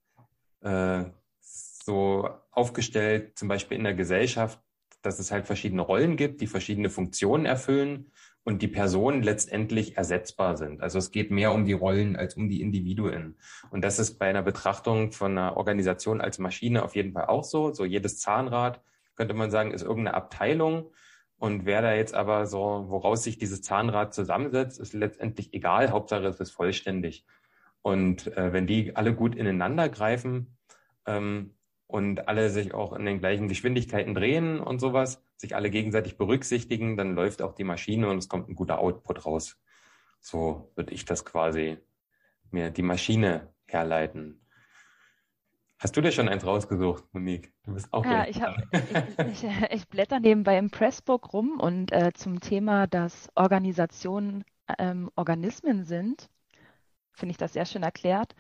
äh, 0.63 1.05
so 1.41 2.31
aufgestellt, 2.51 3.39
zum 3.39 3.49
Beispiel 3.49 3.77
in 3.77 3.85
der 3.85 3.95
Gesellschaft, 3.95 4.59
dass 5.03 5.19
es 5.19 5.31
halt 5.31 5.47
verschiedene 5.47 5.83
Rollen 5.83 6.17
gibt, 6.17 6.41
die 6.41 6.47
verschiedene 6.47 6.89
Funktionen 6.89 7.45
erfüllen 7.45 8.11
und 8.45 8.63
die 8.63 8.69
Personen 8.69 9.23
letztendlich 9.23 9.97
ersetzbar 9.97 10.57
sind. 10.57 10.81
Also 10.81 10.99
es 10.99 11.11
geht 11.11 11.31
mehr 11.31 11.53
um 11.53 11.65
die 11.65 11.75
Rollen 11.75 12.17
als 12.17 12.35
um 12.35 12.49
die 12.49 12.63
Individuen. 12.63 13.37
Und 13.71 13.83
das 13.83 13.99
ist 13.99 14.19
bei 14.19 14.29
einer 14.29 14.43
Betrachtung 14.43 15.13
von 15.13 15.37
einer 15.37 15.57
Organisation 15.57 16.21
als 16.21 16.39
Maschine 16.39 16.83
auf 16.83 16.97
jeden 16.97 17.13
Fall 17.13 17.27
auch 17.27 17.45
so. 17.45 17.73
So 17.73 17.85
jedes 17.85 18.19
Zahnrad 18.19 18.81
könnte 19.17 19.35
man 19.35 19.51
sagen, 19.51 19.73
ist 19.73 19.83
irgendeine 19.83 20.15
Abteilung. 20.15 20.91
Und 21.37 21.67
wer 21.67 21.83
da 21.83 21.95
jetzt 21.95 22.15
aber 22.15 22.47
so, 22.47 22.87
woraus 22.89 23.23
sich 23.23 23.39
dieses 23.39 23.63
Zahnrad 23.63 24.15
zusammensetzt, 24.15 24.81
ist 24.81 24.95
letztendlich 24.95 25.53
egal. 25.53 25.91
Hauptsache 25.91 26.27
es 26.27 26.41
ist 26.41 26.51
vollständig. 26.51 27.27
Und 27.83 28.27
äh, 28.37 28.53
wenn 28.53 28.67
die 28.67 28.97
alle 28.97 29.15
gut 29.15 29.37
ineinander 29.37 29.89
greifen 29.89 30.57
ähm, 31.07 31.55
und 31.89 32.29
alle 32.29 32.51
sich 32.51 32.75
auch 32.75 32.93
in 32.93 33.05
den 33.07 33.19
gleichen 33.19 33.49
Geschwindigkeiten 33.49 34.15
drehen 34.15 34.61
und 34.61 34.79
sowas, 34.79 35.25
sich 35.37 35.57
alle 35.57 35.71
gegenseitig 35.71 36.19
berücksichtigen, 36.19 36.97
dann 36.97 37.15
läuft 37.15 37.43
auch 37.43 37.55
die 37.55 37.65
Maschine 37.65 38.09
und 38.09 38.19
es 38.19 38.29
kommt 38.29 38.49
ein 38.49 38.55
guter 38.55 38.79
Output 38.79 39.27
raus. 39.27 39.59
So 40.21 40.71
würde 40.77 40.93
ich 40.93 41.07
das 41.07 41.25
quasi 41.25 41.79
mir 42.51 42.71
die 42.71 42.83
Maschine 42.83 43.53
herleiten. 43.67 44.41
Hast 45.79 45.97
du 45.97 46.01
dir 46.01 46.13
schon 46.13 46.29
eins 46.29 46.45
rausgesucht, 46.45 47.05
Monique? 47.13 47.53
Du 47.65 47.73
bist 47.73 47.93
auch 47.93 48.05
Ja, 48.05 48.27
ich, 48.27 48.43
hab, 48.43 48.57
ich, 49.31 49.45
ich, 49.45 49.51
ich, 49.71 49.89
blätter 49.89 50.21
nebenbei 50.21 50.59
im 50.59 50.71
Pressbook 50.71 51.33
rum 51.33 51.59
und 51.61 51.93
äh, 51.93 52.13
zum 52.13 52.41
Thema, 52.41 52.87
dass 52.87 53.29
Organisationen 53.35 54.45
ähm, 54.79 55.09
Organismen 55.15 55.85
sind, 55.85 56.29
finde 57.13 57.31
ich 57.31 57.37
das 57.37 57.53
sehr 57.53 57.65
schön 57.65 57.83
erklärt. 57.83 58.35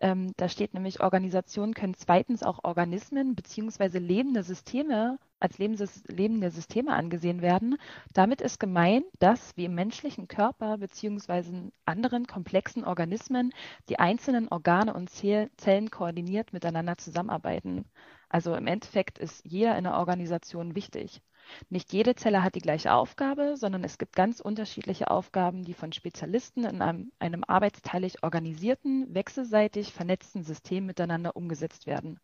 Ähm, 0.00 0.32
da 0.36 0.48
steht 0.48 0.74
nämlich, 0.74 1.00
Organisationen 1.00 1.74
können 1.74 1.94
zweitens 1.94 2.42
auch 2.42 2.64
Organismen 2.64 3.34
bzw. 3.34 3.98
lebende 3.98 4.42
Systeme 4.42 5.18
als 5.44 5.58
lebende 5.58 6.50
Systeme 6.50 6.94
angesehen 6.94 7.42
werden. 7.42 7.76
Damit 8.14 8.40
ist 8.40 8.58
gemeint, 8.58 9.04
dass 9.18 9.54
wie 9.56 9.66
im 9.66 9.74
menschlichen 9.74 10.26
Körper 10.26 10.78
bzw. 10.78 11.70
anderen 11.84 12.26
komplexen 12.26 12.82
Organismen 12.82 13.52
die 13.90 13.98
einzelnen 13.98 14.48
Organe 14.48 14.94
und 14.94 15.10
Zellen 15.10 15.90
koordiniert 15.90 16.54
miteinander 16.54 16.96
zusammenarbeiten. 16.96 17.84
Also 18.30 18.54
im 18.54 18.66
Endeffekt 18.66 19.18
ist 19.18 19.44
jeder 19.44 19.76
in 19.76 19.84
der 19.84 19.96
Organisation 19.96 20.74
wichtig. 20.74 21.20
Nicht 21.68 21.92
jede 21.92 22.14
Zelle 22.14 22.42
hat 22.42 22.54
die 22.54 22.60
gleiche 22.60 22.92
Aufgabe, 22.92 23.56
sondern 23.56 23.84
es 23.84 23.98
gibt 23.98 24.16
ganz 24.16 24.40
unterschiedliche 24.40 25.10
Aufgaben, 25.10 25.64
die 25.64 25.74
von 25.74 25.92
Spezialisten 25.92 26.64
in 26.64 26.82
einem, 26.82 27.12
einem 27.18 27.44
arbeitsteilig 27.46 28.22
organisierten, 28.22 29.14
wechselseitig 29.14 29.92
vernetzten 29.92 30.42
System 30.42 30.86
miteinander 30.86 31.36
umgesetzt 31.36 31.86
werden. 31.86 32.18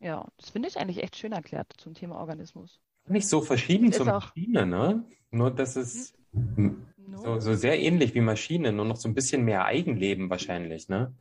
Ja, 0.00 0.26
das 0.36 0.50
finde 0.50 0.68
ich 0.68 0.78
eigentlich 0.78 1.02
echt 1.02 1.16
schön 1.16 1.32
erklärt 1.32 1.72
zum 1.76 1.94
Thema 1.94 2.18
Organismus. 2.20 2.80
Nicht 3.08 3.28
so 3.28 3.40
verschieden 3.40 3.92
zur 3.92 4.06
Maschine, 4.06 4.66
ne? 4.66 5.04
Nur, 5.30 5.50
dass 5.50 5.76
es 5.76 6.14
hm. 6.32 6.86
so, 7.16 7.40
so 7.40 7.54
sehr 7.54 7.80
ähnlich 7.80 8.14
wie 8.14 8.20
Maschine, 8.20 8.72
nur 8.72 8.84
noch 8.84 8.96
so 8.96 9.08
ein 9.08 9.14
bisschen 9.14 9.44
mehr 9.44 9.64
Eigenleben 9.64 10.30
wahrscheinlich, 10.30 10.88
ne? 10.88 11.14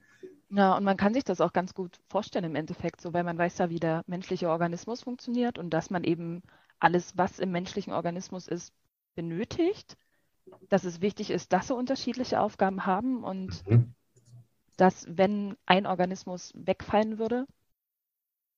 Ja, 0.49 0.77
und 0.77 0.83
man 0.83 0.95
kann 0.95 1.13
sich 1.13 1.25
das 1.25 1.41
auch 1.41 1.51
ganz 1.51 1.73
gut 1.73 1.99
vorstellen 2.07 2.45
im 2.45 2.55
Endeffekt, 2.55 3.01
so 3.01 3.13
weil 3.13 3.23
man 3.23 3.37
weiß 3.37 3.57
ja, 3.57 3.69
wie 3.69 3.79
der 3.79 4.03
menschliche 4.07 4.49
Organismus 4.49 5.01
funktioniert 5.01 5.57
und 5.57 5.71
dass 5.71 5.89
man 5.89 6.03
eben 6.03 6.41
alles, 6.79 7.17
was 7.17 7.39
im 7.39 7.51
menschlichen 7.51 7.91
Organismus 7.91 8.47
ist, 8.47 8.73
benötigt. 9.15 9.97
Dass 10.69 10.85
es 10.85 11.01
wichtig 11.01 11.29
ist, 11.29 11.51
dass 11.51 11.67
sie 11.67 11.75
unterschiedliche 11.75 12.39
Aufgaben 12.39 12.85
haben 12.85 13.23
und 13.23 13.67
mhm. 13.67 13.93
dass, 14.77 15.05
wenn 15.09 15.57
ein 15.65 15.85
Organismus 15.85 16.53
wegfallen 16.55 17.19
würde, 17.19 17.45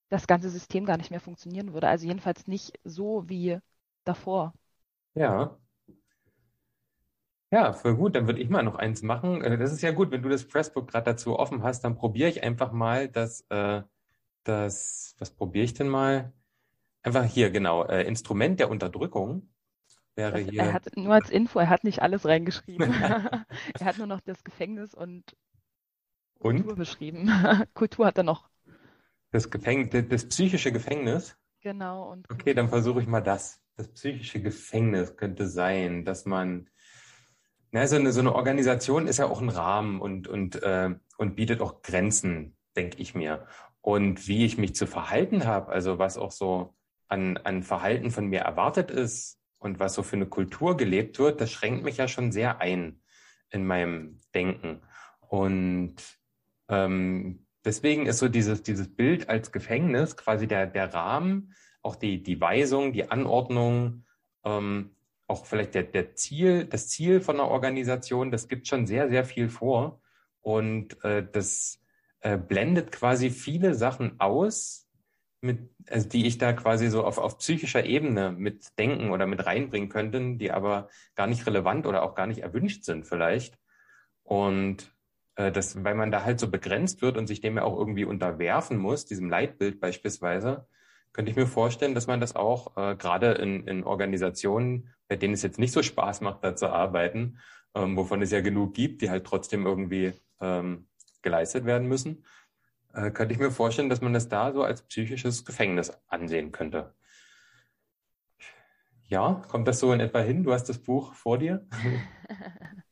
das 0.09 0.27
ganze 0.27 0.49
System 0.49 0.85
gar 0.85 0.97
nicht 0.97 1.09
mehr 1.09 1.19
funktionieren 1.19 1.73
würde. 1.73 1.87
Also 1.87 2.05
jedenfalls 2.05 2.47
nicht 2.47 2.79
so 2.83 3.27
wie 3.27 3.57
davor. 4.03 4.53
Ja, 5.15 5.57
ja, 7.52 7.74
voll 7.74 7.95
gut. 7.95 8.16
Dann 8.16 8.28
würde 8.28 8.41
ich 8.41 8.50
mal 8.50 8.64
noch 8.64 8.76
eins 8.76 9.02
machen. 9.02 9.41
Äh, 9.43 9.58
das 9.58 9.72
ist 9.72 9.82
ja 9.82 9.91
gut, 9.91 10.12
wenn 10.12 10.22
du 10.22 10.30
das 10.30 10.47
Pressbook 10.47 10.89
gerade 10.89 11.06
dazu 11.06 11.38
offen 11.38 11.64
hast, 11.64 11.84
dann 11.84 11.95
probiere 11.95 12.30
ich 12.30 12.43
einfach 12.43 12.72
mal 12.72 13.08
das, 13.08 13.45
äh, 13.50 13.82
das, 14.43 15.16
was 15.18 15.32
probiere 15.32 15.66
ich 15.66 15.74
denn 15.74 15.89
mal? 15.89 16.34
Einfach 17.02 17.24
hier, 17.24 17.50
genau, 17.50 17.86
äh, 17.86 18.04
Instrument 18.04 18.60
der 18.60 18.70
Unterdrückung 18.70 19.50
wäre 20.16 20.43
das, 20.43 20.50
hier. 20.50 20.62
Er 20.62 20.74
hat 20.74 20.95
nur 20.95 21.14
als 21.14 21.30
Info, 21.30 21.60
er 21.60 21.70
hat 21.70 21.84
nicht 21.84 22.02
alles 22.02 22.26
reingeschrieben. 22.26 22.93
er 23.80 23.86
hat 23.86 23.97
nur 23.97 24.08
noch 24.08 24.22
das 24.22 24.43
Gefängnis 24.43 24.93
und, 24.93 25.24
und? 26.39 26.58
Kultur 26.58 26.76
beschrieben. 26.76 27.32
Kultur 27.74 28.06
hat 28.06 28.18
er 28.18 28.24
noch. 28.24 28.50
Das 29.32 29.50
Gefängnis, 29.50 30.08
das 30.10 30.28
psychische 30.28 30.72
Gefängnis? 30.72 31.38
Genau. 31.62 32.12
Und 32.12 32.30
okay, 32.30 32.54
dann 32.54 32.70
versuche 32.70 33.02
ich 33.02 33.08
mal 33.08 33.22
das. 33.22 33.62
Das 33.76 33.88
psychische 33.89 34.41
Gefängnis 34.41 35.16
könnte 35.16 35.47
sein, 35.47 36.04
dass 36.04 36.26
man 36.26 36.70
na, 37.72 37.88
so, 37.88 37.95
eine, 37.95 38.11
so 38.11 38.20
eine 38.20 38.34
Organisation 38.34 39.07
ist 39.07 39.17
ja 39.17 39.28
auch 39.28 39.41
ein 39.41 39.49
Rahmen 39.49 40.01
und, 40.01 40.28
und, 40.28 40.61
äh, 40.63 40.95
und 41.17 41.36
bietet 41.36 41.61
auch 41.61 41.82
Grenzen, 41.82 42.57
denke 42.76 42.97
ich 42.99 43.15
mir. 43.15 43.45
Und 43.82 44.28
wie 44.28 44.45
ich 44.45 44.57
mich 44.57 44.76
zu 44.76 44.88
verhalten 44.88 45.45
habe, 45.45 45.72
also 45.72 45.99
was 45.99 46.17
auch 46.17 46.32
so 46.32 46.76
an, 47.07 47.38
an 47.38 47.63
Verhalten 47.63 48.11
von 48.11 48.28
mir 48.28 48.41
erwartet 48.41 48.91
ist 48.91 49.39
und 49.57 49.80
was 49.80 49.93
so 49.93 50.03
für 50.03 50.15
eine 50.15 50.28
Kultur 50.28 50.78
gelebt 50.78 51.20
wird, 51.20 51.41
das 51.41 51.51
schränkt 51.51 51.84
mich 51.84 51.97
ja 51.97 52.07
schon 52.07 52.32
sehr 52.32 52.61
ein 52.61 53.01
in 53.49 53.65
meinem 53.65 54.20
Denken. 54.34 54.82
Und 55.28 55.95
ähm, 56.67 57.45
deswegen 57.65 58.05
ist 58.05 58.20
so 58.20 58.28
dieses, 58.28 58.63
dieses 58.63 58.93
Bild 58.95 59.30
als 59.30 59.51
Gefängnis 59.51 60.17
quasi 60.17 60.47
der, 60.47 60.67
der 60.67 60.93
Rahmen, 60.93 61.53
auch 61.82 61.95
die, 61.95 62.22
die 62.22 62.39
Weisung, 62.39 62.93
die 62.93 63.09
Anordnung, 63.09 64.05
ähm, 64.43 64.95
auch 65.30 65.45
vielleicht 65.45 65.75
der, 65.75 65.84
der 65.84 66.15
Ziel, 66.15 66.65
das 66.65 66.89
Ziel 66.89 67.21
von 67.21 67.36
einer 67.39 67.49
Organisation, 67.49 68.32
das 68.32 68.47
gibt 68.47 68.67
schon 68.67 68.88
sehr, 68.88 69.09
sehr 69.09 69.23
viel 69.23 69.49
vor. 69.49 70.01
Und 70.41 71.03
äh, 71.03 71.25
das 71.32 71.80
äh, 72.21 72.38
blendet 72.38 72.91
quasi 72.91 73.30
viele 73.30 73.75
Sachen 73.75 74.19
aus, 74.19 74.88
mit, 75.41 75.69
also 75.89 76.09
die 76.09 76.25
ich 76.25 76.38
da 76.38 76.51
quasi 76.53 76.89
so 76.89 77.05
auf, 77.05 77.17
auf 77.17 77.38
psychischer 77.38 77.86
Ebene 77.86 78.32
mit 78.32 78.77
denken 78.77 79.11
oder 79.11 79.25
mit 79.25 79.45
reinbringen 79.45 79.89
könnte, 79.89 80.36
die 80.36 80.51
aber 80.51 80.89
gar 81.15 81.27
nicht 81.27 81.45
relevant 81.45 81.86
oder 81.86 82.03
auch 82.03 82.15
gar 82.15 82.27
nicht 82.27 82.39
erwünscht 82.39 82.84
sind 82.84 83.05
vielleicht. 83.05 83.57
Und 84.23 84.93
äh, 85.36 85.51
das, 85.51 85.84
weil 85.84 85.95
man 85.95 86.11
da 86.11 86.23
halt 86.23 86.39
so 86.39 86.49
begrenzt 86.49 87.01
wird 87.01 87.17
und 87.17 87.27
sich 87.27 87.39
dem 87.39 87.55
ja 87.55 87.63
auch 87.63 87.77
irgendwie 87.77 88.05
unterwerfen 88.05 88.77
muss, 88.77 89.05
diesem 89.05 89.30
Leitbild 89.30 89.80
beispielsweise, 89.80 90.67
könnte 91.13 91.32
ich 91.32 91.38
mir 91.38 91.47
vorstellen, 91.47 91.95
dass 91.95 92.07
man 92.07 92.19
das 92.19 92.36
auch 92.36 92.75
äh, 92.77 92.95
gerade 92.95 93.32
in, 93.34 93.65
in 93.67 93.84
Organisationen, 93.84 94.89
bei 95.10 95.18
denen 95.18 95.34
es 95.34 95.41
jetzt 95.41 95.60
nicht 95.60 95.74
so 95.74 95.84
Spaß 95.84 96.22
macht, 96.22 96.43
da 96.43 96.55
zu 96.55 96.70
arbeiten, 96.70 97.39
ähm, 97.76 97.97
wovon 97.97 98.22
es 98.22 98.32
ja 98.32 98.39
genug 98.39 98.74
gibt, 98.74 99.01
die 99.01 99.10
halt 99.10 99.26
trotzdem 99.26 99.66
irgendwie 99.66 100.14
ähm, 100.39 100.88
geleistet 101.22 101.66
werden 101.66 101.88
müssen, 101.89 102.24
äh, 102.93 103.12
könnte 103.12 103.34
ich 103.34 103.39
mir 103.39 103.51
vorstellen, 103.51 103.89
dass 103.89 104.01
man 104.01 104.14
das 104.14 104.30
da 104.30 104.53
so 104.53 104.64
als 104.64 104.84
psychisches 104.84 105.43
Gefängnis 105.43 105.91
ansehen 106.07 106.51
könnte. 106.53 106.93
Ja, 109.07 109.41
kommt 109.49 109.68
das 109.68 109.80
so 109.80 109.91
in 109.91 109.99
etwa 109.99 110.20
hin? 110.20 110.43
Du 110.43 110.53
hast 110.53 110.66
das 110.70 110.78
Buch 110.78 111.14
vor 111.14 111.38
dir. 111.38 111.68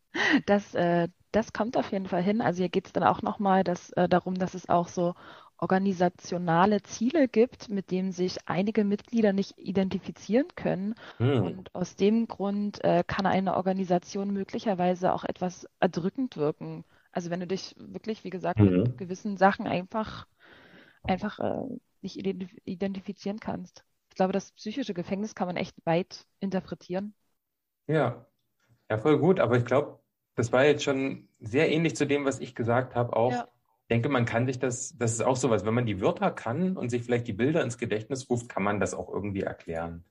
Das, 0.48 0.74
äh, 0.74 1.10
das 1.32 1.54
kommt 1.54 1.78
auf 1.78 1.92
jeden 1.92 2.08
Fall 2.08 2.24
hin. 2.24 2.42
Also 2.42 2.58
hier 2.58 2.70
geht 2.70 2.88
es 2.88 2.94
dann 2.94 3.04
auch 3.04 3.22
nochmal 3.22 3.64
äh, 3.96 4.10
darum, 4.10 4.34
dass 4.36 4.56
es 4.56 4.68
auch 4.68 4.88
so 4.88 5.14
organisationale 5.60 6.82
Ziele 6.84 7.28
gibt, 7.28 7.70
mit 7.70 7.92
denen 7.92 8.12
sich 8.12 8.38
einige 8.46 8.84
Mitglieder 8.84 9.34
nicht 9.34 9.58
identifizieren 9.58 10.48
können. 10.56 10.96
Hm. 11.18 11.44
Und 11.44 11.76
aus 11.76 11.96
dem 11.96 12.28
Grund 12.28 12.84
äh, 12.84 13.04
kann 13.06 13.26
eine 13.26 13.56
Organisation 13.56 14.32
möglicherweise 14.32 15.14
auch 15.14 15.24
etwas 15.24 15.68
erdrückend 15.80 16.38
wirken. 16.38 16.84
Also 17.12 17.30
wenn 17.32 17.40
du 17.40 17.48
dich 17.48 17.76
wirklich, 17.78 18.24
wie 18.24 18.30
gesagt, 18.30 18.60
mhm. 18.60 18.84
mit 18.84 18.98
gewissen 18.98 19.38
Sachen 19.38 19.66
einfach, 19.66 20.28
einfach 21.02 21.40
äh, 21.40 21.64
nicht 22.02 22.18
identif 22.18 22.56
identifizieren 22.64 23.40
kannst. 23.40 23.84
Ich 24.10 24.16
glaube, 24.16 24.34
das 24.34 24.52
psychische 24.52 24.94
Gefängnis 24.94 25.34
kann 25.34 25.48
man 25.48 25.58
echt 25.58 25.76
weit 25.86 26.28
interpretieren. 26.40 27.16
Ja, 27.88 28.28
ja, 28.90 28.98
voll 29.00 29.18
gut. 29.18 29.40
Aber 29.40 29.58
ich 29.58 29.66
glaube, 29.66 30.00
das 30.36 30.52
war 30.52 30.66
jetzt 30.66 30.84
schon 30.84 31.28
sehr 31.40 31.72
ähnlich 31.72 31.96
zu 31.96 32.06
dem, 32.06 32.26
was 32.26 32.40
ich 32.40 32.54
gesagt 32.54 32.94
habe. 32.94 33.16
Auch 33.16 33.32
ja 33.32 33.48
denke, 33.88 34.10
man 34.10 34.26
kann 34.26 34.46
sich 34.46 34.60
das, 34.60 34.98
das 34.98 35.14
ist 35.14 35.22
auch 35.22 35.36
sowas, 35.36 35.66
wenn 35.66 35.74
man 35.74 35.86
die 35.86 36.02
Wörter 36.02 36.32
kann 36.32 36.78
und 36.78 36.90
sich 36.90 37.04
vielleicht 37.04 37.28
die 37.28 37.34
Bilder 37.34 37.64
ins 37.64 37.78
Gedächtnis 37.78 38.30
ruft, 38.30 38.50
kann 38.50 38.64
man 38.64 38.80
das 38.80 38.94
auch 38.94 39.10
irgendwie 39.10 39.42
erklären. 39.42 40.04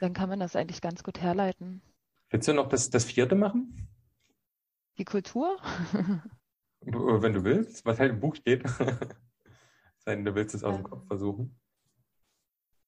Dann 0.00 0.12
kann 0.12 0.28
man 0.28 0.40
das 0.40 0.56
eigentlich 0.56 0.80
ganz 0.80 1.02
gut 1.02 1.20
herleiten. 1.20 1.82
Willst 2.30 2.48
du 2.48 2.52
noch 2.52 2.68
das, 2.68 2.90
das 2.90 3.04
vierte 3.04 3.34
machen? 3.34 3.88
Die 4.98 5.04
Kultur? 5.04 5.56
Wenn 6.80 7.32
du 7.32 7.44
willst, 7.44 7.84
was 7.86 7.98
halt 7.98 8.12
im 8.12 8.20
Buch 8.20 8.36
steht. 8.36 8.68
Sei 9.98 10.14
denn, 10.14 10.24
du 10.24 10.34
willst 10.34 10.54
es 10.54 10.62
aus 10.62 10.76
dem 10.76 10.84
Kopf 10.84 11.06
versuchen. 11.06 11.58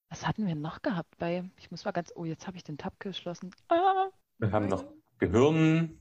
Was 0.09 0.27
hatten 0.27 0.47
wir 0.47 0.55
noch 0.55 0.83
gehabt 0.83 1.17
bei, 1.19 1.49
ich 1.59 1.71
muss 1.71 1.85
mal 1.85 1.93
ganz, 1.93 2.13
oh, 2.15 2.25
jetzt 2.25 2.47
habe 2.47 2.57
ich 2.57 2.65
den 2.65 2.79
Tab 2.79 3.01
geschlossen. 3.01 3.51
Ah, 3.69 4.09
wir 4.39 4.53
haben 4.53 4.69
noch 4.69 4.85
Gehirn, 5.19 6.01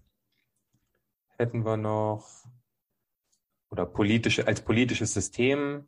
hätten 1.38 1.66
wir 1.66 1.78
noch, 1.78 2.46
oder 3.76 3.86
politische, 3.86 4.48
als 4.48 4.62
politisches 4.62 5.14
System, 5.14 5.86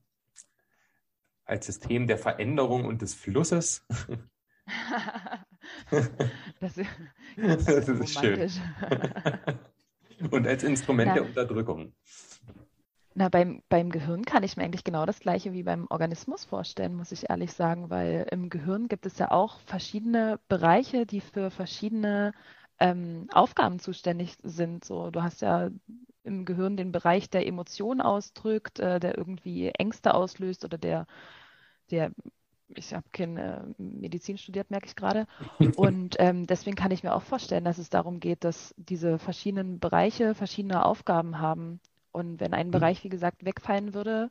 als 1.46 1.66
System 1.66 2.06
der 2.06 2.18
Veränderung 2.18 2.84
und 2.84 3.02
des 3.02 3.14
Flusses. 3.14 3.88
das, 6.60 6.78
ist, 6.78 6.90
das 7.38 7.88
ist 7.88 8.20
schön. 8.20 8.52
und 10.32 10.46
als 10.46 10.64
Instrument 10.64 11.08
Na, 11.08 11.14
der 11.14 11.24
Unterdrückung. 11.24 11.94
Na, 13.16 13.30
beim, 13.30 13.64
beim 13.70 13.90
Gehirn 13.90 14.26
kann 14.26 14.44
ich 14.44 14.58
mir 14.58 14.64
eigentlich 14.64 14.84
genau 14.84 15.06
das 15.06 15.22
gleiche 15.22 15.54
wie 15.54 15.64
beim 15.64 15.88
Organismus 15.90 16.44
vorstellen, 16.44 16.94
muss 16.94 17.14
ich 17.14 17.30
ehrlich 17.30 17.54
sagen, 17.54 17.90
weil 17.90 18.28
im 18.32 18.50
Gehirn 18.50 18.90
gibt 18.90 19.06
es 19.06 19.18
ja 19.18 19.32
auch 19.32 19.62
verschiedene 19.62 20.42
Bereiche, 20.50 21.06
die 21.06 21.22
für 21.22 21.52
verschiedene 21.52 22.34
ähm, 22.80 23.30
Aufgaben 23.32 23.80
zuständig 23.80 24.36
sind. 24.44 24.84
So, 24.84 25.10
du 25.10 25.24
hast 25.24 25.42
ja 25.42 25.70
im 26.28 26.46
Gehirn 26.46 26.78
den 26.78 26.92
Bereich, 26.92 27.30
der 27.30 27.48
Emotionen 27.48 28.02
ausdrückt, 28.02 28.80
äh, 28.80 29.00
der 29.00 29.18
irgendwie 29.18 29.70
Ängste 29.70 30.14
auslöst 30.14 30.66
oder 30.66 30.78
der, 30.78 31.08
der 31.90 32.12
ich 32.70 32.94
habe 32.94 33.06
keine 33.12 33.74
äh, 33.80 33.82
Medizin 33.82 34.38
studiert, 34.38 34.70
merke 34.70 34.88
ich 34.88 34.96
gerade. 34.96 35.26
Und 35.78 36.16
ähm, 36.20 36.48
deswegen 36.48 36.76
kann 36.76 36.92
ich 36.92 37.04
mir 37.04 37.16
auch 37.16 37.22
vorstellen, 37.22 37.64
dass 37.64 37.78
es 37.78 37.90
darum 37.90 38.20
geht, 38.20 38.44
dass 38.44 38.74
diese 38.78 39.20
verschiedenen 39.20 39.80
Bereiche 39.80 40.36
verschiedene 40.36 40.86
Aufgaben 40.86 41.40
haben. 41.40 41.80
Und 42.12 42.40
wenn 42.40 42.54
ein 42.54 42.68
mhm. 42.68 42.72
Bereich, 42.72 43.04
wie 43.04 43.10
gesagt, 43.10 43.46
wegfallen 43.46 43.94
würde, 43.94 44.30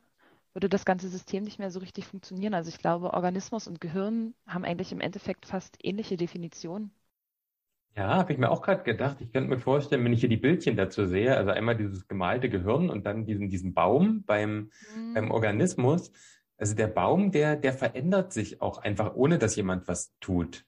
würde 0.53 0.69
das 0.69 0.85
ganze 0.85 1.09
System 1.09 1.43
nicht 1.43 1.59
mehr 1.59 1.71
so 1.71 1.79
richtig 1.79 2.07
funktionieren. 2.07 2.53
Also 2.53 2.69
ich 2.69 2.79
glaube, 2.79 3.13
Organismus 3.13 3.67
und 3.67 3.81
Gehirn 3.81 4.33
haben 4.47 4.65
eigentlich 4.65 4.91
im 4.91 5.01
Endeffekt 5.01 5.45
fast 5.45 5.77
ähnliche 5.83 6.17
Definitionen. 6.17 6.91
Ja, 7.97 8.15
habe 8.15 8.31
ich 8.31 8.37
mir 8.37 8.51
auch 8.51 8.61
gerade 8.61 8.83
gedacht. 8.83 9.17
Ich 9.21 9.33
könnte 9.33 9.49
mir 9.49 9.57
vorstellen, 9.57 10.05
wenn 10.05 10.13
ich 10.13 10.19
hier 10.19 10.29
die 10.29 10.37
Bildchen 10.37 10.75
dazu 10.75 11.07
sehe, 11.07 11.35
also 11.35 11.49
einmal 11.49 11.75
dieses 11.75 12.07
gemalte 12.07 12.47
Gehirn 12.47 12.91
und 12.91 13.07
dann 13.07 13.25
diesen, 13.25 13.49
diesen 13.49 13.73
Baum 13.73 14.23
beim, 14.23 14.69
mhm. 14.95 15.13
beim 15.15 15.31
Organismus. 15.31 16.11
Also 16.59 16.75
der 16.75 16.87
Baum, 16.87 17.31
der, 17.31 17.55
der 17.55 17.73
verändert 17.73 18.33
sich 18.33 18.61
auch 18.61 18.77
einfach, 18.77 19.15
ohne 19.15 19.39
dass 19.39 19.55
jemand 19.55 19.87
was 19.87 20.13
tut. 20.19 20.63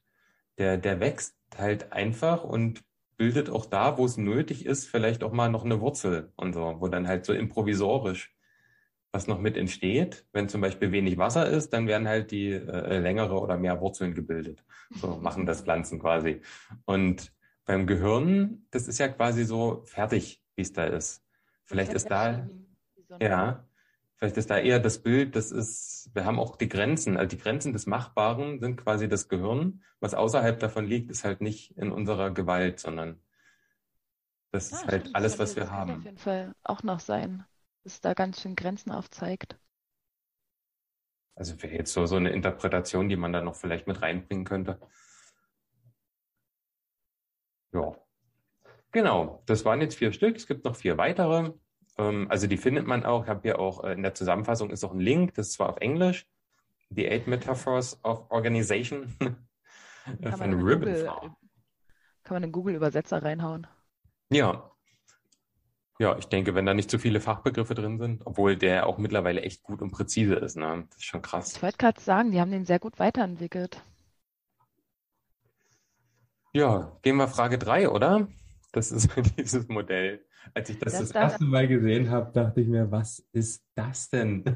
Der, 0.57 0.77
der 0.77 0.99
wächst 0.99 1.35
halt 1.55 1.93
einfach 1.93 2.43
und 2.43 2.83
bildet 3.15 3.51
auch 3.51 3.67
da, 3.67 3.99
wo 3.99 4.05
es 4.05 4.17
nötig 4.17 4.65
ist, 4.65 4.87
vielleicht 4.87 5.23
auch 5.23 5.31
mal 5.31 5.49
noch 5.49 5.65
eine 5.65 5.81
Wurzel 5.81 6.31
und 6.35 6.53
so, 6.53 6.77
wo 6.79 6.87
dann 6.87 7.07
halt 7.07 7.25
so 7.25 7.33
improvisorisch 7.33 8.33
was 9.11 9.27
noch 9.27 9.39
mit 9.39 9.57
entsteht. 9.57 10.25
Wenn 10.33 10.49
zum 10.49 10.61
Beispiel 10.61 10.91
wenig 10.91 11.17
Wasser 11.17 11.47
ist, 11.47 11.71
dann 11.73 11.87
werden 11.87 12.07
halt 12.07 12.31
die 12.31 12.51
äh, 12.51 12.99
längere 12.99 13.39
oder 13.39 13.57
mehr 13.57 13.81
Wurzeln 13.81 14.13
gebildet. 14.13 14.63
So 14.91 15.17
machen 15.17 15.45
das 15.45 15.61
Pflanzen 15.61 15.99
quasi. 15.99 16.41
Und 16.85 17.33
beim 17.65 17.87
Gehirn, 17.87 18.65
das 18.71 18.87
ist 18.87 18.99
ja 18.99 19.07
quasi 19.07 19.45
so 19.45 19.83
fertig, 19.85 20.43
wie 20.55 20.61
es 20.61 20.73
da 20.73 20.85
ist. 20.85 21.23
Vielleicht 21.65 21.93
ist 21.93 22.09
da, 22.09 22.49
ja, 23.19 23.67
vielleicht 24.15 24.37
ist 24.37 24.49
da 24.49 24.57
eher 24.57 24.79
das 24.79 25.03
Bild, 25.03 25.35
das 25.35 25.51
ist, 25.51 26.09
wir 26.13 26.25
haben 26.25 26.39
auch 26.39 26.55
die 26.55 26.67
Grenzen, 26.67 27.15
also 27.15 27.29
die 27.29 27.41
Grenzen 27.41 27.73
des 27.73 27.85
Machbaren 27.85 28.59
sind 28.59 28.77
quasi 28.77 29.07
das 29.07 29.27
Gehirn. 29.27 29.83
Was 29.99 30.13
außerhalb 30.13 30.59
davon 30.59 30.85
liegt, 30.85 31.11
ist 31.11 31.23
halt 31.23 31.41
nicht 31.41 31.77
in 31.77 31.91
unserer 31.91 32.31
Gewalt, 32.31 32.79
sondern 32.79 33.21
das 34.51 34.73
ah, 34.73 34.75
ist 34.77 34.87
halt 34.87 35.15
alles, 35.15 35.37
was 35.37 35.55
wir 35.55 35.69
haben. 35.69 35.89
Kann 35.89 35.99
auf 35.99 36.05
jeden 36.05 36.17
Fall 36.17 36.55
auch 36.63 36.81
noch 36.83 36.99
sein 36.99 37.43
es 37.83 38.01
da 38.01 38.13
ganz 38.13 38.41
schön 38.41 38.55
Grenzen 38.55 38.91
aufzeigt. 38.91 39.57
Also 41.35 41.61
wäre 41.61 41.73
jetzt 41.73 41.93
so, 41.93 42.05
so 42.05 42.17
eine 42.17 42.31
Interpretation, 42.31 43.07
die 43.07 43.15
man 43.15 43.31
da 43.31 43.41
noch 43.41 43.55
vielleicht 43.55 43.87
mit 43.87 44.01
reinbringen 44.01 44.45
könnte. 44.45 44.79
Ja. 47.71 47.95
Genau, 48.91 49.43
das 49.45 49.63
waren 49.63 49.81
jetzt 49.81 49.95
vier 49.95 50.11
Stück. 50.11 50.35
Es 50.35 50.47
gibt 50.47 50.65
noch 50.65 50.75
vier 50.75 50.97
weitere. 50.97 51.53
Ähm, 51.97 52.27
also 52.29 52.47
die 52.47 52.57
findet 52.57 52.87
man 52.87 53.05
auch. 53.05 53.23
Ich 53.23 53.29
habe 53.29 53.41
hier 53.43 53.59
auch 53.59 53.83
äh, 53.83 53.93
in 53.93 54.03
der 54.03 54.15
Zusammenfassung 54.15 54.69
ist 54.71 54.83
auch 54.83 54.93
ein 54.93 54.99
Link, 54.99 55.35
das 55.35 55.47
ist 55.47 55.53
zwar 55.53 55.69
auf 55.69 55.77
Englisch. 55.77 56.27
The 56.89 57.07
Eight 57.07 57.27
Metaphors 57.27 58.03
of 58.03 58.29
Organization 58.31 59.15
von 60.37 60.61
Ribbon. 60.61 60.93
kann 62.23 62.35
man 62.35 62.43
einen 62.43 62.51
Google-Übersetzer 62.51 63.21
reinhauen. 63.21 63.67
Ja, 64.31 64.71
ja, 65.99 66.17
ich 66.17 66.25
denke, 66.25 66.55
wenn 66.55 66.65
da 66.65 66.73
nicht 66.73 66.89
zu 66.89 66.97
viele 66.97 67.19
Fachbegriffe 67.19 67.75
drin 67.75 67.99
sind, 67.99 68.25
obwohl 68.25 68.55
der 68.55 68.87
auch 68.87 68.97
mittlerweile 68.97 69.41
echt 69.41 69.63
gut 69.63 69.81
und 69.81 69.91
präzise 69.91 70.35
ist, 70.35 70.55
ne? 70.55 70.85
Das 70.87 70.97
ist 70.97 71.05
schon 71.05 71.21
krass. 71.21 71.53
Ich 71.57 71.61
wollte 71.61 71.77
gerade 71.77 71.99
sagen, 71.99 72.31
die 72.31 72.39
haben 72.39 72.51
den 72.51 72.65
sehr 72.65 72.79
gut 72.79 72.99
weiterentwickelt. 72.99 73.83
Ja, 76.53 76.97
gehen 77.01 77.17
wir 77.17 77.27
Frage 77.27 77.57
3, 77.57 77.89
oder? 77.89 78.27
Das 78.71 78.93
ist 78.93 79.09
dieses 79.37 79.67
Modell. 79.67 80.23
Als 80.53 80.69
ich 80.69 80.79
das 80.79 80.93
das, 80.93 81.09
das 81.09 81.11
erste 81.11 81.43
Mal 81.43 81.67
gesehen 81.67 82.09
habe, 82.09 82.31
dachte 82.31 82.61
ich 82.61 82.67
mir, 82.67 82.89
was 82.89 83.27
ist 83.33 83.63
das 83.75 84.09
denn? 84.09 84.45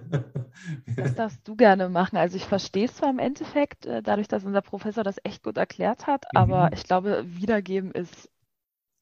Das 0.96 1.16
darfst 1.16 1.46
du 1.48 1.56
gerne 1.56 1.89
machen. 1.89 2.16
Also 2.16 2.38
ich 2.38 2.46
verstehe 2.46 2.86
es 2.86 2.96
zwar 2.96 3.10
im 3.10 3.20
Endeffekt, 3.20 3.86
äh, 3.86 4.02
dadurch, 4.02 4.28
dass 4.28 4.46
unser 4.46 4.62
Professor 4.62 5.04
das 5.04 5.18
echt 5.24 5.44
gut 5.44 5.58
erklärt 5.58 6.08
hat, 6.08 6.26
mhm. 6.32 6.38
aber 6.38 6.72
ich 6.74 6.84
glaube, 6.84 7.26
wiedergeben 7.28 7.91
ist 7.91 8.30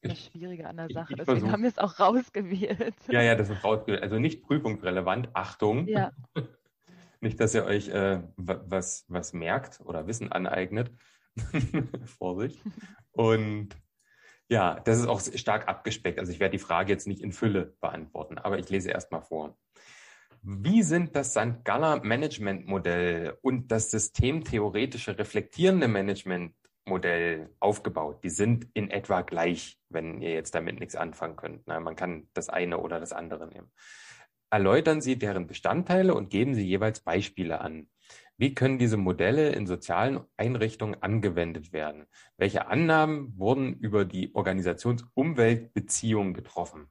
das 0.02 0.26
Schwierige 0.26 0.68
an 0.68 0.76
der 0.76 0.88
Sache. 0.90 1.14
Deswegen 1.14 1.38
versuch... 1.40 1.52
haben 1.52 1.62
wir 1.62 1.68
es 1.68 1.78
auch 1.78 1.98
rausgewählt. 1.98 2.94
Ja, 3.08 3.22
ja, 3.22 3.34
das 3.34 3.50
ist 3.50 3.62
rausgewählt. 3.62 4.02
Also 4.02 4.18
nicht 4.18 4.42
prüfungsrelevant. 4.42 5.30
Achtung. 5.34 5.86
Ja. 5.86 6.12
nicht, 7.20 7.40
dass 7.40 7.54
ihr 7.54 7.64
euch 7.64 7.88
äh, 7.88 8.22
was, 8.36 9.04
was 9.08 9.32
merkt 9.32 9.80
oder 9.80 10.06
Wissen 10.06 10.32
aneignet. 10.32 10.90
Vorsicht. 12.04 12.60
Und 13.12 13.70
ja, 14.48 14.80
das 14.80 14.98
ist 14.98 15.06
auch 15.06 15.20
stark 15.20 15.68
abgespeckt. 15.68 16.18
Also 16.18 16.32
ich 16.32 16.40
werde 16.40 16.52
die 16.52 16.62
Frage 16.62 16.92
jetzt 16.92 17.06
nicht 17.06 17.22
in 17.22 17.32
Fülle 17.32 17.74
beantworten, 17.80 18.38
aber 18.38 18.58
ich 18.58 18.68
lese 18.68 18.90
erst 18.90 19.10
mal 19.10 19.22
vor. 19.22 19.56
Wie 20.42 20.82
sind 20.82 21.14
das 21.14 21.30
St. 21.30 21.64
Galler 21.64 22.02
Management 22.02 22.66
Modell 22.66 23.38
und 23.42 23.70
das 23.70 23.92
systemtheoretische 23.92 25.16
reflektierende 25.16 25.86
Management 25.86 26.54
Modell 26.84 27.50
aufgebaut. 27.60 28.24
Die 28.24 28.30
sind 28.30 28.66
in 28.74 28.90
etwa 28.90 29.22
gleich, 29.22 29.78
wenn 29.88 30.20
ihr 30.20 30.32
jetzt 30.32 30.54
damit 30.54 30.80
nichts 30.80 30.96
anfangen 30.96 31.36
könnt. 31.36 31.62
Na, 31.66 31.80
man 31.80 31.96
kann 31.96 32.28
das 32.34 32.48
eine 32.48 32.78
oder 32.78 33.00
das 33.00 33.12
andere 33.12 33.48
nehmen. 33.48 33.70
Erläutern 34.50 35.00
Sie 35.00 35.18
deren 35.18 35.46
Bestandteile 35.46 36.14
und 36.14 36.28
geben 36.28 36.54
Sie 36.54 36.66
jeweils 36.66 37.00
Beispiele 37.00 37.60
an. 37.60 37.88
Wie 38.36 38.54
können 38.54 38.78
diese 38.78 38.96
Modelle 38.96 39.52
in 39.52 39.66
sozialen 39.66 40.20
Einrichtungen 40.36 41.02
angewendet 41.02 41.72
werden? 41.72 42.06
Welche 42.36 42.66
Annahmen 42.66 43.38
wurden 43.38 43.78
über 43.78 44.04
die 44.04 44.34
Organisationsumweltbeziehung 44.34 46.34
getroffen? 46.34 46.88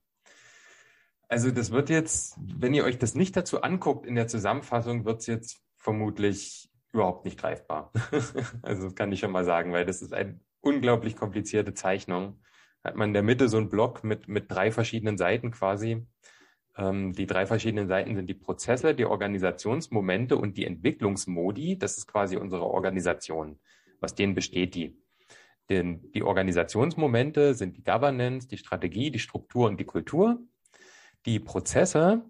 Also 1.27 1.51
das 1.51 1.71
wird 1.71 1.89
jetzt, 1.89 2.37
wenn 2.41 2.73
ihr 2.73 2.83
euch 2.83 2.97
das 2.97 3.15
nicht 3.15 3.37
dazu 3.37 3.61
anguckt 3.61 4.05
in 4.05 4.15
der 4.15 4.27
Zusammenfassung, 4.27 5.05
wird 5.05 5.19
es 5.19 5.27
jetzt 5.27 5.61
vermutlich 5.77 6.70
überhaupt 6.93 7.25
nicht 7.25 7.39
greifbar. 7.39 7.91
also 8.61 8.83
das 8.83 8.95
kann 8.95 9.11
ich 9.11 9.19
schon 9.19 9.31
mal 9.31 9.45
sagen, 9.45 9.71
weil 9.73 9.85
das 9.85 10.01
ist 10.01 10.13
eine 10.13 10.39
unglaublich 10.61 11.15
komplizierte 11.15 11.73
Zeichnung. 11.73 12.41
Hat 12.83 12.95
man 12.95 13.09
in 13.09 13.13
der 13.13 13.23
Mitte 13.23 13.47
so 13.49 13.57
einen 13.57 13.69
Block 13.69 14.03
mit, 14.03 14.27
mit 14.27 14.51
drei 14.51 14.71
verschiedenen 14.71 15.17
Seiten 15.17 15.51
quasi. 15.51 16.05
Ähm, 16.77 17.13
die 17.13 17.27
drei 17.27 17.45
verschiedenen 17.45 17.87
Seiten 17.87 18.15
sind 18.15 18.27
die 18.27 18.33
Prozesse, 18.33 18.95
die 18.95 19.05
Organisationsmomente 19.05 20.35
und 20.37 20.57
die 20.57 20.65
Entwicklungsmodi. 20.65 21.77
Das 21.77 21.97
ist 21.97 22.07
quasi 22.07 22.37
unsere 22.37 22.65
Organisation. 22.65 23.59
Was 23.99 24.15
denen 24.15 24.33
besteht 24.33 24.75
die? 24.75 24.97
Denn 25.69 26.11
die 26.13 26.23
Organisationsmomente 26.23 27.53
sind 27.53 27.77
die 27.77 27.83
Governance, 27.83 28.47
die 28.47 28.57
Strategie, 28.57 29.11
die 29.11 29.19
Struktur 29.19 29.67
und 29.67 29.79
die 29.79 29.85
Kultur. 29.85 30.39
Die 31.25 31.39
Prozesse 31.39 32.25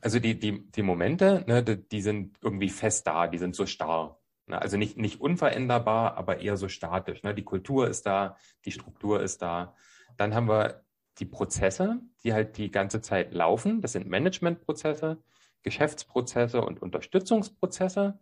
also 0.00 0.18
die, 0.18 0.38
die, 0.38 0.70
die 0.70 0.82
Momente, 0.82 1.44
ne, 1.46 1.62
die, 1.62 1.88
die 1.88 2.00
sind 2.00 2.36
irgendwie 2.42 2.68
fest 2.68 3.06
da, 3.06 3.26
die 3.26 3.38
sind 3.38 3.54
so 3.54 3.66
starr. 3.66 4.18
Ne? 4.46 4.60
Also 4.60 4.76
nicht, 4.76 4.96
nicht 4.96 5.20
unveränderbar, 5.20 6.16
aber 6.16 6.40
eher 6.40 6.56
so 6.56 6.68
statisch. 6.68 7.22
Ne? 7.22 7.34
Die 7.34 7.44
Kultur 7.44 7.88
ist 7.88 8.06
da, 8.06 8.36
die 8.64 8.72
Struktur 8.72 9.22
ist 9.22 9.42
da. 9.42 9.74
Dann 10.16 10.34
haben 10.34 10.48
wir 10.48 10.82
die 11.18 11.26
Prozesse, 11.26 12.00
die 12.24 12.32
halt 12.32 12.56
die 12.56 12.70
ganze 12.70 13.00
Zeit 13.00 13.34
laufen. 13.34 13.80
Das 13.80 13.92
sind 13.92 14.08
Managementprozesse, 14.08 15.18
Geschäftsprozesse 15.62 16.60
und 16.60 16.80
Unterstützungsprozesse. 16.82 18.18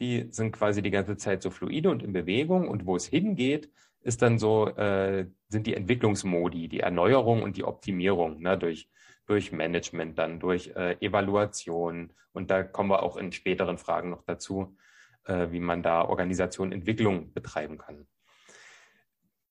Die 0.00 0.28
sind 0.30 0.52
quasi 0.52 0.82
die 0.82 0.90
ganze 0.90 1.16
Zeit 1.16 1.42
so 1.42 1.50
fluide 1.50 1.90
und 1.90 2.02
in 2.02 2.12
Bewegung. 2.12 2.68
Und 2.68 2.86
wo 2.86 2.96
es 2.96 3.06
hingeht, 3.06 3.70
ist 4.02 4.22
dann 4.22 4.38
so, 4.38 4.68
äh, 4.68 5.26
sind 5.48 5.66
die 5.66 5.74
Entwicklungsmodi, 5.74 6.68
die 6.68 6.80
Erneuerung 6.80 7.42
und 7.42 7.56
die 7.56 7.64
Optimierung 7.64 8.40
ne, 8.40 8.56
durch 8.56 8.88
durch 9.30 9.52
Management, 9.52 10.18
dann 10.18 10.40
durch 10.40 10.72
äh, 10.76 10.96
Evaluation. 11.00 12.12
Und 12.32 12.50
da 12.50 12.62
kommen 12.62 12.90
wir 12.90 13.02
auch 13.02 13.16
in 13.16 13.32
späteren 13.32 13.78
Fragen 13.78 14.10
noch 14.10 14.24
dazu, 14.24 14.76
äh, 15.24 15.50
wie 15.50 15.60
man 15.60 15.82
da 15.82 16.02
Organisation, 16.02 16.72
Entwicklung 16.72 17.32
betreiben 17.32 17.78
kann. 17.78 18.06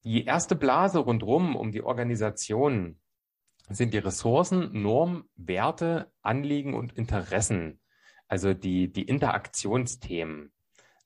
Die 0.04 0.26
erste 0.26 0.56
Blase 0.56 1.00
rundherum 1.00 1.56
um 1.56 1.72
die 1.72 1.82
Organisation 1.82 3.00
sind 3.70 3.94
die 3.94 4.00
Ressourcen, 4.00 4.82
Norm, 4.82 5.30
Werte, 5.36 6.12
Anliegen 6.22 6.74
und 6.74 6.94
Interessen. 6.94 7.80
Also 8.28 8.54
die, 8.54 8.92
die 8.92 9.04
Interaktionsthemen. 9.04 10.52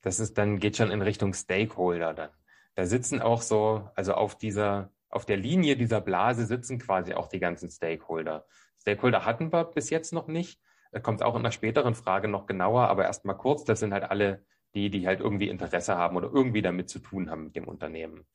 Das 0.02 0.20
ist 0.20 0.38
dann, 0.38 0.60
geht 0.60 0.78
schon 0.78 0.92
in 0.92 1.02
Richtung 1.02 1.34
Stakeholder 1.34 2.14
dann. 2.14 2.30
Da 2.76 2.86
sitzen 2.86 3.22
auch 3.22 3.42
so, 3.42 3.90
also 3.96 4.14
auf 4.14 4.38
dieser, 4.38 4.92
auf 5.10 5.26
der 5.26 5.38
Linie 5.38 5.78
dieser 5.78 6.02
Blase 6.02 6.46
sitzen 6.46 6.80
quasi 6.80 7.14
auch 7.14 7.28
die 7.28 7.40
ganzen 7.40 7.70
Stakeholder. 7.70 8.46
Stakeholder 8.84 9.26
hatten 9.26 9.52
wir 9.52 9.64
bis 9.64 9.90
jetzt 9.90 10.14
noch 10.14 10.28
nicht. 10.28 10.60
Kommt 11.02 11.24
auch 11.24 11.36
in 11.36 11.40
einer 11.40 11.52
späteren 11.52 11.96
Frage 11.96 12.28
noch 12.28 12.46
genauer, 12.46 12.88
aber 12.90 13.06
erstmal 13.06 13.38
kurz, 13.38 13.64
das 13.64 13.80
sind 13.80 13.94
halt 13.94 14.04
alle 14.04 14.46
die, 14.76 14.90
die 14.90 15.08
halt 15.08 15.20
irgendwie 15.20 15.50
Interesse 15.50 15.96
haben 15.98 16.18
oder 16.18 16.30
irgendwie 16.32 16.62
damit 16.62 16.90
zu 16.90 17.00
tun 17.00 17.30
haben 17.30 17.46
mit 17.46 17.56
dem 17.56 17.68
Unternehmen. 17.68 18.26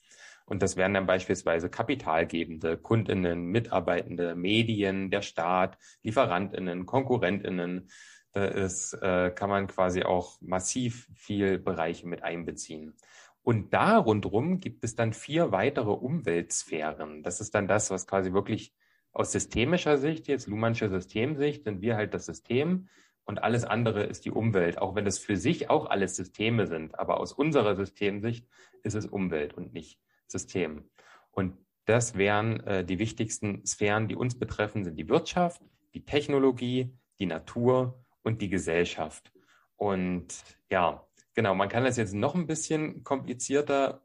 Und 0.47 0.63
das 0.63 0.77
wären 0.77 0.95
dann 0.95 1.07
beispielsweise 1.07 1.69
Kapitalgebende, 1.69 2.79
Kundinnen, 2.79 3.47
Mitarbeitende, 3.47 4.35
Medien, 4.35 5.11
der 5.11 5.21
Staat, 5.23 5.77
Lieferantinnen, 6.03 6.87
Konkurrentinnen. 6.87 7.91
Da 8.33 8.45
ist, 8.47 8.95
äh, 8.95 9.31
kann 9.31 9.51
man 9.51 9.67
quasi 9.67 10.05
auch 10.05 10.41
massiv 10.41 11.09
viel 11.15 11.59
Bereiche 11.59 12.07
mit 12.09 12.23
einbeziehen. 12.23 12.97
Und 13.43 13.75
da 13.75 13.99
rundherum 13.99 14.61
gibt 14.61 14.85
es 14.85 14.95
dann 14.95 15.13
vier 15.13 15.53
weitere 15.53 15.91
Umweltsphären. 15.91 17.23
Das 17.23 17.41
ist 17.41 17.55
dann 17.55 17.69
das, 17.69 17.91
was 17.91 18.07
quasi 18.07 18.33
wirklich 18.33 18.75
aus 19.13 19.33
systemischer 19.33 19.99
Sicht, 19.99 20.29
jetzt 20.29 20.47
Luhmannsche 20.47 20.89
Systemsicht, 20.89 21.65
sind 21.65 21.81
wir 21.81 21.97
halt 21.97 22.15
das 22.15 22.27
System 22.27 22.89
und 23.25 23.43
alles 23.43 23.65
andere 23.65 24.05
ist 24.05 24.25
die 24.25 24.31
Umwelt, 24.31 24.79
auch 24.79 24.95
wenn 24.95 25.07
es 25.07 25.19
für 25.19 25.37
sich 25.37 25.69
auch 25.69 25.87
alles 25.87 26.17
Systeme 26.17 26.67
sind. 26.67 26.99
Aber 26.99 27.21
aus 27.21 27.33
unserer 27.33 27.77
Systemsicht 27.77 28.47
ist 28.83 28.95
es 28.95 29.05
Umwelt 29.05 29.53
und 29.53 29.75
nicht 29.75 30.01
System. 30.27 30.89
Und 31.31 31.59
das 31.85 32.17
wären 32.17 32.61
äh, 32.61 32.85
die 32.87 32.99
wichtigsten 32.99 33.67
Sphären, 33.67 34.09
die 34.09 34.17
uns 34.17 34.39
betreffen, 34.39 34.83
sind 34.83 34.97
die 34.97 35.09
Wirtschaft, 35.09 35.63
die 35.93 36.05
Technologie, 36.05 36.97
die 37.19 37.27
Natur 37.27 38.03
und 38.23 38.41
die 38.41 38.49
Gesellschaft. 38.49 39.31
Und 39.77 40.43
ja, 40.71 41.07
genau, 41.35 41.55
man 41.55 41.69
kann 41.69 41.85
das 41.85 41.99
jetzt 41.99 42.15
noch 42.15 42.35
ein 42.35 42.47
bisschen 42.47 43.05
komplizierter 43.05 44.03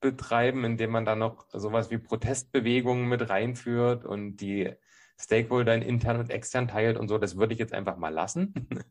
betreiben, 0.00 0.64
indem 0.64 0.90
man 0.90 1.04
da 1.04 1.16
noch 1.16 1.46
sowas 1.52 1.90
wie 1.90 1.98
Protestbewegungen 1.98 3.08
mit 3.08 3.28
reinführt 3.28 4.04
und 4.04 4.36
die 4.36 4.72
Stakeholder 5.18 5.74
in 5.74 5.82
intern 5.82 6.18
und 6.18 6.30
extern 6.30 6.68
teilt 6.68 6.98
und 6.98 7.08
so. 7.08 7.18
Das 7.18 7.36
würde 7.36 7.54
ich 7.54 7.58
jetzt 7.58 7.72
einfach 7.72 7.96
mal 7.96 8.12
lassen 8.12 8.54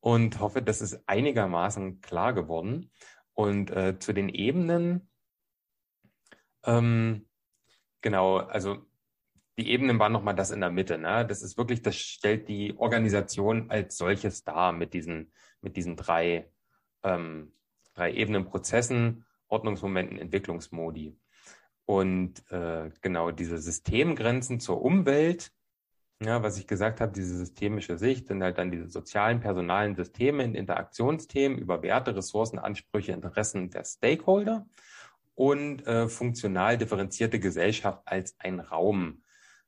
und 0.00 0.40
hoffe, 0.40 0.62
das 0.62 0.80
ist 0.80 1.02
einigermaßen 1.06 2.00
klar 2.00 2.32
geworden. 2.32 2.90
Und 3.34 3.70
äh, 3.70 3.98
zu 3.98 4.12
den 4.12 4.28
Ebenen, 4.28 5.08
ähm, 6.64 7.26
genau, 8.00 8.36
also 8.38 8.86
die 9.58 9.70
Ebenen 9.70 9.98
waren 9.98 10.12
nochmal 10.12 10.34
das 10.34 10.50
in 10.50 10.60
der 10.60 10.70
Mitte. 10.70 10.98
Ne? 10.98 11.26
Das 11.26 11.42
ist 11.42 11.58
wirklich, 11.58 11.82
das 11.82 11.96
stellt 11.96 12.48
die 12.48 12.76
Organisation 12.76 13.70
als 13.70 13.96
solches 13.96 14.44
dar 14.44 14.72
mit 14.72 14.94
diesen, 14.94 15.32
mit 15.60 15.76
diesen 15.76 15.96
drei, 15.96 16.50
ähm, 17.02 17.52
drei 17.94 18.12
Ebenen 18.12 18.46
Prozessen, 18.46 19.26
Ordnungsmomenten, 19.50 20.18
Entwicklungsmodi. 20.18 21.16
Und 21.84 22.50
äh, 22.50 22.90
genau 23.02 23.30
diese 23.30 23.58
Systemgrenzen 23.58 24.60
zur 24.60 24.82
Umwelt, 24.82 25.52
ja, 26.22 26.42
was 26.42 26.58
ich 26.58 26.66
gesagt 26.66 27.00
habe, 27.00 27.12
diese 27.12 27.36
systemische 27.36 27.98
Sicht, 27.98 28.28
sind 28.28 28.42
halt 28.42 28.58
dann 28.58 28.70
diese 28.70 28.88
sozialen, 28.88 29.40
personalen 29.40 29.96
Systeme 29.96 30.44
in 30.44 30.54
Interaktionsthemen 30.54 31.58
über 31.58 31.82
Werte, 31.82 32.14
Ressourcen, 32.14 32.58
Ansprüche, 32.58 33.12
Interessen 33.12 33.70
der 33.70 33.84
Stakeholder 33.84 34.66
und 35.34 35.86
äh, 35.86 36.08
funktional 36.08 36.76
differenzierte 36.76 37.40
Gesellschaft 37.40 38.02
als 38.04 38.38
ein 38.38 38.60
Raum. 38.60 39.22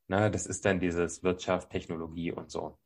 Na, 0.09 0.29
das 0.29 0.47
ist 0.47 0.67
dann 0.67 0.81
dieses 0.81 1.23
Wirtschaft, 1.23 1.71
Technologie 1.71 2.33
und 2.33 2.51
so. 2.51 2.79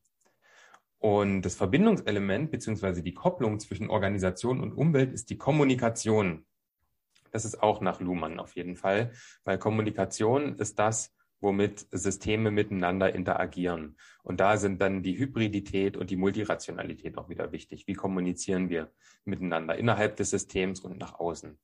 Und 0.98 1.42
das 1.42 1.56
Verbindungselement 1.56 2.50
beziehungsweise 2.50 3.02
die 3.02 3.14
Kopplung 3.14 3.58
zwischen 3.58 3.90
Organisation 3.90 4.60
und 4.60 4.72
Umwelt 4.72 5.12
ist 5.12 5.30
die 5.30 5.38
Kommunikation. 5.38 6.46
Das 7.36 7.44
ist 7.44 7.62
auch 7.62 7.82
nach 7.82 8.00
Luhmann 8.00 8.40
auf 8.40 8.56
jeden 8.56 8.76
Fall, 8.76 9.10
weil 9.44 9.58
Kommunikation 9.58 10.56
ist 10.56 10.78
das, 10.78 11.14
womit 11.38 11.86
Systeme 11.90 12.50
miteinander 12.50 13.14
interagieren. 13.14 13.98
Und 14.22 14.40
da 14.40 14.56
sind 14.56 14.80
dann 14.80 15.02
die 15.02 15.18
Hybridität 15.18 15.98
und 15.98 16.08
die 16.08 16.16
Multirationalität 16.16 17.18
auch 17.18 17.28
wieder 17.28 17.52
wichtig. 17.52 17.86
Wie 17.86 17.92
kommunizieren 17.92 18.70
wir 18.70 18.90
miteinander 19.26 19.76
innerhalb 19.76 20.16
des 20.16 20.30
Systems 20.30 20.80
und 20.80 20.96
nach 20.96 21.20
außen? 21.20 21.58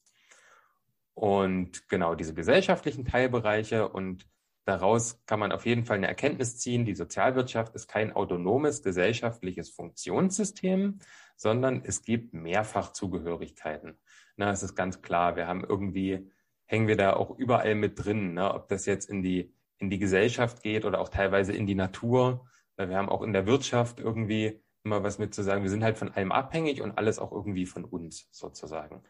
Und 1.15 1.89
genau 1.89 2.17
diese 2.17 2.35
gesellschaftlichen 2.35 3.07
Teilbereiche 3.07 3.89
und 3.89 4.29
daraus 4.67 5.25
kann 5.25 5.41
man 5.41 5.53
auf 5.53 5.65
jeden 5.65 5.87
Fall 5.87 5.97
eine 5.97 6.09
Erkenntnis 6.09 6.59
ziehen. 6.59 6.85
Die 6.85 6.95
Sozialwirtschaft 6.95 7.75
ist 7.75 7.89
kein 7.89 8.13
autonomes 8.13 8.83
gesellschaftliches 8.83 9.71
Funktionssystem, 9.71 10.99
sondern 11.35 11.81
es 11.83 12.03
gibt 12.03 12.35
Mehrfachzugehörigkeiten. 12.35 13.99
Na, 14.37 14.51
es 14.51 14.63
ist 14.63 14.75
ganz 14.75 15.03
klar, 15.03 15.37
wir 15.37 15.47
haben 15.47 15.65
irgendwie, 15.65 16.31
hängen 16.65 16.89
wir 16.89 16.97
da 16.97 17.15
auch 17.15 17.37
überall 17.39 17.75
mit 17.75 18.05
drin, 18.05 18.35
ne? 18.35 18.53
ob 18.55 18.69
das 18.69 18.87
jetzt 18.87 19.09
in 19.11 19.23
die, 19.23 19.55
in 19.79 19.91
die 19.91 19.99
Gesellschaft 19.99 20.63
geht 20.63 20.85
oder 20.85 21.01
auch 21.01 21.09
teilweise 21.09 21.53
in 21.53 21.67
die 21.67 21.75
Natur. 21.75 22.47
Wir 22.77 22.97
haben 22.97 23.09
auch 23.09 23.23
in 23.23 23.33
der 23.33 23.47
Wirtschaft 23.47 24.01
irgendwie 24.01 24.63
immer 24.85 25.03
was 25.03 25.19
mit 25.19 25.35
zu 25.35 25.43
sagen. 25.43 25.63
Wir 25.63 25.71
sind 25.71 25.85
halt 25.85 25.99
von 25.99 26.11
allem 26.13 26.33
abhängig 26.33 26.83
und 26.83 26.99
alles 26.99 27.19
auch 27.19 27.33
irgendwie 27.33 27.67
von 27.67 27.85
uns 27.85 28.29
sozusagen. 28.31 29.03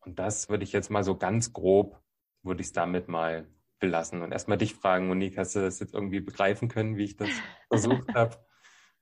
Und 0.00 0.18
das 0.18 0.48
würde 0.48 0.64
ich 0.64 0.72
jetzt 0.72 0.90
mal 0.90 1.04
so 1.04 1.16
ganz 1.16 1.52
grob, 1.52 2.00
würde 2.42 2.60
ich 2.60 2.68
es 2.68 2.72
damit 2.72 3.08
mal 3.08 3.48
belassen. 3.80 4.22
Und 4.22 4.32
erstmal 4.32 4.58
dich 4.58 4.74
fragen, 4.74 5.08
Monique, 5.08 5.38
hast 5.38 5.56
du 5.56 5.60
das 5.60 5.80
jetzt 5.80 5.94
irgendwie 5.94 6.20
begreifen 6.20 6.68
können, 6.68 6.96
wie 6.96 7.04
ich 7.04 7.16
das 7.16 7.28
versucht 7.68 8.14
habe? 8.14 8.36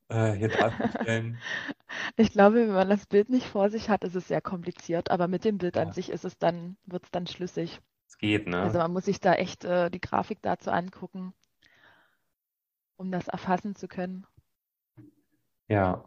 Äh, 0.08 0.32
hier 0.32 0.48
darzustellen. 0.50 1.46
Ich 2.16 2.32
glaube, 2.32 2.56
wenn 2.56 2.72
man 2.72 2.88
das 2.88 3.06
Bild 3.06 3.28
nicht 3.30 3.46
vor 3.46 3.70
sich 3.70 3.88
hat, 3.88 4.04
ist 4.04 4.14
es 4.16 4.28
sehr 4.28 4.40
kompliziert, 4.40 5.10
aber 5.10 5.28
mit 5.28 5.44
dem 5.44 5.58
Bild 5.58 5.76
Ja. 5.76 5.82
an 5.82 5.92
sich 5.92 6.10
ist 6.10 6.24
es 6.24 6.38
dann, 6.38 6.76
wird 6.86 7.04
es 7.04 7.10
dann 7.10 7.26
schlüssig. 7.26 7.80
Es 8.08 8.18
geht, 8.18 8.46
Also 8.60 8.78
ne? 8.78 8.78
man 8.78 8.92
muss 8.92 9.06
sich 9.06 9.20
da 9.20 9.34
echt 9.34 9.64
äh, 9.64 9.90
die 9.90 10.00
Grafik 10.00 10.42
dazu 10.42 10.70
angucken, 10.72 11.34
um 12.98 13.10
das 13.10 13.26
erfassen 13.28 13.74
zu 13.74 13.88
können. 13.88 14.26
Ja. 15.68 16.02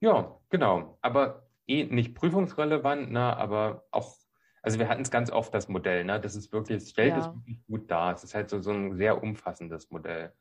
Ja, 0.00 0.40
genau. 0.50 0.98
Aber 1.00 1.48
eh 1.66 1.84
nicht 1.84 2.14
prüfungsrelevant, 2.14 3.10
ne? 3.12 3.36
Aber 3.36 3.86
auch, 3.90 4.16
also 4.62 4.78
wir 4.78 4.88
hatten 4.88 5.02
es 5.02 5.10
ganz 5.10 5.30
oft, 5.30 5.54
das 5.54 5.68
Modell, 5.68 6.04
ne? 6.04 6.20
Das 6.20 6.34
ist 6.34 6.52
wirklich, 6.52 6.78
es 6.82 6.90
stellt 6.90 7.16
es 7.16 7.26
Ja. 7.26 7.32
wirklich 7.32 7.64
gut 7.66 7.90
dar. 7.90 8.12
Es 8.14 8.24
ist 8.24 8.34
halt 8.34 8.50
so, 8.50 8.60
so 8.60 8.72
ein 8.72 8.96
sehr 8.96 9.22
umfassendes 9.22 9.90
Modell. 9.90 10.34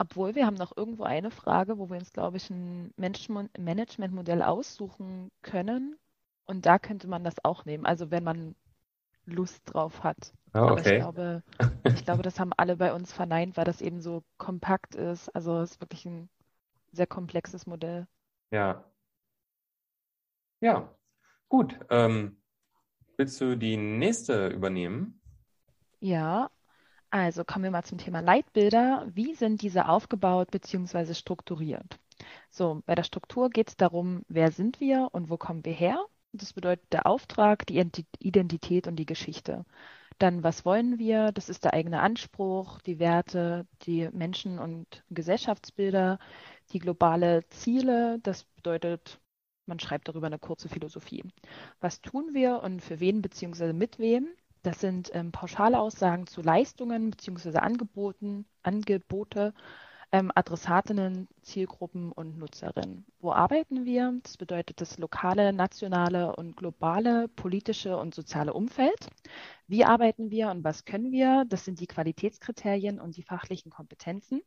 Obwohl 0.00 0.34
wir 0.34 0.46
haben 0.46 0.56
noch 0.56 0.74
irgendwo 0.74 1.04
eine 1.04 1.30
Frage, 1.30 1.76
wo 1.78 1.90
wir 1.90 1.98
uns, 1.98 2.10
glaube 2.14 2.38
ich, 2.38 2.48
ein 2.48 2.90
Management- 2.96 3.58
Managementmodell 3.58 4.42
aussuchen 4.42 5.30
können. 5.42 5.98
Und 6.46 6.64
da 6.64 6.78
könnte 6.78 7.06
man 7.06 7.22
das 7.22 7.34
auch 7.44 7.66
nehmen. 7.66 7.84
Also 7.84 8.10
wenn 8.10 8.24
man 8.24 8.54
Lust 9.26 9.60
drauf 9.66 10.02
hat. 10.02 10.32
Ah, 10.54 10.68
Aber 10.68 10.80
ich 10.80 10.86
okay. 10.86 10.96
glaube, 10.96 11.42
ich 11.94 12.02
glaube, 12.02 12.22
das 12.22 12.40
haben 12.40 12.54
alle 12.56 12.78
bei 12.78 12.94
uns 12.94 13.12
verneint, 13.12 13.58
weil 13.58 13.66
das 13.66 13.82
eben 13.82 14.00
so 14.00 14.24
kompakt 14.38 14.94
ist. 14.94 15.28
Also 15.34 15.60
es 15.60 15.72
ist 15.72 15.82
wirklich 15.82 16.06
ein 16.06 16.30
sehr 16.92 17.06
komplexes 17.06 17.66
Modell. 17.66 18.06
Ja. 18.50 18.82
Ja, 20.62 20.94
gut. 21.50 21.78
Ähm, 21.90 22.38
willst 23.18 23.38
du 23.42 23.54
die 23.54 23.76
nächste 23.76 24.48
übernehmen? 24.48 25.20
Ja, 26.00 26.50
also 27.10 27.44
kommen 27.44 27.64
wir 27.64 27.70
mal 27.70 27.84
zum 27.84 27.98
Thema 27.98 28.20
Leitbilder. 28.20 29.06
Wie 29.12 29.34
sind 29.34 29.62
diese 29.62 29.88
aufgebaut 29.88 30.50
bzw. 30.50 31.14
strukturiert? 31.14 31.98
So, 32.50 32.82
bei 32.86 32.94
der 32.94 33.04
Struktur 33.04 33.50
geht 33.50 33.68
es 33.68 33.76
darum, 33.76 34.22
wer 34.28 34.52
sind 34.52 34.80
wir 34.80 35.08
und 35.12 35.30
wo 35.30 35.36
kommen 35.36 35.64
wir 35.64 35.72
her? 35.72 36.04
Das 36.32 36.52
bedeutet 36.52 36.92
der 36.92 37.06
Auftrag, 37.06 37.66
die 37.66 37.82
Identität 38.20 38.86
und 38.86 38.96
die 38.96 39.06
Geschichte. 39.06 39.64
Dann, 40.18 40.44
was 40.44 40.64
wollen 40.64 40.98
wir? 40.98 41.32
Das 41.32 41.48
ist 41.48 41.64
der 41.64 41.72
eigene 41.74 42.00
Anspruch, 42.00 42.80
die 42.82 42.98
Werte, 42.98 43.66
die 43.82 44.08
Menschen- 44.12 44.58
und 44.58 45.02
Gesellschaftsbilder, 45.10 46.18
die 46.72 46.78
globale 46.78 47.48
Ziele. 47.48 48.18
Das 48.22 48.44
bedeutet, 48.44 49.18
man 49.66 49.80
schreibt 49.80 50.08
darüber 50.08 50.26
eine 50.26 50.38
kurze 50.38 50.68
Philosophie. 50.68 51.24
Was 51.80 52.02
tun 52.02 52.34
wir 52.34 52.62
und 52.62 52.82
für 52.82 53.00
wen 53.00 53.22
bzw. 53.22 53.72
mit 53.72 53.98
wem? 53.98 54.28
Das 54.62 54.80
sind 54.80 55.10
ähm, 55.14 55.32
pauschale 55.32 55.78
Aussagen 55.78 56.26
zu 56.26 56.42
Leistungen 56.42 57.10
bzw. 57.10 57.58
Angeboten, 57.58 58.44
Angebote, 58.62 59.54
ähm, 60.12 60.30
Adressatinnen, 60.34 61.28
Zielgruppen 61.42 62.12
und 62.12 62.36
Nutzerinnen. 62.36 63.06
Wo 63.20 63.32
arbeiten 63.32 63.84
wir? 63.84 64.18
Das 64.22 64.36
bedeutet 64.36 64.80
das 64.80 64.98
lokale, 64.98 65.52
nationale 65.52 66.34
und 66.36 66.56
globale 66.56 67.28
politische 67.28 67.96
und 67.96 68.14
soziale 68.14 68.52
Umfeld. 68.52 69.08
Wie 69.66 69.84
arbeiten 69.84 70.30
wir 70.30 70.50
und 70.50 70.64
was 70.64 70.84
können 70.84 71.12
wir? 71.12 71.44
Das 71.48 71.64
sind 71.64 71.80
die 71.80 71.86
Qualitätskriterien 71.86 73.00
und 73.00 73.16
die 73.16 73.22
fachlichen 73.22 73.70
Kompetenzen. 73.70 74.42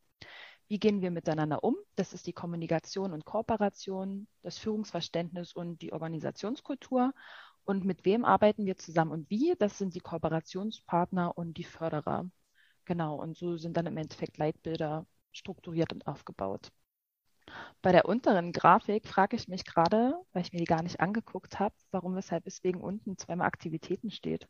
Wie 0.68 0.80
gehen 0.80 1.02
wir 1.02 1.12
miteinander 1.12 1.64
um? 1.64 1.76
Das 1.96 2.14
ist 2.14 2.28
die 2.28 2.34
Kommunikation 2.34 3.14
und 3.14 3.26
Kooperation, 3.26 4.28
das 4.42 4.58
Führungsverständnis 4.58 5.54
und 5.54 5.82
die 5.82 5.94
Organisationskultur. 5.94 7.14
Und 7.66 7.86
mit 7.86 8.04
wem 8.06 8.26
arbeiten 8.26 8.66
wir 8.66 8.78
zusammen 8.78 9.12
und 9.12 9.30
wie? 9.30 9.56
Das 9.58 9.78
sind 9.78 9.96
die 9.96 10.02
Kooperationspartner 10.02 11.38
und 11.38 11.58
die 11.58 11.64
Förderer. 11.64 12.30
Genau, 12.86 13.16
und 13.16 13.38
so 13.38 13.56
sind 13.58 13.78
dann 13.78 13.86
im 13.86 13.98
Endeffekt 13.98 14.38
Leitbilder 14.38 15.06
strukturiert 15.32 15.94
und 15.94 16.06
aufgebaut. 16.06 16.72
Bei 17.82 17.92
der 17.92 18.06
unteren 18.06 18.52
Grafik 18.52 19.08
frage 19.08 19.36
ich 19.36 19.48
mich 19.48 19.66
gerade, 19.66 20.16
weil 20.32 20.42
ich 20.42 20.54
mir 20.54 20.60
die 20.60 20.66
gar 20.66 20.84
nicht 20.84 21.00
angeguckt 21.00 21.60
habe, 21.60 21.76
warum, 21.92 22.16
weshalb 22.16 22.44
deswegen 22.44 22.82
unten 22.82 23.18
zweimal 23.18 23.48
Aktivitäten 23.48 24.12
steht. 24.12 24.48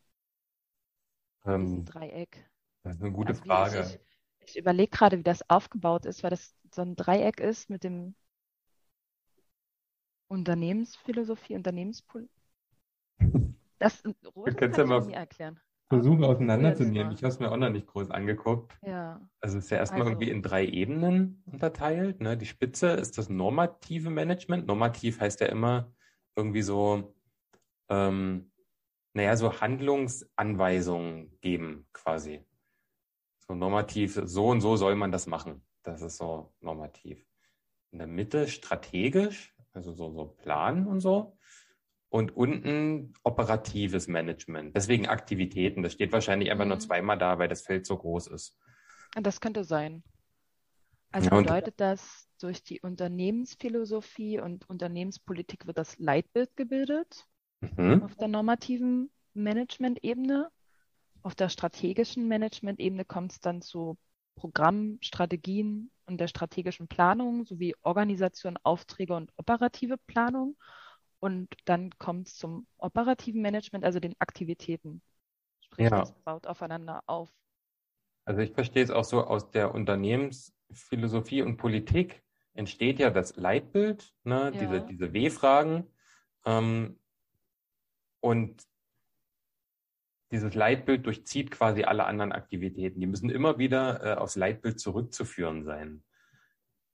Ähm, 1.46 1.86
Dreieck. 1.86 2.50
Das 2.84 2.96
ist 2.96 3.02
eine 3.02 3.12
gute 3.12 3.32
also 3.32 3.44
Frage. 3.44 3.82
Ich, 3.82 3.96
ich, 4.40 4.50
ich 4.50 4.58
überlege 4.58 4.90
gerade, 4.90 5.18
wie 5.18 5.24
das 5.24 5.50
aufgebaut 5.50 6.06
ist, 6.06 6.24
weil 6.24 6.32
das 6.32 6.56
so 6.72 6.82
ein 6.82 6.96
Dreieck 6.96 7.40
ist 7.40 7.70
mit 7.70 7.84
dem 7.84 8.16
Unternehmensphilosophie, 10.28 11.56
Unternehmenspolitik. 11.56 12.43
Das 13.80 14.04
Rot 14.36 14.56
kann 14.58 14.72
ja 14.74 14.86
mal 14.86 15.12
erklären. 15.12 15.60
Versuchen 15.90 16.24
auseinanderzunehmen. 16.24 17.12
Ich 17.12 17.20
habe 17.20 17.34
es 17.34 17.40
mir 17.40 17.52
auch 17.52 17.58
noch 17.58 17.70
nicht 17.70 17.86
groß 17.86 18.10
angeguckt. 18.10 18.78
Ja. 18.82 19.22
Also 19.42 19.58
es 19.58 19.66
ist 19.66 19.70
ja 19.70 19.78
erstmal 19.78 20.02
also. 20.02 20.12
irgendwie 20.12 20.32
in 20.32 20.42
drei 20.42 20.66
Ebenen 20.66 21.44
unterteilt. 21.46 22.22
Ne? 22.22 22.38
Die 22.38 22.46
Spitze 22.46 22.88
ist 22.92 23.18
das 23.18 23.30
normative 23.30 24.10
Management. 24.10 24.66
Normativ 24.66 25.20
heißt 25.20 25.42
ja 25.42 25.48
immer 25.48 25.94
irgendwie 26.36 26.62
so, 26.62 27.14
ähm, 27.90 28.52
naja, 29.14 29.36
so 29.36 29.60
Handlungsanweisungen 29.62 31.38
geben 31.42 31.86
quasi. 31.94 32.44
So 33.40 33.54
normativ, 33.54 34.20
so 34.24 34.48
und 34.48 34.62
so 34.62 34.78
soll 34.78 34.96
man 34.96 35.12
das 35.12 35.28
machen. 35.28 35.64
Das 35.84 36.02
ist 36.02 36.18
so 36.18 36.54
normativ. 36.62 37.24
In 37.92 38.00
der 38.00 38.08
Mitte 38.08 38.48
strategisch, 38.48 39.56
also 39.74 39.92
so, 39.92 40.10
so 40.12 40.26
Plan 40.26 40.88
und 40.88 41.02
so 41.02 41.38
und 42.14 42.38
unten 42.38 43.12
operatives 43.24 44.08
Management. 44.08 44.76
Deswegen 44.76 45.08
Aktivitäten. 45.08 45.82
Das 45.82 45.94
steht 45.94 46.12
wahrscheinlich 46.12 46.52
einfach 46.52 46.66
mhm. 46.66 46.70
nur 46.70 46.80
zweimal 46.80 47.18
da, 47.18 47.40
weil 47.40 47.48
das 47.48 47.64
Feld 47.64 47.88
so 47.88 47.98
groß 47.98 48.28
ist. 48.28 48.56
Das 49.16 49.42
könnte 49.42 49.64
sein. 49.64 50.04
Also 51.12 51.32
ja, 51.32 51.42
bedeutet 51.42 51.74
das, 51.80 52.28
durch 52.40 52.64
die 52.64 52.82
Unternehmensphilosophie 52.82 54.40
und 54.40 54.70
Unternehmenspolitik 54.70 55.66
wird 55.66 55.80
das 55.80 55.98
Leitbild 55.98 56.56
gebildet 56.56 57.26
mhm. 57.78 58.04
auf 58.04 58.14
der 58.16 58.28
normativen 58.28 59.10
Management-Ebene. 59.34 60.52
Auf 61.24 61.34
der 61.34 61.50
strategischen 61.50 62.28
Management-Ebene 62.28 63.06
kommt 63.06 63.32
es 63.32 63.40
dann 63.40 63.64
zu 63.64 63.98
Programm, 64.36 65.00
Strategien 65.02 65.90
und 66.06 66.20
der 66.20 66.28
strategischen 66.28 66.88
Planung 66.88 67.46
sowie 67.46 67.74
Organisation, 67.82 68.60
Aufträge 68.62 69.16
und 69.16 69.32
operative 69.36 69.98
Planung. 70.06 70.58
Und 71.24 71.48
dann 71.64 71.90
kommt 72.00 72.28
es 72.28 72.36
zum 72.36 72.68
operativen 72.78 73.42
Management, 73.42 73.86
also 73.86 74.02
den 74.02 74.14
Aktivitäten. 74.20 75.02
Sprich, 75.62 75.90
ja. 75.90 76.02
das 76.02 76.12
baut 76.26 76.46
aufeinander 76.46 77.02
auf. 77.06 77.30
Also 78.26 78.42
ich 78.42 78.52
verstehe 78.52 78.84
es 78.84 78.92
auch 78.92 79.06
so 79.06 79.24
aus 79.24 79.50
der 79.50 79.74
Unternehmensphilosophie 79.74 81.42
und 81.42 81.56
Politik 81.56 82.22
entsteht 82.56 83.00
ja 83.00 83.10
das 83.10 83.38
Leitbild, 83.38 84.14
ne, 84.26 84.52
ja. 84.54 84.60
diese, 84.60 84.86
diese 84.86 85.14
W-Fragen. 85.14 85.88
Ähm, 86.44 87.00
und 88.20 88.62
dieses 90.34 90.54
Leitbild 90.54 91.06
durchzieht 91.06 91.52
quasi 91.52 91.86
alle 91.86 92.04
anderen 92.04 92.34
Aktivitäten. 92.34 93.00
Die 93.00 93.08
müssen 93.08 93.30
immer 93.30 93.58
wieder 93.58 94.04
äh, 94.04 94.16
aufs 94.16 94.36
Leitbild 94.36 94.78
zurückzuführen 94.78 95.64
sein. 95.64 96.04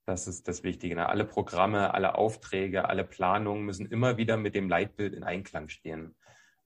Das 0.06 0.26
ist 0.26 0.48
das 0.48 0.62
Wichtige. 0.62 0.94
Ne? 0.94 1.08
Alle 1.08 1.24
Programme, 1.24 1.94
alle 1.94 2.16
Aufträge, 2.16 2.88
alle 2.88 3.04
Planungen 3.04 3.64
müssen 3.64 3.86
immer 3.86 4.16
wieder 4.16 4.36
mit 4.36 4.54
dem 4.54 4.68
Leitbild 4.68 5.14
in 5.14 5.22
Einklang 5.22 5.68
stehen. 5.68 6.16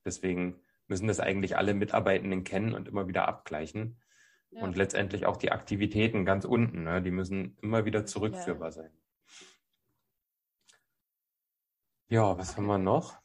Deswegen 0.05 0.61
müssen 0.87 1.09
das 1.09 1.21
eigentlich 1.21 1.57
alle 1.57 1.75
Mitarbeitenden 1.75 2.45
kennen 2.45 2.75
und 2.75 2.89
immer 2.89 3.09
wieder 3.09 3.27
abgleichen. 3.27 4.01
Ja. 4.51 4.63
Und 4.63 4.77
letztendlich 4.77 5.27
auch 5.27 5.37
die 5.37 5.51
Aktivitäten 5.51 6.25
ganz 6.25 6.45
unten, 6.45 6.85
ne? 6.85 7.03
die 7.03 7.11
müssen 7.11 7.57
immer 7.61 7.85
wieder 7.85 8.07
zurückführbar 8.07 8.69
ja. 8.69 8.73
sein. 8.73 8.91
Ja, 12.09 12.39
was 12.39 12.51
okay. 12.51 12.59
haben 12.59 12.67
wir 12.67 12.79
noch? 12.79 13.19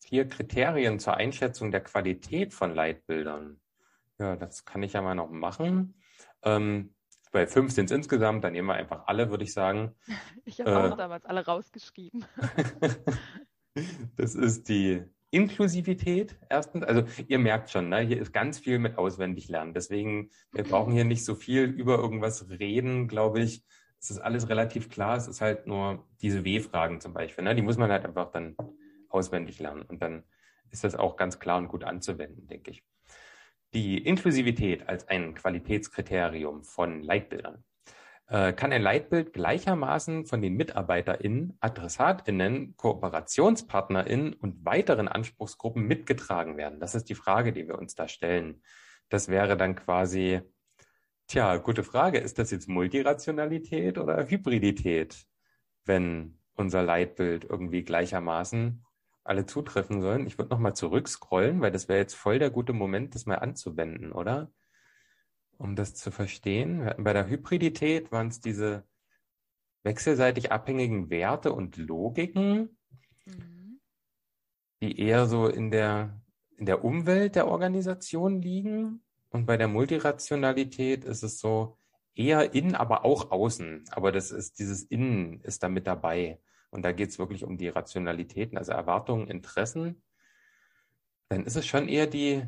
Vier 0.00 0.28
Kriterien 0.28 0.98
zur 0.98 1.16
Einschätzung 1.16 1.70
der 1.70 1.82
Qualität 1.82 2.52
von 2.52 2.74
Leitbildern. 2.74 3.60
Ja, 4.18 4.36
das 4.36 4.64
kann 4.64 4.82
ich 4.82 4.92
ja 4.92 5.02
mal 5.02 5.14
noch 5.14 5.30
machen. 5.30 5.94
Ähm, 6.42 6.94
bei 7.30 7.46
fünf 7.46 7.72
sind 7.72 7.86
es 7.86 7.96
insgesamt, 7.96 8.44
dann 8.44 8.52
nehmen 8.52 8.68
wir 8.68 8.74
einfach 8.74 9.06
alle, 9.06 9.30
würde 9.30 9.44
ich 9.44 9.52
sagen. 9.52 9.94
Ich 10.44 10.60
habe 10.60 10.70
äh, 10.70 10.74
auch 10.74 10.96
damals 10.96 11.24
alle 11.26 11.44
rausgeschrieben. 11.44 12.24
das 14.16 14.34
ist 14.34 14.68
die 14.68 15.04
Inklusivität 15.30 16.36
erstens. 16.48 16.82
Also 16.84 17.04
ihr 17.28 17.38
merkt 17.38 17.70
schon, 17.70 17.88
ne, 17.88 18.00
hier 18.00 18.20
ist 18.20 18.32
ganz 18.32 18.58
viel 18.58 18.78
mit 18.78 18.98
auswendig 18.98 19.48
lernen. 19.48 19.74
Deswegen, 19.74 20.30
wir 20.52 20.64
brauchen 20.64 20.92
hier 20.92 21.04
nicht 21.04 21.24
so 21.24 21.36
viel 21.36 21.64
über 21.64 21.98
irgendwas 21.98 22.48
reden, 22.50 23.06
glaube 23.06 23.40
ich. 23.40 23.64
Es 24.00 24.10
ist 24.10 24.18
alles 24.18 24.48
relativ 24.48 24.88
klar. 24.88 25.16
Es 25.16 25.28
ist 25.28 25.40
halt 25.40 25.66
nur 25.66 26.08
diese 26.20 26.44
W-Fragen 26.44 27.00
zum 27.00 27.12
Beispiel. 27.12 27.44
Ne? 27.44 27.54
Die 27.54 27.62
muss 27.62 27.76
man 27.76 27.92
halt 27.92 28.04
einfach 28.04 28.32
dann 28.32 28.56
auswendig 29.08 29.60
lernen. 29.60 29.82
Und 29.82 30.02
dann 30.02 30.24
ist 30.70 30.82
das 30.82 30.96
auch 30.96 31.16
ganz 31.16 31.38
klar 31.38 31.58
und 31.58 31.68
gut 31.68 31.84
anzuwenden, 31.84 32.48
denke 32.48 32.72
ich 32.72 32.82
die 33.74 33.98
Inklusivität 33.98 34.88
als 34.88 35.06
ein 35.08 35.34
Qualitätskriterium 35.34 36.64
von 36.64 37.02
Leitbildern 37.02 37.64
äh, 38.30 38.52
kann 38.52 38.72
ein 38.72 38.82
Leitbild 38.82 39.32
gleichermaßen 39.32 40.24
von 40.24 40.40
den 40.40 40.54
MitarbeiterInnen, 40.54 41.58
AdressatInnen, 41.60 42.76
KooperationspartnerInnen 42.76 44.34
und 44.34 44.64
weiteren 44.64 45.08
Anspruchsgruppen 45.08 45.84
mitgetragen 45.84 46.56
werden? 46.56 46.78
Das 46.78 46.94
ist 46.94 47.08
die 47.08 47.16
Frage, 47.16 47.52
die 47.52 47.66
wir 47.66 47.76
uns 47.76 47.96
da 47.96 48.06
stellen. 48.06 48.62
Das 49.08 49.28
wäre 49.28 49.56
dann 49.56 49.74
quasi, 49.74 50.40
tja, 51.26 51.56
gute 51.56 51.82
Frage, 51.82 52.18
ist 52.18 52.38
das 52.38 52.52
jetzt 52.52 52.68
Multirationalität 52.68 53.98
oder 53.98 54.24
Hybridität, 54.28 55.26
wenn 55.84 56.38
unser 56.54 56.84
Leitbild 56.84 57.44
irgendwie 57.44 57.82
gleichermaßen 57.82 58.84
alle 59.30 59.46
zutreffen 59.46 60.02
sollen. 60.02 60.26
Ich 60.26 60.38
würde 60.38 60.50
nochmal 60.50 60.74
zurückscrollen, 60.74 61.60
weil 61.60 61.70
das 61.70 61.88
wäre 61.88 62.00
jetzt 62.00 62.14
voll 62.14 62.40
der 62.40 62.50
gute 62.50 62.72
Moment, 62.72 63.14
das 63.14 63.26
mal 63.26 63.36
anzuwenden, 63.36 64.10
oder? 64.10 64.50
Um 65.56 65.76
das 65.76 65.94
zu 65.94 66.10
verstehen. 66.10 66.92
Bei 66.98 67.12
der 67.12 67.28
Hybridität 67.28 68.10
waren 68.10 68.26
es 68.26 68.40
diese 68.40 68.82
wechselseitig 69.84 70.50
abhängigen 70.50 71.10
Werte 71.10 71.52
und 71.52 71.76
Logiken, 71.76 72.76
mhm. 73.24 73.80
die 74.82 74.98
eher 74.98 75.26
so 75.26 75.46
in 75.46 75.70
der, 75.70 76.20
in 76.56 76.66
der 76.66 76.84
Umwelt 76.84 77.36
der 77.36 77.46
Organisation 77.46 78.42
liegen. 78.42 79.04
Und 79.30 79.46
bei 79.46 79.56
der 79.56 79.68
Multirationalität 79.68 81.04
ist 81.04 81.22
es 81.22 81.38
so 81.38 81.78
eher 82.16 82.52
innen, 82.52 82.74
aber 82.74 83.04
auch 83.04 83.30
außen. 83.30 83.84
Aber 83.92 84.10
das 84.10 84.32
ist, 84.32 84.58
dieses 84.58 84.82
Innen 84.82 85.40
ist 85.42 85.62
da 85.62 85.68
mit 85.68 85.86
dabei 85.86 86.40
und 86.70 86.82
da 86.82 86.92
geht 86.92 87.10
es 87.10 87.18
wirklich 87.18 87.44
um 87.44 87.56
die 87.56 87.68
Rationalitäten, 87.68 88.56
also 88.56 88.72
Erwartungen, 88.72 89.28
Interessen, 89.28 90.02
dann 91.28 91.44
ist 91.44 91.56
es 91.56 91.66
schon 91.66 91.88
eher 91.88 92.06
die, 92.06 92.46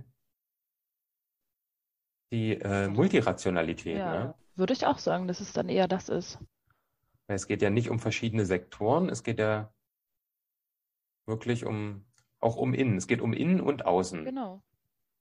die 2.32 2.54
äh, 2.54 2.88
Multirationalität. 2.88 3.98
Ja, 3.98 4.24
ne? 4.24 4.34
würde 4.54 4.72
ich 4.72 4.86
auch 4.86 4.98
sagen, 4.98 5.28
dass 5.28 5.40
es 5.40 5.52
dann 5.52 5.68
eher 5.68 5.88
das 5.88 6.08
ist. 6.08 6.38
Es 7.26 7.46
geht 7.46 7.62
ja 7.62 7.70
nicht 7.70 7.88
um 7.88 7.98
verschiedene 7.98 8.44
Sektoren, 8.44 9.08
es 9.08 9.22
geht 9.22 9.38
ja 9.38 9.72
wirklich 11.26 11.64
um, 11.64 12.04
auch 12.40 12.56
um 12.56 12.74
innen. 12.74 12.96
Es 12.96 13.06
geht 13.06 13.20
um 13.20 13.32
innen 13.32 13.60
und 13.60 13.86
außen. 13.86 14.24
Genau. 14.24 14.62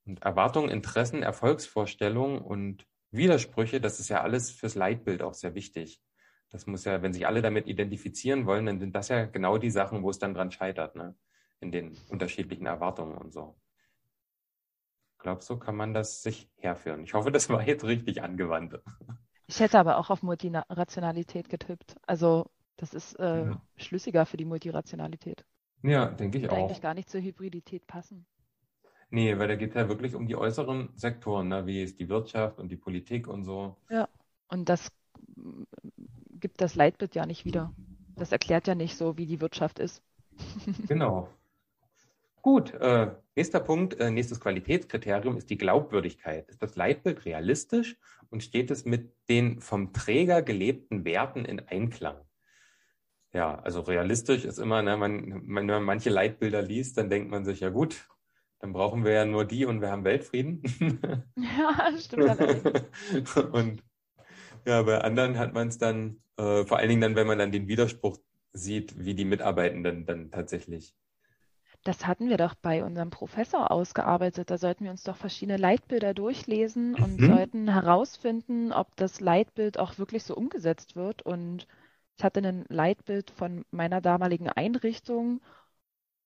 Und 0.06 0.24
Erwartungen, 0.24 0.70
Interessen, 0.70 1.22
Erfolgsvorstellungen 1.22 2.40
und 2.40 2.88
Widersprüche, 3.12 3.80
das 3.80 4.00
ist 4.00 4.10
ja 4.10 4.22
alles 4.22 4.50
fürs 4.50 4.76
Leitbild 4.76 5.22
auch 5.22 5.34
sehr 5.34 5.54
wichtig. 5.54 6.02
Das 6.52 6.68
muss 6.68 6.84
ja, 6.84 7.02
wenn 7.02 7.14
sich 7.14 7.26
alle 7.26 7.42
damit 7.42 7.68
identifizieren 7.68 8.46
wollen, 8.46 8.66
dann 8.66 8.80
sind 8.80 8.94
das 8.94 9.08
ja 9.08 9.26
genau 9.26 9.58
die 9.58 9.72
Sachen, 9.72 10.04
wo 10.04 10.10
es 10.10 10.20
dann 10.20 10.34
dran 10.34 10.52
scheitert, 10.52 10.96
ne? 10.96 11.16
In 11.62 11.72
den 11.72 11.98
unterschiedlichen 12.10 12.66
Erwartungen 12.66 13.18
und 13.18 13.32
so. 13.32 13.56
Ich 15.14 15.20
glaube, 15.20 15.42
so 15.42 15.58
kann 15.58 15.76
man 15.76 15.94
das 15.94 16.24
sich 16.24 16.50
herführen. 16.58 17.04
Ich 17.04 17.14
hoffe, 17.14 17.32
das 17.32 17.50
war 17.50 17.66
jetzt 17.66 17.86
richtig 17.86 18.22
angewandt. 18.22 18.80
Ich 19.48 19.60
hätte 19.60 19.80
aber 19.80 19.98
auch 19.98 20.10
auf 20.10 20.24
Multirationalität 20.24 21.50
getippt. 21.50 21.96
Also 22.08 22.50
das 22.78 22.94
ist 22.94 23.20
äh, 23.20 23.46
ja. 23.46 23.62
schlüssiger 23.78 24.26
für 24.26 24.38
die 24.38 24.46
Multirationalität. 24.46 25.46
Ja, 25.84 26.08
denke 26.08 26.38
ich 26.38 26.44
Würde 26.44 26.56
auch. 26.56 26.60
eigentlich 26.60 26.82
gar 26.82 26.94
nicht 26.94 27.10
zur 27.10 27.22
Hybridität 27.22 27.86
passen. 27.88 28.26
Nee, 29.10 29.38
weil 29.38 29.48
da 29.48 29.56
geht 29.56 29.70
es 29.70 29.76
ja 29.76 29.90
wirklich 29.90 30.16
um 30.16 30.26
die 30.26 30.36
äußeren 30.36 30.90
Sektoren, 30.96 31.50
ne? 31.50 31.66
wie 31.66 31.84
ist 31.84 32.00
die 32.00 32.08
Wirtschaft 32.08 32.60
und 32.60 32.70
die 32.70 32.78
Politik 32.78 33.28
und 33.28 33.44
so. 33.44 33.76
Ja, 33.90 34.08
und 34.48 34.70
das 34.70 34.90
gibt 36.42 36.60
das 36.62 36.76
Leitbild 36.76 37.16
ja 37.16 37.26
nicht 37.26 37.46
wieder. 37.46 37.74
Das 38.16 38.32
erklärt 38.32 38.68
ja 38.68 38.76
nicht 38.76 38.98
so, 38.98 39.18
wie 39.18 39.26
die 39.26 39.42
Wirtschaft 39.42 39.80
ist. 39.80 40.04
genau. 40.88 41.30
Gut, 42.42 42.74
äh, 42.74 43.12
nächster 43.36 43.60
Punkt, 43.60 44.00
äh, 44.00 44.10
nächstes 44.10 44.40
Qualitätskriterium 44.40 45.38
ist 45.38 45.50
die 45.50 45.58
Glaubwürdigkeit. 45.58 46.50
Ist 46.50 46.62
das 46.62 46.76
Leitbild 46.76 47.26
realistisch 47.26 47.98
und 48.30 48.44
steht 48.44 48.72
es 48.72 48.84
mit 48.84 49.14
den 49.30 49.62
vom 49.62 49.94
Träger 49.94 50.42
gelebten 50.42 51.06
Werten 51.06 51.46
in 51.46 51.60
Einklang? 51.60 52.18
Ja, 53.34 53.60
also 53.60 53.82
realistisch 53.82 54.44
ist 54.44 54.58
immer, 54.58 54.82
ne, 54.82 54.98
man, 54.98 55.48
wenn 55.48 55.66
man 55.68 55.84
manche 55.84 56.10
Leitbilder 56.10 56.62
liest, 56.62 56.98
dann 56.98 57.10
denkt 57.10 57.30
man 57.30 57.46
sich, 57.46 57.62
ja 57.62 57.70
gut, 57.70 58.10
dann 58.60 58.74
brauchen 58.74 59.06
wir 59.06 59.12
ja 59.12 59.26
nur 59.26 59.46
die 59.46 59.66
und 59.66 59.82
wir 59.82 59.92
haben 59.92 60.04
Weltfrieden. 60.04 60.62
ja, 61.36 61.92
stimmt 61.98 62.84
und 63.54 63.84
ja, 64.66 64.82
bei 64.84 65.02
anderen 65.02 65.38
hat 65.38 65.54
man 65.54 65.68
es 65.68 65.78
dann, 65.78 66.22
äh, 66.38 66.66
vor 66.66 66.78
allen 66.78 66.90
Dingen 66.90 67.02
dann, 67.02 67.16
wenn 67.16 67.28
man 67.28 67.40
dann 67.40 67.52
den 67.52 67.68
Widerspruch 67.68 68.18
sieht, 68.54 68.98
wie 68.98 69.16
die 69.16 69.26
Mitarbeitenden 69.26 70.06
dann 70.06 70.32
tatsächlich. 70.32 70.94
Das 71.84 72.06
hatten 72.06 72.30
wir 72.30 72.38
doch 72.38 72.54
bei 72.54 72.84
unserem 72.84 73.10
Professor 73.10 73.72
ausgearbeitet. 73.72 74.52
Da 74.52 74.58
sollten 74.58 74.84
wir 74.84 74.92
uns 74.92 75.04
doch 75.04 75.16
verschiedene 75.16 75.58
Leitbilder 75.58 76.14
durchlesen 76.14 76.94
und 76.94 77.20
mhm. 77.20 77.28
sollten 77.28 77.68
herausfinden, 77.70 78.72
ob 78.72 78.96
das 78.98 79.20
Leitbild 79.20 79.80
auch 79.80 79.98
wirklich 79.98 80.24
so 80.24 80.36
umgesetzt 80.36 80.96
wird. 80.96 81.24
Und 81.24 81.68
ich 82.18 82.24
hatte 82.24 82.42
ein 82.42 82.66
Leitbild 82.70 83.32
von 83.32 83.66
meiner 83.72 84.00
damaligen 84.00 84.48
Einrichtung 84.50 85.42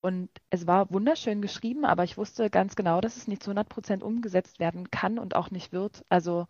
und 0.05 0.29
es 0.51 0.67
war 0.67 0.91
wunderschön 0.91 1.41
geschrieben, 1.41 1.83
aber 1.83 2.03
ich 2.03 2.15
wusste 2.15 2.51
ganz 2.51 2.75
genau, 2.75 3.01
dass 3.01 3.17
es 3.17 3.27
nicht 3.27 3.41
zu 3.41 3.49
100 3.49 3.67
Prozent 3.67 4.03
umgesetzt 4.03 4.59
werden 4.59 4.91
kann 4.91 5.17
und 5.17 5.35
auch 5.35 5.49
nicht 5.49 5.71
wird. 5.71 6.05
Also 6.09 6.45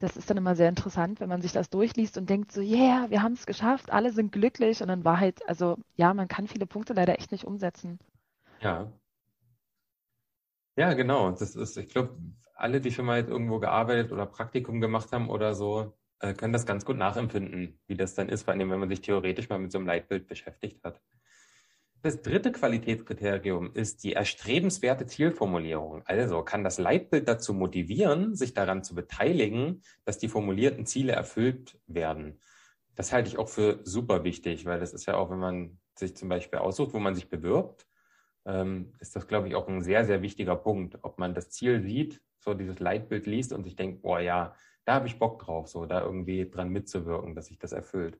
das 0.00 0.16
ist 0.16 0.30
dann 0.30 0.38
immer 0.38 0.56
sehr 0.56 0.68
interessant, 0.68 1.20
wenn 1.20 1.28
man 1.28 1.42
sich 1.42 1.52
das 1.52 1.70
durchliest 1.70 2.16
und 2.16 2.28
denkt 2.28 2.52
so, 2.52 2.62
yeah, 2.62 3.08
wir 3.10 3.22
haben 3.22 3.34
es 3.34 3.46
geschafft, 3.46 3.92
alle 3.92 4.12
sind 4.12 4.32
glücklich 4.32 4.82
und 4.82 4.88
in 4.88 5.04
Wahrheit, 5.04 5.46
also 5.46 5.76
ja, 5.94 6.12
man 6.14 6.26
kann 6.26 6.48
viele 6.48 6.66
Punkte 6.66 6.94
leider 6.94 7.18
echt 7.18 7.30
nicht 7.32 7.44
umsetzen. 7.44 7.98
Ja. 8.60 8.90
Ja, 10.76 10.94
genau. 10.94 11.30
Das 11.30 11.54
ist, 11.54 11.76
ich 11.76 11.90
glaube, 11.90 12.16
alle, 12.54 12.80
die 12.80 12.90
schon 12.90 13.04
mal 13.04 13.22
irgendwo 13.22 13.58
gearbeitet 13.58 14.10
oder 14.12 14.24
Praktikum 14.24 14.80
gemacht 14.80 15.12
haben 15.12 15.28
oder 15.28 15.54
so, 15.54 15.92
äh, 16.20 16.32
können 16.32 16.54
das 16.54 16.64
ganz 16.64 16.86
gut 16.86 16.96
nachempfinden, 16.96 17.78
wie 17.86 17.96
das 17.96 18.14
dann 18.14 18.30
ist, 18.30 18.44
vor 18.44 18.54
allem 18.54 18.70
wenn 18.70 18.80
man 18.80 18.88
sich 18.88 19.02
theoretisch 19.02 19.50
mal 19.50 19.58
mit 19.58 19.70
so 19.70 19.78
einem 19.78 19.86
Leitbild 19.86 20.26
beschäftigt 20.26 20.82
hat. 20.82 21.00
Das 22.02 22.22
dritte 22.22 22.50
Qualitätskriterium 22.50 23.74
ist 23.74 24.04
die 24.04 24.14
erstrebenswerte 24.14 25.04
Zielformulierung. 25.04 26.02
Also 26.06 26.42
kann 26.42 26.64
das 26.64 26.78
Leitbild 26.78 27.28
dazu 27.28 27.52
motivieren, 27.52 28.34
sich 28.34 28.54
daran 28.54 28.82
zu 28.82 28.94
beteiligen, 28.94 29.82
dass 30.06 30.16
die 30.16 30.28
formulierten 30.28 30.86
Ziele 30.86 31.12
erfüllt 31.12 31.78
werden. 31.86 32.40
Das 32.94 33.12
halte 33.12 33.28
ich 33.28 33.36
auch 33.36 33.50
für 33.50 33.80
super 33.84 34.24
wichtig, 34.24 34.64
weil 34.64 34.80
das 34.80 34.94
ist 34.94 35.04
ja 35.06 35.16
auch, 35.16 35.30
wenn 35.30 35.38
man 35.38 35.78
sich 35.94 36.16
zum 36.16 36.30
Beispiel 36.30 36.58
aussucht, 36.58 36.94
wo 36.94 36.98
man 36.98 37.14
sich 37.14 37.28
bewirbt, 37.28 37.86
ähm, 38.46 38.94
ist 39.00 39.14
das, 39.14 39.28
glaube 39.28 39.48
ich, 39.48 39.54
auch 39.54 39.68
ein 39.68 39.82
sehr, 39.82 40.06
sehr 40.06 40.22
wichtiger 40.22 40.56
Punkt. 40.56 40.98
Ob 41.02 41.18
man 41.18 41.34
das 41.34 41.50
Ziel 41.50 41.82
sieht, 41.82 42.22
so 42.38 42.54
dieses 42.54 42.80
Leitbild 42.80 43.26
liest 43.26 43.52
und 43.52 43.64
sich 43.64 43.76
denkt, 43.76 44.00
boah 44.00 44.20
ja, 44.20 44.54
da 44.86 44.94
habe 44.94 45.06
ich 45.06 45.18
Bock 45.18 45.38
drauf, 45.38 45.68
so 45.68 45.84
da 45.84 46.00
irgendwie 46.00 46.48
dran 46.48 46.70
mitzuwirken, 46.70 47.34
dass 47.34 47.46
sich 47.46 47.58
das 47.58 47.72
erfüllt. 47.72 48.18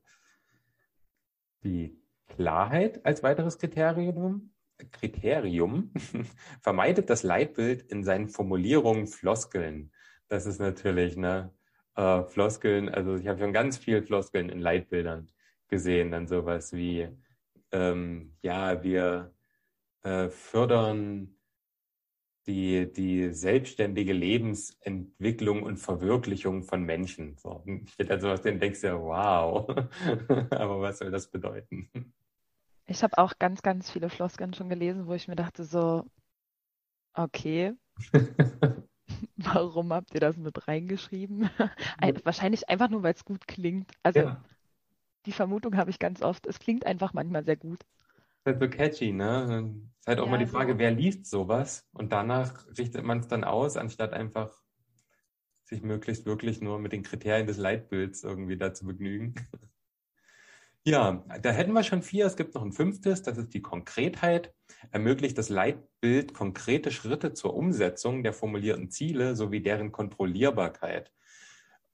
Die 1.65 2.00
Klarheit 2.37 3.05
als 3.05 3.23
weiteres 3.23 3.59
Kriterium. 3.59 4.53
Kriterium 4.93 5.93
vermeidet 6.63 7.11
das 7.11 7.23
Leitbild 7.23 7.83
in 7.83 8.05
seinen 8.05 8.29
Formulierungen 8.29 9.07
Floskeln. 9.07 9.93
Das 10.29 10.47
ist 10.47 10.59
natürlich, 10.59 11.17
ne, 11.17 11.53
äh, 11.97 12.23
Floskeln, 12.25 12.89
also 12.89 13.17
ich 13.17 13.29
habe 13.29 13.39
schon 13.39 13.53
ganz 13.53 13.79
viel 13.79 14.03
Floskeln 14.03 14.49
in 14.49 14.61
Leitbildern 14.61 15.29
gesehen, 15.69 16.11
dann 16.11 16.27
sowas 16.27 16.73
wie, 16.73 17.09
ähm, 17.73 18.37
ja, 18.43 18.83
wir 18.83 19.35
äh, 20.03 20.29
fördern 20.31 21.37
die, 22.47 22.91
die 22.93 23.33
selbstständige 23.33 24.13
Lebensentwicklung 24.13 25.63
und 25.63 25.77
Verwirklichung 25.77 26.63
von 26.63 26.83
Menschen. 26.85 27.37
So, 27.37 27.63
steht 27.87 28.11
also 28.11 28.29
was, 28.29 28.43
den 28.43 28.59
denkst 28.59 28.81
du, 28.81 29.01
wow, 29.01 29.69
aber 30.51 30.81
was 30.81 30.99
soll 30.99 31.11
das 31.11 31.31
bedeuten? 31.31 31.91
Ich 32.91 33.05
habe 33.05 33.19
auch 33.19 33.35
ganz, 33.39 33.63
ganz 33.63 33.89
viele 33.89 34.11
Floskeln 34.11 34.53
schon 34.53 34.69
gelesen, 34.69 35.07
wo 35.07 35.15
ich 35.15 35.29
mir 35.29 35.37
dachte 35.37 35.63
so, 35.63 36.05
okay, 37.15 37.73
warum 39.37 39.93
habt 39.93 40.13
ihr 40.13 40.19
das 40.19 40.37
mit 40.37 40.67
reingeschrieben? 40.67 41.49
Ein, 41.99 42.19
wahrscheinlich 42.25 42.69
einfach 42.69 42.91
nur, 42.91 43.05
weil 43.05 43.15
es 43.15 43.25
gut 43.25 43.47
klingt. 43.47 43.93
Also 44.03 44.19
ja. 44.19 44.45
die 45.25 45.31
Vermutung 45.31 45.77
habe 45.77 45.91
ich 45.91 46.01
ganz 46.01 46.21
oft, 46.21 46.49
es 46.49 46.59
klingt 46.59 46.85
einfach 46.85 47.13
manchmal 47.13 47.45
sehr 47.45 47.55
gut. 47.55 47.79
Ist 47.81 48.47
halt 48.47 48.61
so 48.61 48.69
catchy, 48.69 49.13
ne? 49.13 49.73
Ist 50.01 50.09
halt 50.09 50.19
auch 50.19 50.25
ja, 50.25 50.31
mal 50.33 50.39
die 50.39 50.47
Frage, 50.47 50.73
so. 50.73 50.79
wer 50.81 50.91
liest 50.91 51.27
sowas? 51.27 51.89
Und 51.93 52.11
danach 52.11 52.67
richtet 52.77 53.05
man 53.05 53.21
es 53.21 53.29
dann 53.29 53.45
aus, 53.45 53.77
anstatt 53.77 54.15
einfach 54.15 54.51
sich 55.63 55.83
möglichst 55.83 56.27
wirklich 56.27 56.61
nur 56.61 56.81
mit 56.81 56.91
den 56.91 57.05
Kriterien 57.05 57.47
des 57.47 57.57
Leitbilds 57.57 58.25
irgendwie 58.25 58.57
da 58.57 58.75
zu 58.75 58.85
begnügen. 58.85 59.37
Ja, 60.85 61.25
da 61.43 61.51
hätten 61.51 61.73
wir 61.73 61.83
schon 61.83 62.03
vier. 62.03 62.25
Es 62.25 62.37
gibt 62.37 62.55
noch 62.55 62.63
ein 62.63 62.73
fünftes, 62.73 63.23
das 63.23 63.37
ist 63.37 63.53
die 63.53 63.61
Konkretheit. 63.61 64.55
Ermöglicht 64.91 65.37
das 65.37 65.51
Leitbild 65.51 66.33
konkrete 66.33 66.91
Schritte 66.91 67.35
zur 67.35 67.55
Umsetzung 67.55 68.23
der 68.23 68.33
formulierten 68.33 68.91
Ziele 68.91 69.37
sowie 69.37 69.61
deren 69.61 69.93
Kontrollierbarkeit. 69.93 71.13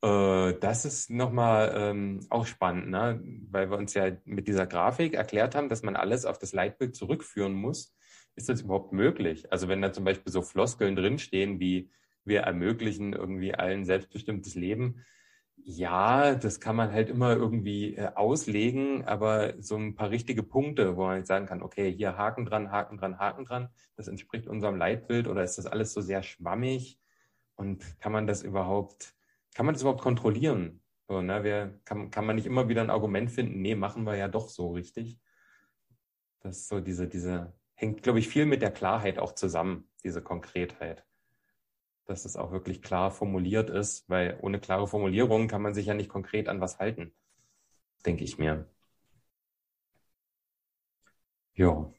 Äh, 0.03 0.55
das 0.61 0.84
ist 0.84 1.11
nochmal 1.11 1.74
ähm, 1.76 2.20
auch 2.30 2.47
spannend, 2.47 2.89
ne? 2.91 3.20
weil 3.51 3.70
wir 3.70 3.76
uns 3.76 3.95
ja 3.95 4.12
mit 4.24 4.47
dieser 4.47 4.66
Grafik 4.66 5.14
erklärt 5.14 5.57
haben, 5.57 5.68
dass 5.68 5.82
man 5.82 5.97
alles 5.97 6.24
auf 6.24 6.39
das 6.39 6.53
Leitbild 6.53 6.95
zurückführen 6.95 7.55
muss. 7.55 7.97
Ist 8.37 8.49
das 8.49 8.61
überhaupt 8.62 8.93
möglich? 8.93 9.51
Also 9.51 9.66
wenn 9.66 9.82
da 9.82 9.93
zum 9.93 10.05
Beispiel 10.05 10.32
so 10.32 10.43
Floskeln 10.43 10.95
drinstehen 10.95 11.59
wie 11.59 11.91
wir 12.24 12.41
ermöglichen 12.41 13.12
irgendwie 13.14 13.55
allen 13.55 13.84
selbstbestimmtes 13.84 14.55
Leben, 14.55 15.05
ja, 15.68 16.36
das 16.36 16.60
kann 16.60 16.76
man 16.76 16.92
halt 16.92 17.10
immer 17.10 17.32
irgendwie 17.34 17.96
äh, 17.96 18.12
auslegen, 18.14 19.04
aber 19.04 19.60
so 19.60 19.74
ein 19.76 19.96
paar 19.96 20.10
richtige 20.10 20.44
Punkte, 20.44 20.96
wo 20.96 21.06
man 21.06 21.16
jetzt 21.18 21.26
sagen 21.26 21.46
kann, 21.46 21.60
okay, 21.60 21.92
hier 21.92 22.16
Haken 22.16 22.44
dran, 22.46 22.70
Haken 22.70 22.98
dran, 22.98 23.18
Haken 23.18 23.44
dran, 23.44 23.68
das 23.96 24.06
entspricht 24.06 24.46
unserem 24.46 24.76
Leitbild 24.76 25.26
oder 25.26 25.42
ist 25.42 25.58
das 25.58 25.66
alles 25.66 25.92
so 25.92 26.00
sehr 26.00 26.22
schwammig 26.22 27.00
und 27.56 27.98
kann 27.98 28.12
man 28.12 28.28
das 28.28 28.44
überhaupt, 28.44 29.16
kann 29.56 29.66
man 29.66 29.74
das 29.74 29.82
überhaupt 29.82 30.02
kontrollieren? 30.02 30.82
So, 31.08 31.20
ne, 31.20 31.42
wer, 31.42 31.80
kann, 31.84 32.12
kann 32.12 32.26
man 32.26 32.36
nicht 32.36 32.46
immer 32.46 32.68
wieder 32.68 32.82
ein 32.82 32.90
Argument 32.90 33.32
finden, 33.32 33.60
nee, 33.60 33.74
machen 33.74 34.04
wir 34.04 34.14
ja 34.14 34.28
doch 34.28 34.48
so 34.48 34.70
richtig. 34.70 35.18
Das 36.40 36.58
ist 36.58 36.68
so 36.68 36.78
diese, 36.78 37.08
diese, 37.08 37.54
hängt, 37.74 38.04
glaube 38.04 38.20
ich, 38.20 38.28
viel 38.28 38.46
mit 38.46 38.62
der 38.62 38.70
Klarheit 38.70 39.18
auch 39.18 39.32
zusammen, 39.32 39.88
diese 40.04 40.22
Konkretheit 40.22 41.04
dass 42.07 42.24
es 42.24 42.36
auch 42.36 42.52
wirklich 42.52 42.82
klar 42.82 43.11
formuliert 43.11 43.70
ist, 43.70 44.09
weil 44.09 44.38
ohne 44.42 44.61
klare 44.61 44.86
Formulierung 44.86 45.48
kann 45.48 45.62
man 45.62 45.74
sich 45.74 45.86
ja 45.86 45.94
nicht 45.94 46.09
konkret 46.09 46.48
an 46.48 46.61
was 46.61 46.78
halten, 46.78 47.12
denke 48.07 48.24
ich 48.24 48.38
mir. 48.38 48.68
Ja. 51.54 51.90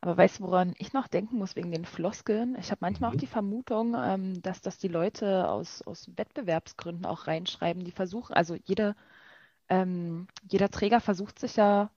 Aber 0.00 0.16
weißt 0.16 0.38
du, 0.40 0.44
woran 0.44 0.74
ich 0.78 0.92
noch 0.92 1.08
denken 1.08 1.36
muss 1.36 1.56
wegen 1.56 1.70
den 1.72 1.84
Floskeln? 1.84 2.56
Ich 2.58 2.70
habe 2.70 2.78
manchmal 2.80 3.10
mhm. 3.10 3.16
auch 3.16 3.20
die 3.20 3.26
Vermutung, 3.26 3.96
ähm, 3.98 4.40
dass 4.42 4.60
das 4.60 4.78
die 4.78 4.88
Leute 4.88 5.48
aus, 5.48 5.82
aus 5.82 6.08
Wettbewerbsgründen 6.16 7.06
auch 7.06 7.26
reinschreiben. 7.26 7.84
Die 7.84 7.90
versuchen, 7.90 8.34
also 8.34 8.56
jeder, 8.64 8.94
ähm, 9.68 10.28
jeder 10.48 10.70
Träger 10.70 11.00
versucht 11.00 11.38
sich 11.38 11.56
ja 11.56 11.90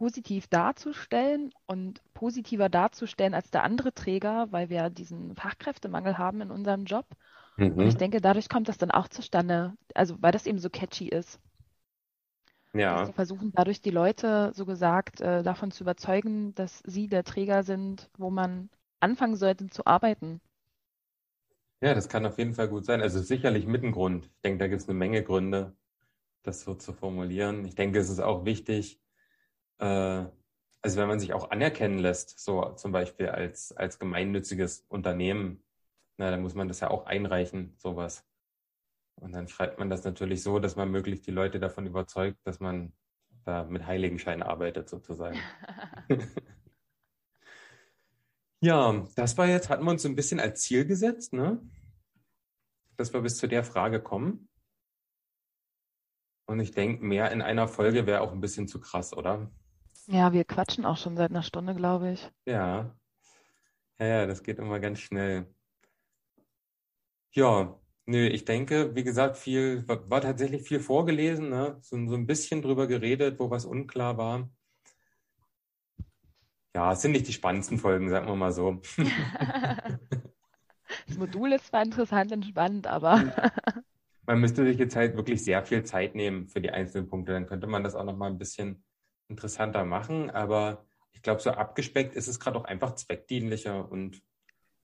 positiv 0.00 0.48
darzustellen 0.48 1.52
und 1.66 2.00
positiver 2.14 2.70
darzustellen 2.70 3.34
als 3.34 3.50
der 3.50 3.64
andere 3.64 3.92
Träger, 3.92 4.46
weil 4.50 4.70
wir 4.70 4.88
diesen 4.88 5.36
Fachkräftemangel 5.36 6.16
haben 6.16 6.40
in 6.40 6.50
unserem 6.50 6.86
Job. 6.86 7.04
Mhm. 7.58 7.72
Und 7.72 7.86
ich 7.86 7.98
denke, 7.98 8.22
dadurch 8.22 8.48
kommt 8.48 8.68
das 8.68 8.78
dann 8.78 8.90
auch 8.90 9.08
zustande, 9.08 9.74
also 9.94 10.16
weil 10.22 10.32
das 10.32 10.46
eben 10.46 10.58
so 10.58 10.70
catchy 10.70 11.08
ist. 11.08 11.38
Ja. 12.72 13.00
Dass 13.00 13.10
versuchen 13.10 13.52
dadurch 13.54 13.82
die 13.82 13.90
Leute, 13.90 14.52
so 14.54 14.64
gesagt, 14.64 15.20
äh, 15.20 15.42
davon 15.42 15.70
zu 15.70 15.84
überzeugen, 15.84 16.54
dass 16.54 16.82
sie 16.86 17.06
der 17.06 17.22
Träger 17.22 17.62
sind, 17.62 18.08
wo 18.16 18.30
man 18.30 18.70
anfangen 19.00 19.36
sollte 19.36 19.66
zu 19.66 19.84
arbeiten. 19.84 20.40
Ja, 21.82 21.92
das 21.92 22.08
kann 22.08 22.24
auf 22.24 22.38
jeden 22.38 22.54
Fall 22.54 22.68
gut 22.68 22.86
sein. 22.86 23.02
Also 23.02 23.20
sicherlich 23.20 23.66
mit 23.66 23.84
ein 23.84 23.92
Grund. 23.92 24.24
Ich 24.24 24.40
denke, 24.40 24.60
da 24.60 24.66
gibt 24.66 24.80
es 24.80 24.88
eine 24.88 24.96
Menge 24.96 25.22
Gründe, 25.22 25.76
das 26.42 26.62
so 26.62 26.74
zu 26.74 26.94
formulieren. 26.94 27.66
Ich 27.66 27.74
denke, 27.74 27.98
es 27.98 28.08
ist 28.08 28.20
auch 28.20 28.46
wichtig, 28.46 28.98
äh, 29.80 30.26
also 30.82 31.00
wenn 31.00 31.08
man 31.08 31.20
sich 31.20 31.32
auch 31.32 31.50
anerkennen 31.50 31.98
lässt, 31.98 32.38
so 32.38 32.64
zum 32.74 32.92
Beispiel 32.92 33.28
als, 33.28 33.72
als 33.72 33.98
gemeinnütziges 33.98 34.86
Unternehmen, 34.88 35.62
na, 36.16 36.30
dann 36.30 36.42
muss 36.42 36.54
man 36.54 36.68
das 36.68 36.80
ja 36.80 36.90
auch 36.90 37.06
einreichen, 37.06 37.74
sowas. 37.76 38.24
Und 39.16 39.32
dann 39.32 39.48
schreibt 39.48 39.78
man 39.78 39.90
das 39.90 40.04
natürlich 40.04 40.42
so, 40.42 40.58
dass 40.58 40.76
man 40.76 40.90
möglichst 40.90 41.26
die 41.26 41.30
Leute 41.30 41.60
davon 41.60 41.86
überzeugt, 41.86 42.38
dass 42.44 42.60
man 42.60 42.92
da 43.44 43.64
mit 43.64 43.86
Heiligenschein 43.86 44.42
arbeitet, 44.42 44.88
sozusagen. 44.88 45.38
ja, 48.60 49.06
das 49.16 49.36
war 49.36 49.46
jetzt, 49.46 49.68
hatten 49.68 49.84
wir 49.84 49.90
uns 49.90 50.02
so 50.02 50.08
ein 50.08 50.16
bisschen 50.16 50.40
als 50.40 50.60
Ziel 50.60 50.86
gesetzt, 50.86 51.32
ne? 51.32 51.60
Dass 52.96 53.12
wir 53.12 53.20
bis 53.20 53.36
zu 53.36 53.46
der 53.46 53.64
Frage 53.64 54.00
kommen. 54.00 54.48
Und 56.46 56.60
ich 56.60 56.72
denke, 56.72 57.04
mehr 57.04 57.30
in 57.30 57.42
einer 57.42 57.68
Folge 57.68 58.06
wäre 58.06 58.22
auch 58.22 58.32
ein 58.32 58.40
bisschen 58.40 58.66
zu 58.68 58.80
krass, 58.80 59.14
oder? 59.16 59.50
Ja, 60.10 60.32
wir 60.32 60.44
quatschen 60.44 60.84
auch 60.84 60.98
schon 60.98 61.16
seit 61.16 61.30
einer 61.30 61.42
Stunde, 61.42 61.74
glaube 61.74 62.10
ich. 62.12 62.30
Ja. 62.44 62.94
Ja, 63.98 64.06
ja, 64.06 64.26
das 64.26 64.42
geht 64.42 64.58
immer 64.58 64.80
ganz 64.80 64.98
schnell. 65.00 65.46
Ja, 67.32 67.78
nö, 68.06 68.26
ich 68.28 68.44
denke, 68.44 68.94
wie 68.96 69.04
gesagt, 69.04 69.36
viel, 69.36 69.86
war 69.86 70.20
tatsächlich 70.20 70.62
viel 70.66 70.80
vorgelesen, 70.80 71.48
ne? 71.50 71.78
So, 71.80 71.96
so 72.08 72.14
ein 72.16 72.26
bisschen 72.26 72.62
drüber 72.62 72.86
geredet, 72.88 73.38
wo 73.38 73.50
was 73.50 73.64
unklar 73.66 74.16
war. 74.18 74.50
Ja, 76.74 76.92
es 76.92 77.02
sind 77.02 77.12
nicht 77.12 77.26
die 77.28 77.32
spannendsten 77.32 77.78
Folgen, 77.78 78.08
sagen 78.08 78.26
wir 78.26 78.36
mal 78.36 78.52
so. 78.52 78.80
Das 81.06 81.16
Modul 81.16 81.52
ist 81.52 81.66
zwar 81.66 81.82
interessant 81.82 82.32
und 82.32 82.44
spannend, 82.44 82.86
aber. 82.86 83.22
Man 84.26 84.40
müsste 84.40 84.64
sich 84.64 84.78
jetzt 84.78 84.96
halt 84.96 85.16
wirklich 85.16 85.44
sehr 85.44 85.62
viel 85.64 85.84
Zeit 85.84 86.14
nehmen 86.14 86.48
für 86.48 86.60
die 86.60 86.70
einzelnen 86.70 87.08
Punkte. 87.08 87.32
Dann 87.32 87.46
könnte 87.46 87.66
man 87.66 87.82
das 87.84 87.94
auch 87.94 88.04
nochmal 88.04 88.30
ein 88.30 88.38
bisschen 88.38 88.82
interessanter 89.30 89.84
machen, 89.84 90.30
aber 90.30 90.84
ich 91.12 91.22
glaube, 91.22 91.40
so 91.40 91.50
abgespeckt 91.50 92.14
ist 92.14 92.28
es 92.28 92.40
gerade 92.40 92.58
auch 92.58 92.64
einfach 92.64 92.94
zweckdienlicher 92.94 93.90
und 93.90 94.22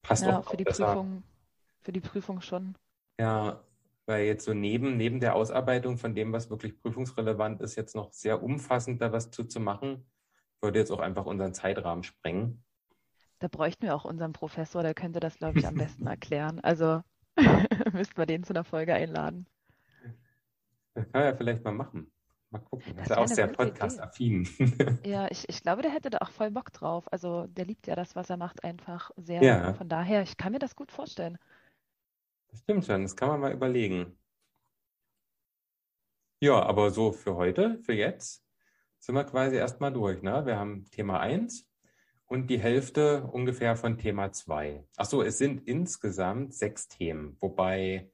passt 0.02 0.24
ja, 0.24 0.38
auch 0.38 0.50
für 0.50 0.56
die 0.56 0.64
besser. 0.64 0.86
Prüfung. 0.86 1.22
Für 1.80 1.92
die 1.92 2.00
Prüfung 2.00 2.40
schon. 2.40 2.76
Ja, 3.18 3.62
weil 4.06 4.24
jetzt 4.24 4.44
so 4.44 4.54
neben, 4.54 4.96
neben 4.96 5.20
der 5.20 5.34
Ausarbeitung 5.34 5.98
von 5.98 6.14
dem, 6.14 6.32
was 6.32 6.50
wirklich 6.50 6.80
prüfungsrelevant 6.80 7.60
ist, 7.60 7.76
jetzt 7.76 7.94
noch 7.94 8.12
sehr 8.12 8.42
umfassend 8.42 9.02
da 9.02 9.12
was 9.12 9.30
zu, 9.30 9.44
zu 9.44 9.60
machen, 9.60 10.06
würde 10.60 10.78
jetzt 10.78 10.90
auch 10.90 11.00
einfach 11.00 11.26
unseren 11.26 11.54
Zeitrahmen 11.54 12.04
sprengen. 12.04 12.62
Da 13.38 13.48
bräuchten 13.48 13.82
wir 13.82 13.94
auch 13.94 14.04
unseren 14.04 14.32
Professor, 14.32 14.82
der 14.82 14.94
könnte 14.94 15.20
das, 15.20 15.38
glaube 15.38 15.58
ich, 15.58 15.66
am 15.66 15.74
besten 15.74 16.06
erklären. 16.06 16.60
Also 16.60 17.02
müssten 17.92 18.16
wir 18.16 18.26
den 18.26 18.44
zu 18.44 18.52
einer 18.52 18.64
Folge 18.64 18.94
einladen. 18.94 19.46
Das 20.94 21.04
kann 21.10 21.22
er 21.22 21.30
ja 21.30 21.36
vielleicht 21.36 21.64
mal 21.64 21.72
machen. 21.72 22.10
Mal 22.56 22.64
gucken. 22.64 22.94
Das 22.96 23.04
ist 23.04 23.10
ja 23.10 23.18
auch 23.18 23.26
sehr 23.28 23.48
podcast-affin. 23.48 24.48
Ja, 25.04 25.28
ich, 25.30 25.48
ich 25.48 25.62
glaube, 25.62 25.82
der 25.82 25.90
hätte 25.90 26.10
da 26.10 26.18
auch 26.18 26.30
voll 26.30 26.50
Bock 26.50 26.72
drauf. 26.72 27.10
Also 27.12 27.46
der 27.46 27.64
liebt 27.64 27.86
ja 27.86 27.94
das, 27.94 28.16
was 28.16 28.30
er 28.30 28.36
macht, 28.36 28.64
einfach 28.64 29.10
sehr. 29.16 29.42
Ja. 29.42 29.74
Von 29.74 29.88
daher, 29.88 30.22
ich 30.22 30.36
kann 30.36 30.52
mir 30.52 30.58
das 30.58 30.76
gut 30.76 30.90
vorstellen. 30.90 31.38
Das 32.48 32.60
stimmt 32.60 32.84
schon, 32.84 33.02
das 33.02 33.16
kann 33.16 33.28
man 33.28 33.40
mal 33.40 33.52
überlegen. 33.52 34.18
Ja, 36.40 36.62
aber 36.62 36.90
so 36.90 37.12
für 37.12 37.34
heute, 37.34 37.78
für 37.82 37.94
jetzt, 37.94 38.44
sind 38.98 39.14
wir 39.14 39.24
quasi 39.24 39.56
erstmal 39.56 39.92
durch. 39.92 40.22
Ne? 40.22 40.44
Wir 40.46 40.58
haben 40.58 40.84
Thema 40.90 41.20
1 41.20 41.68
und 42.26 42.48
die 42.48 42.58
Hälfte 42.58 43.24
ungefähr 43.24 43.76
von 43.76 43.98
Thema 43.98 44.32
2. 44.32 44.84
Achso, 44.96 45.22
es 45.22 45.38
sind 45.38 45.66
insgesamt 45.66 46.54
sechs 46.54 46.88
Themen, 46.88 47.36
wobei 47.40 48.10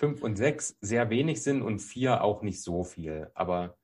fünf 0.00 0.22
und 0.22 0.36
sechs 0.36 0.78
sehr 0.80 1.10
wenig 1.10 1.42
sind 1.42 1.60
und 1.60 1.78
vier 1.78 2.24
auch 2.24 2.40
nicht 2.40 2.62
so 2.62 2.84
viel. 2.84 3.30
Aber 3.34 3.76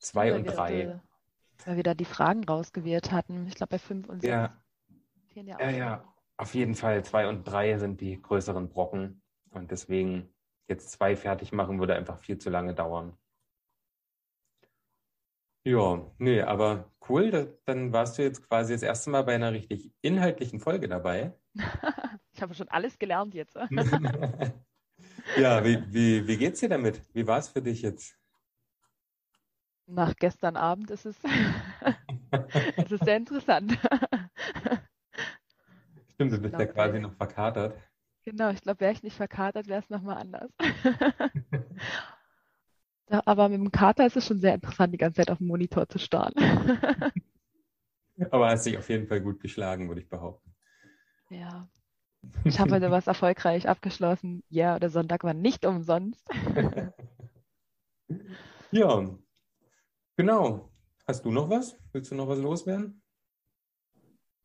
zwei 0.00 0.34
und 0.34 0.46
drei. 0.46 1.00
Weil 1.64 1.76
wir 1.76 1.84
da 1.84 1.94
die 1.94 2.04
Fragen 2.04 2.42
rausgewählt 2.42 3.12
hatten. 3.12 3.46
Ich 3.46 3.54
glaube, 3.54 3.70
bei 3.70 3.78
fünf 3.78 4.08
und 4.08 4.20
sechs. 4.20 4.32
Ja, 4.32 4.60
ja, 5.36 5.60
ja, 5.60 5.70
ja, 5.70 6.14
auf 6.36 6.54
jeden 6.54 6.74
Fall. 6.74 7.04
Zwei 7.04 7.28
und 7.28 7.44
drei 7.44 7.78
sind 7.78 8.00
die 8.00 8.20
größeren 8.20 8.68
Brocken. 8.68 9.22
Und 9.50 9.70
deswegen 9.70 10.34
jetzt 10.66 10.90
zwei 10.90 11.14
fertig 11.14 11.52
machen 11.52 11.78
würde 11.78 11.94
einfach 11.94 12.18
viel 12.18 12.38
zu 12.38 12.50
lange 12.50 12.74
dauern. 12.74 13.16
Ja, 15.62 16.10
nee, 16.18 16.42
aber 16.42 16.92
cool. 17.08 17.30
Da, 17.30 17.46
dann 17.64 17.92
warst 17.92 18.18
du 18.18 18.22
jetzt 18.22 18.48
quasi 18.48 18.72
das 18.72 18.82
erste 18.82 19.08
Mal 19.10 19.22
bei 19.22 19.36
einer 19.36 19.52
richtig 19.52 19.92
inhaltlichen 20.02 20.58
Folge 20.58 20.88
dabei. 20.88 21.32
ich 22.32 22.42
habe 22.42 22.54
schon 22.54 22.68
alles 22.70 22.98
gelernt 22.98 23.34
jetzt. 23.34 23.56
Ja, 25.36 25.64
wie, 25.64 25.78
wie, 25.92 26.26
wie 26.26 26.36
geht's 26.36 26.60
dir 26.60 26.68
damit? 26.68 27.00
Wie 27.12 27.26
war 27.26 27.38
es 27.38 27.48
für 27.48 27.62
dich 27.62 27.82
jetzt? 27.82 28.16
Nach 29.86 30.14
gestern 30.16 30.56
Abend 30.56 30.90
ist 30.90 31.06
es, 31.06 31.16
es 32.76 32.92
ist 32.92 33.04
sehr 33.04 33.16
interessant. 33.16 33.78
Stimmt, 36.14 36.32
du 36.32 36.38
bist 36.38 36.54
glaub, 36.54 36.60
ja 36.60 36.66
quasi 36.66 37.00
noch 37.00 37.14
verkatert. 37.14 37.76
Genau, 38.24 38.50
ich 38.50 38.62
glaube, 38.62 38.80
wäre 38.80 38.92
ich 38.92 39.02
nicht 39.02 39.16
verkatert, 39.16 39.66
wäre 39.68 39.80
es 39.80 39.90
nochmal 39.90 40.16
anders. 40.16 40.50
ja, 43.10 43.22
aber 43.26 43.50
mit 43.50 43.58
dem 43.58 43.70
Kater 43.70 44.06
ist 44.06 44.16
es 44.16 44.26
schon 44.26 44.38
sehr 44.38 44.54
interessant, 44.54 44.94
die 44.94 44.98
ganze 44.98 45.16
Zeit 45.16 45.30
auf 45.30 45.38
dem 45.38 45.48
Monitor 45.48 45.86
zu 45.88 45.98
starren. 45.98 46.32
aber 48.30 48.48
hast 48.48 48.64
dich 48.64 48.78
auf 48.78 48.88
jeden 48.88 49.06
Fall 49.06 49.20
gut 49.20 49.40
geschlagen, 49.40 49.88
würde 49.88 50.00
ich 50.00 50.08
behaupten. 50.08 50.54
Ja, 51.28 51.68
ich 52.44 52.60
habe 52.60 52.72
heute 52.72 52.90
was 52.90 53.06
erfolgreich 53.06 53.68
abgeschlossen. 53.68 54.42
Ja, 54.48 54.78
der 54.78 54.90
Sonntag 54.90 55.24
war 55.24 55.34
nicht 55.34 55.64
umsonst. 55.64 56.26
ja, 58.70 59.08
genau. 60.16 60.70
Hast 61.06 61.24
du 61.24 61.30
noch 61.30 61.50
was? 61.50 61.76
Willst 61.92 62.10
du 62.10 62.14
noch 62.14 62.28
was 62.28 62.38
loswerden? 62.38 63.02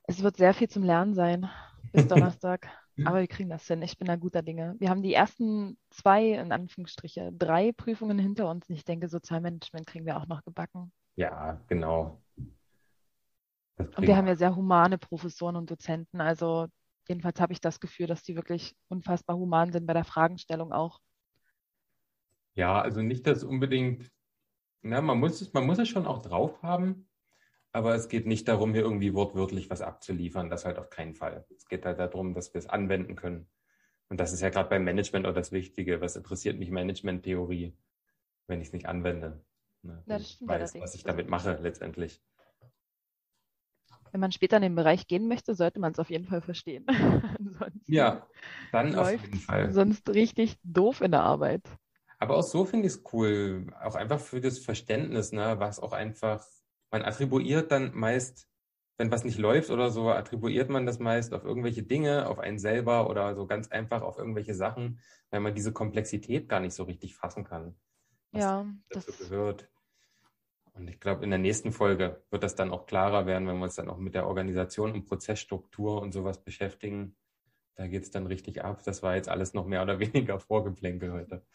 Es 0.03 0.23
wird 0.23 0.37
sehr 0.37 0.53
viel 0.53 0.67
zum 0.67 0.83
Lernen 0.83 1.13
sein 1.13 1.49
bis 1.91 2.07
Donnerstag. 2.07 2.67
Aber 3.05 3.19
wir 3.19 3.27
kriegen 3.27 3.49
das 3.49 3.65
hin. 3.65 3.81
Ich 3.81 3.97
bin 3.97 4.07
da 4.07 4.17
guter 4.17 4.41
Dinge. 4.41 4.75
Wir 4.79 4.89
haben 4.89 5.01
die 5.01 5.13
ersten 5.13 5.77
zwei, 5.89 6.31
in 6.31 6.51
Anführungsstriche, 6.51 7.31
drei 7.31 7.71
Prüfungen 7.71 8.19
hinter 8.19 8.49
uns. 8.49 8.69
Ich 8.69 8.83
denke, 8.83 9.07
Sozialmanagement 9.07 9.87
kriegen 9.87 10.05
wir 10.05 10.17
auch 10.17 10.27
noch 10.27 10.43
gebacken. 10.43 10.91
Ja, 11.15 11.61
genau. 11.67 12.21
Und 13.77 14.01
wir 14.01 14.17
haben 14.17 14.27
ja 14.27 14.35
sehr 14.35 14.55
humane 14.55 14.97
Professoren 14.97 15.55
und 15.55 15.71
Dozenten. 15.71 16.19
Also 16.19 16.67
Jedenfalls 17.09 17.41
habe 17.41 17.53
ich 17.53 17.59
das 17.59 17.79
Gefühl, 17.79 18.05
dass 18.05 18.21
die 18.21 18.35
wirklich 18.35 18.75
unfassbar 18.87 19.35
human 19.35 19.71
sind 19.71 19.87
bei 19.87 19.93
der 19.93 20.05
Fragenstellung 20.05 20.71
auch. 20.71 21.01
Ja, 22.53 22.79
also 22.79 23.01
nicht, 23.01 23.25
dass 23.25 23.43
unbedingt, 23.43 24.11
na, 24.83 25.01
man 25.01 25.19
muss 25.19 25.41
es, 25.41 25.51
man 25.51 25.65
muss 25.65 25.79
es 25.79 25.89
schon 25.89 26.05
auch 26.05 26.21
drauf 26.21 26.61
haben, 26.61 27.09
aber 27.71 27.95
es 27.95 28.09
geht 28.09 28.27
nicht 28.27 28.47
darum, 28.47 28.73
hier 28.73 28.83
irgendwie 28.83 29.15
wortwörtlich 29.15 29.71
was 29.71 29.81
abzuliefern. 29.81 30.51
Das 30.51 30.65
halt 30.65 30.77
auf 30.77 30.91
keinen 30.91 31.15
Fall. 31.15 31.47
Es 31.55 31.67
geht 31.67 31.83
halt 31.83 31.97
darum, 31.97 32.35
dass 32.35 32.53
wir 32.53 32.59
es 32.59 32.69
anwenden 32.69 33.15
können. 33.15 33.49
Und 34.09 34.19
das 34.19 34.31
ist 34.31 34.41
ja 34.41 34.49
gerade 34.49 34.69
beim 34.69 34.83
Management 34.83 35.25
auch 35.25 35.33
das 35.33 35.51
Wichtige. 35.51 36.01
Was 36.01 36.15
interessiert 36.15 36.59
mich 36.59 36.69
Management-Theorie, 36.69 37.75
wenn 38.45 38.61
ich 38.61 38.67
es 38.67 38.73
nicht 38.73 38.87
anwende? 38.87 39.43
Ne? 39.81 40.03
Ja, 40.05 40.17
ich 40.17 40.39
weiß, 40.41 40.75
was 40.75 40.93
ich 40.93 41.03
damit 41.03 41.27
mache 41.27 41.57
letztendlich 41.61 42.21
wenn 44.11 44.19
man 44.19 44.31
später 44.31 44.57
in 44.57 44.63
den 44.63 44.75
Bereich 44.75 45.07
gehen 45.07 45.27
möchte, 45.27 45.55
sollte 45.55 45.79
man 45.79 45.91
es 45.91 45.99
auf 45.99 46.09
jeden 46.09 46.25
Fall 46.25 46.41
verstehen. 46.41 46.85
ja, 47.87 48.27
dann 48.71 48.95
auf 48.95 49.11
jeden 49.11 49.39
Fall. 49.39 49.71
Sonst 49.71 50.09
richtig 50.09 50.57
doof 50.63 51.01
in 51.01 51.11
der 51.11 51.23
Arbeit. 51.23 51.63
Aber 52.19 52.37
auch 52.37 52.43
so 52.43 52.65
finde 52.65 52.87
ich 52.87 52.93
es 52.93 53.03
cool, 53.13 53.67
auch 53.81 53.95
einfach 53.95 54.19
für 54.19 54.41
das 54.41 54.59
Verständnis, 54.59 55.31
ne, 55.31 55.55
was 55.59 55.79
auch 55.79 55.93
einfach, 55.93 56.45
man 56.91 57.03
attribuiert 57.03 57.71
dann 57.71 57.95
meist, 57.95 58.49
wenn 58.97 59.11
was 59.11 59.23
nicht 59.23 59.37
läuft 59.37 59.69
oder 59.69 59.89
so, 59.89 60.09
attribuiert 60.09 60.69
man 60.69 60.85
das 60.85 60.99
meist 60.99 61.33
auf 61.33 61.45
irgendwelche 61.45 61.83
Dinge, 61.83 62.27
auf 62.27 62.39
einen 62.39 62.59
selber 62.59 63.09
oder 63.09 63.35
so 63.35 63.47
ganz 63.47 63.69
einfach 63.69 64.01
auf 64.01 64.17
irgendwelche 64.17 64.53
Sachen, 64.53 64.99
weil 65.29 65.39
man 65.39 65.55
diese 65.55 65.71
Komplexität 65.71 66.49
gar 66.49 66.59
nicht 66.59 66.73
so 66.73 66.83
richtig 66.83 67.15
fassen 67.15 67.45
kann. 67.45 67.75
Was 68.31 68.43
ja, 68.43 68.65
dazu 68.89 69.11
das 69.11 69.29
gehört. 69.29 69.69
Und 70.73 70.87
ich 70.87 70.99
glaube, 70.99 71.23
in 71.23 71.29
der 71.29 71.39
nächsten 71.39 71.71
Folge 71.71 72.23
wird 72.29 72.43
das 72.43 72.55
dann 72.55 72.71
auch 72.71 72.85
klarer 72.85 73.25
werden, 73.25 73.47
wenn 73.47 73.57
wir 73.57 73.63
uns 73.63 73.75
dann 73.75 73.89
auch 73.89 73.97
mit 73.97 74.15
der 74.15 74.27
Organisation 74.27 74.93
und 74.93 75.05
Prozessstruktur 75.05 76.01
und 76.01 76.13
sowas 76.13 76.43
beschäftigen. 76.43 77.15
Da 77.75 77.87
geht 77.87 78.03
es 78.03 78.11
dann 78.11 78.27
richtig 78.27 78.63
ab. 78.63 78.81
Das 78.83 79.03
war 79.03 79.15
jetzt 79.15 79.29
alles 79.29 79.53
noch 79.53 79.65
mehr 79.65 79.81
oder 79.81 79.99
weniger 79.99 80.39
Vorgeplänkel 80.39 81.11
heute. 81.11 81.45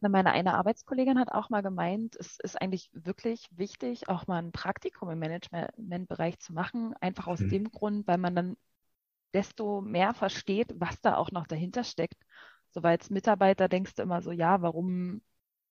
meine 0.00 0.32
eine 0.32 0.54
Arbeitskollegin 0.54 1.18
hat 1.18 1.32
auch 1.32 1.50
mal 1.50 1.62
gemeint, 1.62 2.16
es 2.16 2.38
ist 2.40 2.60
eigentlich 2.60 2.90
wirklich 2.92 3.48
wichtig, 3.52 4.08
auch 4.08 4.26
mal 4.26 4.38
ein 4.38 4.52
Praktikum 4.52 5.10
im 5.10 5.18
Managementbereich 5.18 6.38
zu 6.38 6.52
machen, 6.52 6.94
einfach 7.00 7.26
aus 7.26 7.40
mhm. 7.40 7.48
dem 7.48 7.70
Grund, 7.70 8.06
weil 8.06 8.18
man 8.18 8.34
dann 8.34 8.56
desto 9.32 9.80
mehr 9.80 10.14
versteht, 10.14 10.74
was 10.76 11.00
da 11.00 11.16
auch 11.16 11.30
noch 11.30 11.46
dahinter 11.46 11.84
steckt. 11.84 12.20
So 12.70 12.80
als 12.80 13.10
Mitarbeiter 13.10 13.68
denkst 13.68 13.94
du 13.94 14.02
immer 14.02 14.22
so, 14.22 14.32
ja, 14.32 14.62
warum 14.62 15.22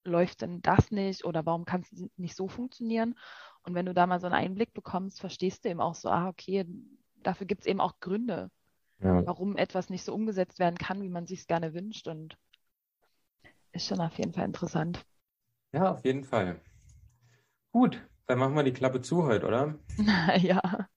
läuft 0.04 0.42
denn 0.42 0.62
das 0.62 0.90
nicht 0.90 1.24
oder 1.24 1.44
warum 1.46 1.64
kann 1.64 1.82
es 1.82 2.04
nicht 2.16 2.36
so 2.36 2.48
funktionieren? 2.48 3.18
Und 3.62 3.74
wenn 3.74 3.86
du 3.86 3.94
da 3.94 4.06
mal 4.06 4.20
so 4.20 4.26
einen 4.26 4.36
Einblick 4.36 4.72
bekommst, 4.72 5.20
verstehst 5.20 5.64
du 5.64 5.68
eben 5.68 5.80
auch 5.80 5.94
so, 5.94 6.08
ah, 6.08 6.28
okay, 6.28 6.66
dafür 7.22 7.46
gibt 7.46 7.62
es 7.62 7.66
eben 7.66 7.80
auch 7.80 8.00
Gründe, 8.00 8.50
ja. 9.00 9.26
warum 9.26 9.56
etwas 9.56 9.90
nicht 9.90 10.04
so 10.04 10.14
umgesetzt 10.14 10.58
werden 10.58 10.78
kann, 10.78 11.02
wie 11.02 11.10
man 11.10 11.26
sich 11.26 11.40
es 11.40 11.46
gerne 11.46 11.74
wünscht. 11.74 12.08
Und 12.08 12.36
ist 13.72 13.86
schon 13.86 14.00
auf 14.00 14.18
jeden 14.18 14.32
Fall 14.32 14.46
interessant. 14.46 15.04
Ja, 15.72 15.92
auf 15.92 16.04
jeden 16.04 16.24
Fall. 16.24 16.60
Gut, 17.72 18.04
dann 18.26 18.38
machen 18.38 18.54
wir 18.54 18.64
die 18.64 18.72
Klappe 18.72 19.00
zu 19.00 19.24
heute, 19.24 19.46
oder? 19.46 19.78
ja. 20.38 20.88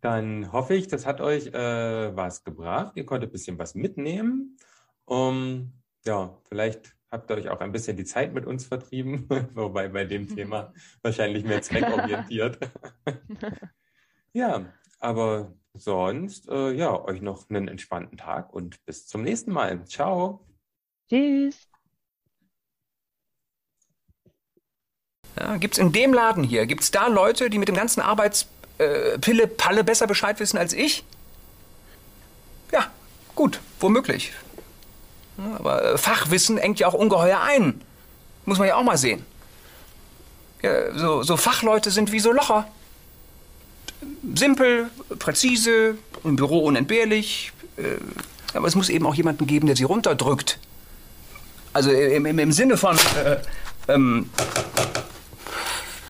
Dann 0.00 0.52
hoffe 0.52 0.74
ich, 0.74 0.88
das 0.88 1.06
hat 1.06 1.20
euch 1.20 1.48
äh, 1.48 2.16
was 2.16 2.44
gebracht. 2.44 2.96
Ihr 2.96 3.04
konntet 3.04 3.30
ein 3.30 3.32
bisschen 3.32 3.58
was 3.58 3.74
mitnehmen. 3.74 4.56
Um, 5.04 5.72
ja, 6.04 6.36
vielleicht 6.48 6.97
habt 7.10 7.30
ihr 7.30 7.36
euch 7.36 7.48
auch 7.48 7.60
ein 7.60 7.72
bisschen 7.72 7.96
die 7.96 8.04
Zeit 8.04 8.34
mit 8.34 8.46
uns 8.46 8.66
vertrieben, 8.66 9.28
wobei 9.54 9.88
bei 9.88 10.04
dem 10.04 10.34
Thema 10.34 10.72
wahrscheinlich 11.02 11.44
mehr 11.44 11.62
zweckorientiert. 11.62 12.58
ja, 14.32 14.66
aber 15.00 15.52
sonst, 15.74 16.48
äh, 16.48 16.72
ja, 16.72 17.04
euch 17.04 17.20
noch 17.20 17.48
einen 17.50 17.68
entspannten 17.68 18.18
Tag 18.18 18.52
und 18.52 18.84
bis 18.84 19.06
zum 19.06 19.22
nächsten 19.22 19.52
Mal. 19.52 19.84
Ciao. 19.86 20.44
Tschüss. 21.08 21.68
Ja, 25.38 25.56
gibt 25.56 25.74
es 25.74 25.78
in 25.78 25.92
dem 25.92 26.12
Laden 26.12 26.42
hier, 26.42 26.66
gibt 26.66 26.82
es 26.82 26.90
da 26.90 27.06
Leute, 27.06 27.48
die 27.48 27.58
mit 27.58 27.68
dem 27.68 27.76
ganzen 27.76 28.00
Arbeitspille-Palle 28.00 29.80
äh, 29.80 29.84
besser 29.84 30.08
Bescheid 30.08 30.40
wissen 30.40 30.58
als 30.58 30.72
ich? 30.72 31.04
Ja, 32.72 32.90
gut, 33.36 33.60
womöglich. 33.78 34.32
Aber 35.58 35.84
äh, 35.84 35.98
Fachwissen 35.98 36.58
engt 36.58 36.80
ja 36.80 36.88
auch 36.88 36.94
ungeheuer 36.94 37.40
ein. 37.40 37.80
Muss 38.44 38.58
man 38.58 38.68
ja 38.68 38.76
auch 38.76 38.82
mal 38.82 38.98
sehen. 38.98 39.24
Ja, 40.62 40.92
so, 40.96 41.22
so 41.22 41.36
Fachleute 41.36 41.90
sind 41.90 42.12
wie 42.12 42.20
so 42.20 42.32
Locher. 42.32 42.66
Simpel, 44.34 44.90
präzise, 45.18 45.96
im 46.24 46.36
Büro 46.36 46.60
unentbehrlich. 46.60 47.52
Äh, 47.76 47.82
aber 48.54 48.66
es 48.66 48.74
muss 48.74 48.88
eben 48.88 49.06
auch 49.06 49.14
jemanden 49.14 49.46
geben, 49.46 49.66
der 49.66 49.76
sie 49.76 49.84
runterdrückt. 49.84 50.58
Also 51.72 51.90
im, 51.90 52.26
im, 52.26 52.38
im 52.38 52.52
Sinne 52.52 52.76
von, 52.76 52.96
äh, 52.96 53.36
ähm, 53.88 54.30